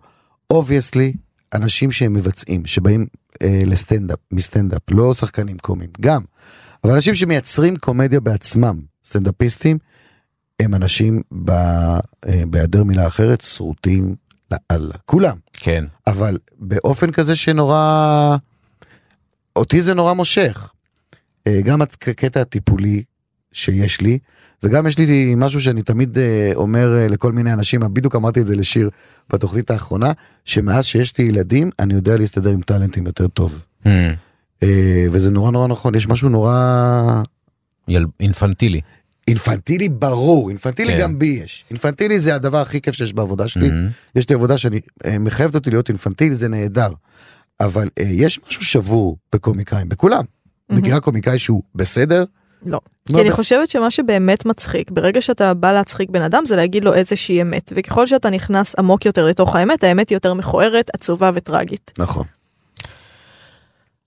obviously, 0.49 1.13
אנשים 1.53 1.91
שהם 1.91 2.13
מבצעים, 2.13 2.65
שבאים 2.65 3.05
אה, 3.41 3.61
לסטנדאפ, 3.65 4.19
מסטנדאפ, 4.31 4.81
לא 4.89 5.13
שחקנים 5.13 5.57
קומיים, 5.57 5.89
גם. 6.01 6.21
אבל 6.83 6.93
אנשים 6.93 7.15
שמייצרים 7.15 7.75
קומדיה 7.75 8.19
בעצמם, 8.19 8.79
סטנדאפיסטים, 9.05 9.77
הם 10.59 10.75
אנשים, 10.75 11.21
ב, 11.45 11.49
אה, 11.49 12.43
בהיעדר 12.47 12.83
מילה 12.83 13.07
אחרת, 13.07 13.41
שרוטים 13.41 14.15
לאללה. 14.51 14.95
כולם. 15.05 15.37
כן. 15.53 15.85
אבל 16.07 16.37
באופן 16.59 17.11
כזה 17.11 17.35
שנורא... 17.35 18.37
אותי 19.55 19.81
זה 19.81 19.93
נורא 19.93 20.13
מושך. 20.13 20.71
אה, 21.47 21.61
גם 21.61 21.81
הקטע 21.81 22.41
הטיפולי 22.41 23.03
שיש 23.53 24.01
לי, 24.01 24.19
וגם 24.63 24.87
יש 24.87 24.97
לי 24.97 25.33
משהו 25.37 25.61
שאני 25.61 25.81
תמיד 25.81 26.17
אה, 26.17 26.51
אומר 26.55 27.07
לכל 27.09 27.31
מיני 27.31 27.53
אנשים, 27.53 27.81
בדיוק 27.93 28.15
אמרתי 28.15 28.41
את 28.41 28.47
זה 28.47 28.55
לשיר 28.55 28.89
בתוכנית 29.33 29.71
האחרונה, 29.71 30.11
שמאז 30.45 30.85
שיש 30.85 31.17
לי 31.17 31.23
ילדים, 31.23 31.69
אני 31.79 31.93
יודע 31.93 32.17
להסתדר 32.17 32.49
עם 32.49 32.61
טאלנטים 32.61 33.05
יותר 33.05 33.27
טוב. 33.27 33.63
Hmm. 33.83 33.87
אה, 34.63 35.05
וזה 35.11 35.31
נורא 35.31 35.51
נורא 35.51 35.67
נכון, 35.67 35.95
יש 35.95 36.07
משהו 36.07 36.29
נורא 36.29 37.23
יל- 37.87 38.05
אינפנטילי. 38.19 38.81
אינפנטילי 39.27 39.89
ברור, 39.89 40.49
אינפנטילי 40.49 40.93
כן. 40.93 40.99
גם 41.01 41.19
בי 41.19 41.25
יש. 41.43 41.65
אינפנטילי 41.69 42.19
זה 42.19 42.35
הדבר 42.35 42.57
הכי 42.57 42.81
כיף 42.81 42.95
שיש 42.95 43.13
בעבודה 43.13 43.47
שלי. 43.47 43.69
Mhm. 43.69 43.73
יש 44.15 44.29
לי 44.29 44.35
עבודה 44.35 44.57
שאני 44.57 44.79
אה, 45.05 45.17
מחייבת 45.19 45.55
אותי 45.55 45.69
להיות 45.69 45.89
אינפנטילי, 45.89 46.35
זה 46.35 46.47
נהדר. 46.47 46.89
אבל 47.59 47.87
אה, 47.99 48.03
יש 48.07 48.39
משהו 48.47 48.65
שבור 48.65 49.17
בקומיקאים, 49.33 49.89
בכולם. 49.89 50.23
מכירה 50.69 50.99
קומיקאי 50.99 51.39
שהוא 51.39 51.63
בסדר? 51.75 52.23
לא. 52.65 52.79
לא 53.09 53.15
כי 53.15 53.21
אני 53.21 53.29
בס- 53.29 53.35
חושבת 53.35 53.69
שמה 53.69 53.91
שבאמת 53.91 54.45
מצחיק, 54.45 54.91
ברגע 54.91 55.21
שאתה 55.21 55.53
בא 55.53 55.73
להצחיק 55.73 56.09
בן 56.09 56.21
אדם 56.21 56.43
זה 56.45 56.55
להגיד 56.55 56.83
לו 56.83 56.93
איזושהי 56.93 57.41
אמת, 57.41 57.73
וככל 57.75 58.07
שאתה 58.07 58.29
נכנס 58.29 58.75
עמוק 58.75 59.05
יותר 59.05 59.25
לתוך 59.25 59.55
האמת, 59.55 59.83
האמת 59.83 60.09
היא 60.09 60.15
יותר 60.15 60.33
מכוערת, 60.33 60.89
עצובה 60.93 61.31
וטרגית. 61.35 61.91
נכון. 61.97 62.25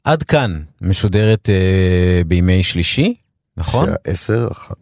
עד 0.05 0.23
כאן 0.23 0.61
משודרת 0.81 1.51
אה, 1.51 2.23
בימי 2.27 2.63
שלישי, 2.63 3.15
נכון? 3.57 3.87
שעה 3.87 3.95
10, 4.05 4.49
אח- 4.53 4.73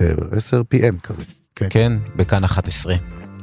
אה, 0.00 0.06
10 0.32 0.60
PM 0.74 1.00
כזה. 1.02 1.22
כן. 1.56 1.66
כן, 1.70 1.92
בכאן 2.16 2.44
11. 2.44 2.94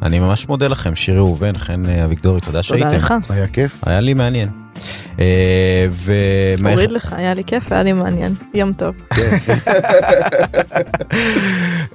אני 0.02 0.20
ממש 0.20 0.48
מודה 0.48 0.68
לכם, 0.68 0.96
שירי 0.96 1.18
ראובן, 1.18 1.58
חן 1.58 1.86
אה, 1.86 2.06
אביגדורי, 2.06 2.42
תודה 2.42 2.64
שהייתם. 2.64 2.86
תודה 2.86 2.98
לך. 2.98 3.14
היה 3.30 3.48
כיף. 3.48 3.88
היה 3.88 4.00
לי 4.02 4.14
מעניין. 4.14 4.50
אה, 5.20 5.86
הוריד 6.72 6.92
לך, 6.92 7.14
היה 7.14 7.34
לי 7.34 7.44
כיף, 7.44 7.72
היה 7.72 7.84
לי 7.84 7.94
מעניין. 7.94 8.34
יום 8.54 8.74
טוב. 8.74 8.96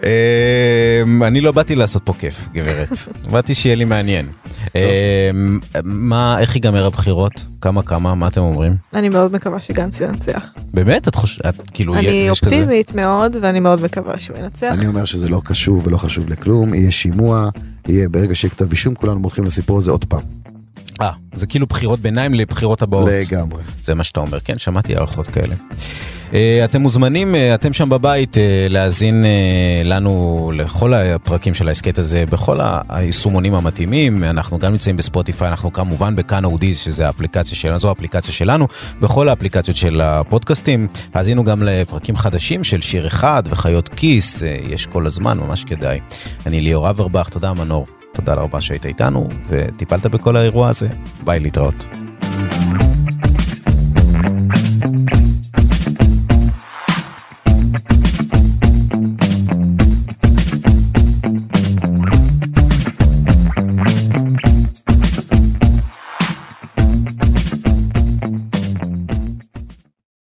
אה, 0.04 1.02
אני 1.22 1.40
לא 1.40 1.52
באתי 1.52 1.74
לעשות 1.74 2.02
פה 2.04 2.12
כיף, 2.12 2.48
גברת. 2.54 2.88
באתי 3.32 3.54
שיהיה 3.54 3.76
לי 3.76 3.84
מעניין. 3.84 4.26
אה, 4.76 5.30
מה, 5.84 6.36
איך 6.40 6.54
ייגמר 6.54 6.86
הבחירות? 6.86 7.46
כמה 7.60 7.82
כמה? 7.82 8.14
מה 8.14 8.28
אתם 8.28 8.40
אומרים? 8.40 8.76
אני 8.94 9.08
מאוד 9.08 9.32
מקווה 9.32 9.60
שגנץ 9.60 10.00
ינצח. 10.00 10.42
באמת? 10.74 11.08
את 11.08 11.14
חושבת, 11.14 11.70
כאילו, 11.74 11.94
אני? 11.94 12.30
אופטימית 12.30 12.94
מאוד, 12.94 13.36
ואני 13.40 13.60
מאוד 13.60 13.84
מקווה 13.84 14.20
שהוא 14.20 14.36
ינצח. 14.38 14.72
אני 14.72 14.86
אומר 14.86 15.04
שזה 15.04 15.28
לא 15.28 15.40
קשור 15.44 15.80
ולא 15.84 15.96
חשוב 15.96 16.28
לכלום, 16.28 16.74
יהיה 16.74 16.90
שימוע, 16.90 17.48
יהיה 17.88 18.08
ברגע 18.08 18.34
שיהיה 18.34 18.50
כתב 18.50 18.70
אישום, 18.70 18.94
כולנו 18.94 19.20
הולכים 19.22 19.44
לסיפור 19.44 19.78
הזה 19.78 19.90
עוד 19.90 20.04
פעם. 20.04 20.41
אה, 21.00 21.10
זה 21.34 21.46
כאילו 21.46 21.66
בחירות 21.66 22.00
ביניים 22.00 22.34
לבחירות 22.34 22.82
הבאות. 22.82 23.08
לגמרי. 23.12 23.62
זה 23.82 23.94
מה 23.94 24.04
שאתה 24.04 24.20
אומר, 24.20 24.40
כן, 24.40 24.58
שמעתי 24.58 24.96
הערכות 24.96 25.26
כאלה. 25.26 25.54
אה, 26.34 26.64
אתם 26.64 26.80
מוזמנים, 26.80 27.34
אה, 27.34 27.54
אתם 27.54 27.72
שם 27.72 27.88
בבית, 27.88 28.38
אה, 28.38 28.66
להאזין 28.70 29.24
לנו 29.84 30.52
לכל 30.54 30.94
הפרקים 30.94 31.54
של 31.54 31.68
ההסכת 31.68 31.98
הזה 31.98 32.26
בכל 32.26 32.58
היישומונים 32.88 33.54
המתאימים. 33.54 34.24
אנחנו 34.24 34.58
גם 34.58 34.72
נמצאים 34.72 34.96
בספוטיפיי, 34.96 35.48
אנחנו 35.48 35.72
כמובן 35.72 36.16
בכאן 36.16 36.44
אודיז, 36.44 36.78
שזה 36.78 37.06
האפליקציה 37.06 37.56
שלנו, 37.56 37.78
זו 37.78 37.88
האפליקציה 37.88 38.32
שלנו, 38.32 38.66
בכל 39.00 39.28
האפליקציות 39.28 39.76
של 39.76 40.00
הפודקאסטים. 40.00 40.88
האזינו 41.14 41.44
גם 41.44 41.62
לפרקים 41.62 42.16
חדשים 42.16 42.64
של 42.64 42.80
שיר 42.80 43.06
אחד 43.06 43.42
וחיות 43.46 43.88
כיס, 43.88 44.42
יש 44.68 44.86
כל 44.86 45.06
הזמן, 45.06 45.38
ממש 45.38 45.64
כדאי. 45.64 46.00
אני 46.46 46.60
ליאור 46.60 46.90
אברבך, 46.90 47.28
תודה 47.28 47.52
מנור, 47.52 47.86
תודה 48.12 48.34
רבה 48.34 48.60
שהיית 48.60 48.86
איתנו 48.86 49.28
וטיפלת 49.48 50.06
בכל 50.06 50.36
האירוע 50.36 50.68
הזה. 50.68 50.88
ביי, 51.24 51.40
להתראות. 51.40 51.86